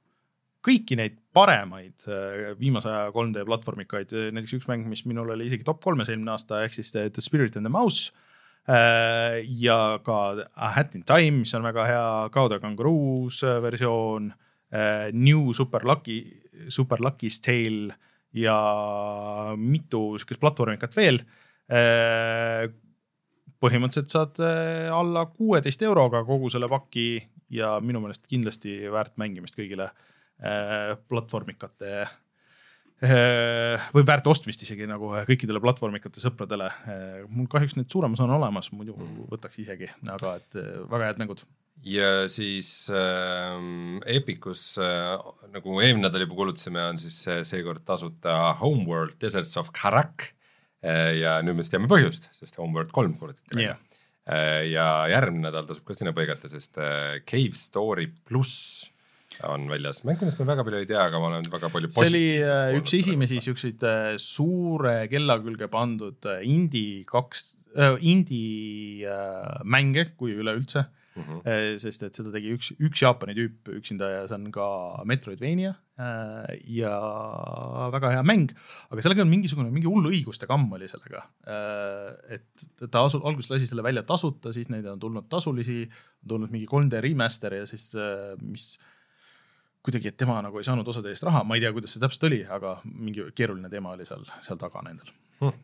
[0.64, 5.64] kõiki neid paremaid äh, viimase aja 3D platvormikaid, näiteks üks mäng, mis minul oli isegi
[5.66, 8.12] top kolmes eelmine aasta, ehk siis The Spirit and the Mouse.
[8.68, 10.20] Äh, ja ka
[10.54, 12.04] A Hat in Time, mis on väga hea,
[12.34, 14.32] Gauda Kangaroos äh, versioon.
[15.10, 16.20] New Super Lucky,
[16.70, 17.96] Super Lucky's Tale
[18.38, 18.54] ja
[19.58, 21.18] mitu sihukest platvormikat veel.
[23.58, 24.38] põhimõtteliselt saad
[24.94, 27.08] alla kuueteist euroga kogu selle paki
[27.50, 35.12] ja minu meelest kindlasti väärt mängimist kõigile Äh, platvormikate äh, või väärt ostmist isegi nagu
[35.28, 36.68] kõikidele platvormikate sõpradele.
[36.90, 39.30] Äh, mul kahjuks need suuremas on olemas, muidu mm.
[39.32, 40.60] võtaks isegi, aga et
[40.90, 41.44] väga head mängud.
[41.84, 43.56] ja siis äh,
[44.06, 45.16] Epicus äh,
[45.54, 50.34] nagu eelmine nädal juba kuulutasime, on siis seekord tasuta Homeworld Deserts of Karak
[50.84, 51.16] äh,.
[51.22, 53.98] ja nüüd me siis teame põhjust, sest Homeworld kolm kuulutati välja yeah.
[54.28, 54.62] äh,.
[54.74, 54.86] ja
[55.16, 58.90] järgmine nädal tasub ka sinna põigata, sest äh, Cave Story pluss
[59.48, 62.08] on väljas, mäng, millest ma väga palju ei tea, aga ma olen väga palju see
[62.08, 69.06] oli äh, üks esimesi siukseid äh, suure kella külge pandud äh, indie kaks äh,, indie
[69.08, 70.86] äh, mänge, kui üleüldse
[71.16, 71.22] mm.
[71.22, 71.78] -hmm.
[71.82, 74.66] sest et seda tegi üks, üks Jaapani tüüp üksinda ja see on ka
[75.08, 76.92] Metroidvania äh, ja
[77.94, 78.54] väga hea mäng,
[78.90, 82.38] aga sellega on mingisugune, mingi hull õiguste kamm oli sellega äh,.
[82.38, 85.82] et ta asu-, alguses lasi selle välja tasuta, siis neid on tulnud tasulisi,
[86.24, 88.74] on tulnud mingi 3D remaster ja siis äh, mis
[89.86, 92.28] kuidagi, et tema nagu ei saanud osade eest raha, ma ei tea, kuidas see täpselt
[92.28, 95.08] oli, aga mingi keeruline teema oli seal, seal taga nendel
[95.40, 95.56] hmm..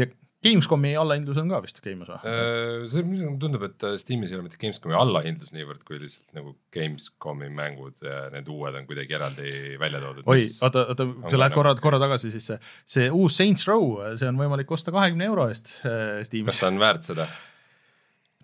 [0.00, 0.10] ja
[0.44, 2.18] Gamescomi allahindlus on ka vist käimas või?
[2.28, 6.52] Äh, see tundub, et äh, Steamis ei ole mitte Gamescomi allahindlus niivõrd, kui lihtsalt nagu
[6.74, 10.28] Gamescomi mängud need uued on kuidagi eraldi välja toodud.
[10.28, 14.44] oi, oota, oota, sa lähed korra, korra tagasi, siis see, uus Saints Row, see on
[14.44, 16.52] võimalik osta kahekümne euro eest äh, Steamis.
[16.52, 17.30] kas see on väärt seda?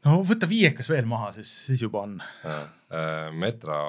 [0.06, 2.20] No võta viiekas veel maha, siis, siis juba on.
[3.39, 3.81] Metro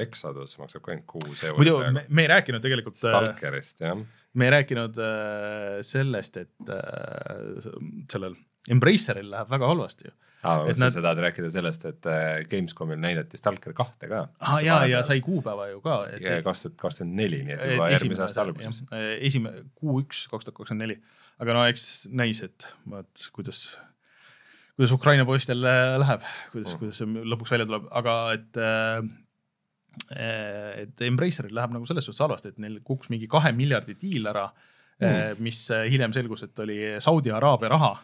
[0.00, 1.60] Exodus maksab ka ainult kuus eurot.
[1.60, 2.98] muidu me, me ei rääkinud tegelikult.
[2.98, 3.98] Stalkerist jah.
[4.34, 7.68] me ei rääkinud äh, sellest, et äh,
[8.10, 8.34] sellel
[8.68, 13.00] Embraceril läheb väga halvasti ju aa, ma mõtlesin, sa tahad rääkida sellest, et äh, Gamescomil
[13.02, 14.24] näidati Stalker kahte ka.
[14.38, 16.00] aa jaa, ja sai kuupäeva ju ka.
[16.46, 18.82] kaks tuhat kakskümmend neli, nii et juba järgmise aasta alguses.
[19.30, 20.98] esimene, kuu üks, kaks tuhat kakskümmend neli.
[21.42, 23.66] aga no eks näis, et vot kuidas,
[24.78, 29.00] kuidas Ukraina poistel läheb, kuidas mm., kuidas see lõpuks välja tuleb, aga et äh,
[30.86, 34.46] et Embraceril läheb nagu selles suhtes halvasti, et neil kukkus mingi kahe miljardi diil ära
[35.02, 37.96] mm., mis hiljem selgus, et oli Saudi Araabia raha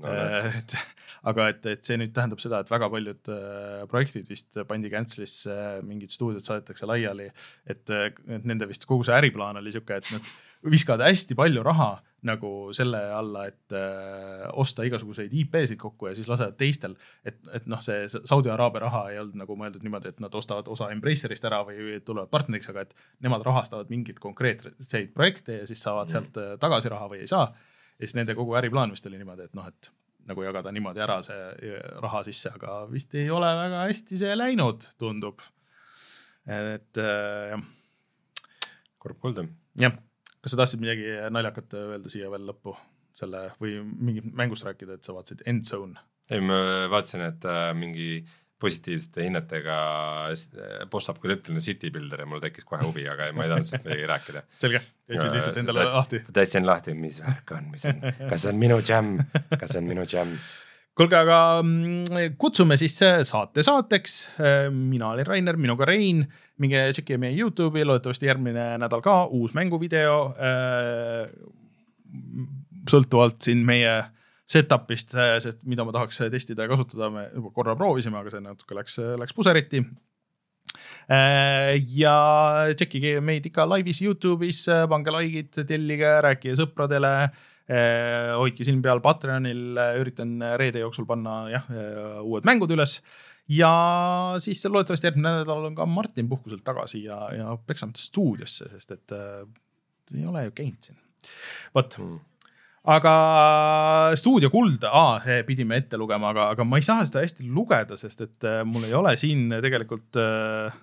[0.00, 0.14] no,.
[0.48, 0.78] et
[1.26, 5.56] aga et, et see nüüd tähendab seda, et väga paljud äh, projektid vist pandi cancel'isse,
[5.86, 7.26] mingid stuudiod saadetakse laiali,
[7.66, 10.30] et, et nende vist kogu see äriplaan oli sihuke, et nad
[10.64, 11.96] viskavad hästi palju raha
[12.26, 17.66] nagu selle alla, et äh, osta igasuguseid IP-sid kokku ja siis lasevad teistel, et, et
[17.70, 21.44] noh, see Saudi Araabia raha ei olnud nagu mõeldud niimoodi, et nad ostavad osa Embracerist
[21.46, 26.16] ära või tulevad partneriks, aga et nemad rahastavad mingeid konkreetseid projekte ja siis saavad mm.
[26.16, 27.50] sealt äh, tagasi raha või ei saa.
[27.96, 29.92] ja siis nende kogu äriplaan vist oli niimoodi, et noh, et
[30.26, 34.88] nagu jagada niimoodi ära see raha sisse, aga vist ei ole väga hästi see läinud,
[34.98, 35.44] tundub.
[36.46, 37.62] et äh, jah.
[38.98, 39.46] kurb kuulda.
[39.78, 39.94] jah,
[40.46, 42.76] kas sa tahtsid midagi naljakat öelda siia veel lõppu
[43.16, 45.98] selle või mingit mängust rääkida, et sa vaatasid Endzone?
[46.30, 46.58] ei, ma
[46.92, 48.10] vaatasin, et äh, mingi
[48.62, 49.78] positiivsete hinnetega
[50.92, 54.42] post-apokalüptiline city builder ja mul tekkis kohe huvi, aga ma ei tahtnud sellest midagi rääkida.
[54.62, 54.80] selge,
[55.12, 56.22] jätsid lihtsalt endale lahti.
[56.38, 58.00] täitsin lahti, mis värk on, mis on,
[58.30, 59.18] kas see on minu džämm,
[59.50, 60.32] kas see on minu džämm?
[60.96, 62.96] Kuulge, aga mm, kutsume siis
[63.28, 64.16] saate saateks.
[64.72, 66.24] mina olin Rainer, minuga Rein.
[66.58, 70.18] minge tšekkige meie Youtube'i, loodetavasti järgmine nädal ka uus mänguvideo.
[72.88, 73.96] sõltuvalt siin meie
[74.46, 78.78] setup'ist, sest mida ma tahaks testida ja kasutada, me juba korra proovisime, aga see natuke
[78.78, 79.82] läks, läks puseriti.
[81.98, 82.16] ja
[82.72, 87.12] tšekkige meid ikka laivis Youtube'is, pange like'id, tellige, rääkige sõpradele
[87.66, 91.64] hoidke silm peal Patreonil, üritan reede jooksul panna jah,
[92.22, 93.00] uued mängud üles.
[93.50, 93.72] ja
[94.42, 99.16] siis loodetavasti järgmine nädal on ka Martin puhkuselt tagasi ja, ja Peksamete stuudiosse, sest et
[99.16, 99.42] äh,
[100.14, 101.02] ei ole ju käinud siin.
[101.74, 102.24] vot mm
[102.86, 103.12] aga
[104.18, 104.84] stuudio kuld,
[105.46, 108.86] pidime ette lugema, aga, aga ma ei saa seda hästi lugeda, sest et äh, mul
[108.86, 110.76] ei ole siin tegelikult äh,.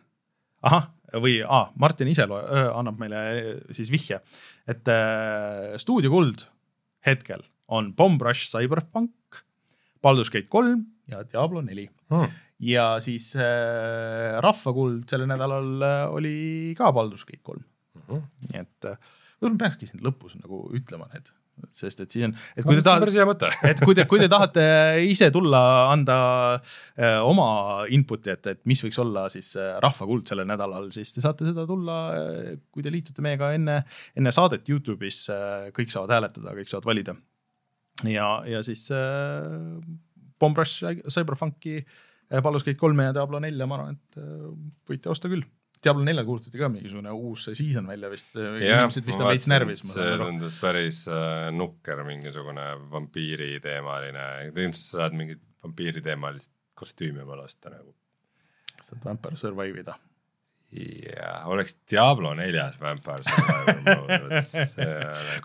[0.63, 0.89] ahah,
[1.23, 2.43] või ah, Martin ise loe,
[2.73, 4.19] annab meile äh, siis vihje,
[4.67, 6.47] et äh, stuudio kuld
[7.05, 9.43] hetkel on Bomb Rush Cyberpunk,
[10.03, 11.87] Baldur's Gate kolm ja Diablo neli.
[12.13, 12.31] Hmm.
[12.63, 16.35] ja siis äh, rahvakuld sellel nädalal äh, oli
[16.77, 17.63] ka Baldur's Gate kolm.
[18.07, 18.27] Hmm..
[18.49, 18.97] nii et äh,
[19.43, 21.31] peakski siin lõpus nagu ütlema need
[21.73, 24.63] sest et siis on, et kui te tahate, et kui te, kui te tahate
[25.05, 25.61] ise tulla,
[25.91, 26.17] anda
[26.57, 31.23] äh, oma input'i, et, et mis võiks olla siis äh, rahvakuld sellel nädalal, siis te
[31.23, 33.81] saate seda tulla äh,, kui te liitute meiega enne,
[34.17, 37.17] enne saadet Youtube'is äh,, kõik saavad hääletada, kõik saavad valida.
[38.09, 39.77] ja, ja siis äh,
[40.41, 44.49] Bomb Rush Cyberfunki äh,, Baldur's Gate kolme ja Diablo nelja, ma arvan, et äh,
[44.89, 45.45] võite osta küll
[45.83, 49.83] Diablo neljal kuulutati ka mingisugune uus season välja vist, inimesed vist on veits närvis.
[49.89, 57.73] see tundus päris äh, nukker, mingisugune vampiiriteemaline, ilmselt sa saad mingit vampiiriteemalist kostüümi oma lasta
[57.73, 57.93] nagu.
[58.79, 59.99] saad Vampire Survive ida
[60.73, 64.41] jaa, oleks Diablo neljas Vampire Survivor mode.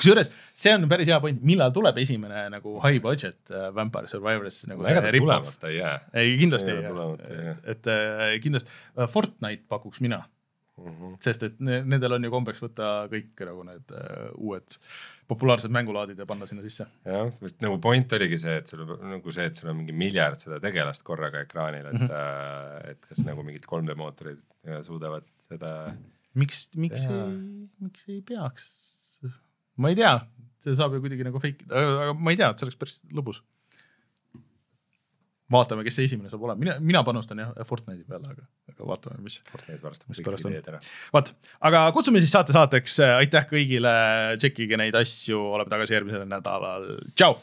[0.00, 4.62] kusjuures see on päris hea point, millal tuleb esimene nagu high budget äh, Vampire Survivors
[4.70, 4.86] nagu.
[4.88, 5.94] ega ta tulemata ei jää.
[6.14, 10.22] ei, kindlasti ei jää, et äh, kindlasti äh, Fortnite pakuks mina
[10.78, 10.94] mm.
[10.94, 11.14] -hmm.
[11.24, 14.76] sest et ne, nendel on ju kombeks võtta kõik nagu need uh, uued
[15.28, 16.86] populaarsed mängulaadid ja panna sinna sisse.
[17.04, 20.40] jah, vist nagu point oligi see, et sul nagu see, et sul on mingi miljard
[20.40, 22.90] seda tegelast korraga ekraanil, et mm, -hmm.
[22.92, 24.42] et kas nagu mingid 3D mootorid
[24.86, 25.94] suudavad seda.
[26.34, 27.26] miks, miks teha.
[27.26, 28.72] ei, miks ei peaks?
[29.76, 30.16] ma ei tea,
[30.62, 33.00] see saab ju kuidagi nagu fake ida, aga ma ei tea, et see oleks päris
[33.14, 33.42] lõbus
[35.52, 39.22] vaatame, kes see esimene saab olema, mina, mina panustan jah Fortnite'i peale, aga, aga vaatame,
[39.24, 39.38] mis.
[39.48, 40.82] Fortnite varastab kõik ideed ära.
[41.14, 41.32] vot,
[41.70, 43.94] aga kutsume siis saate saateks, aitäh kõigile,
[44.40, 47.38] tšekkige neid asju, oleme tagasi järgmisel nädalal, tšau.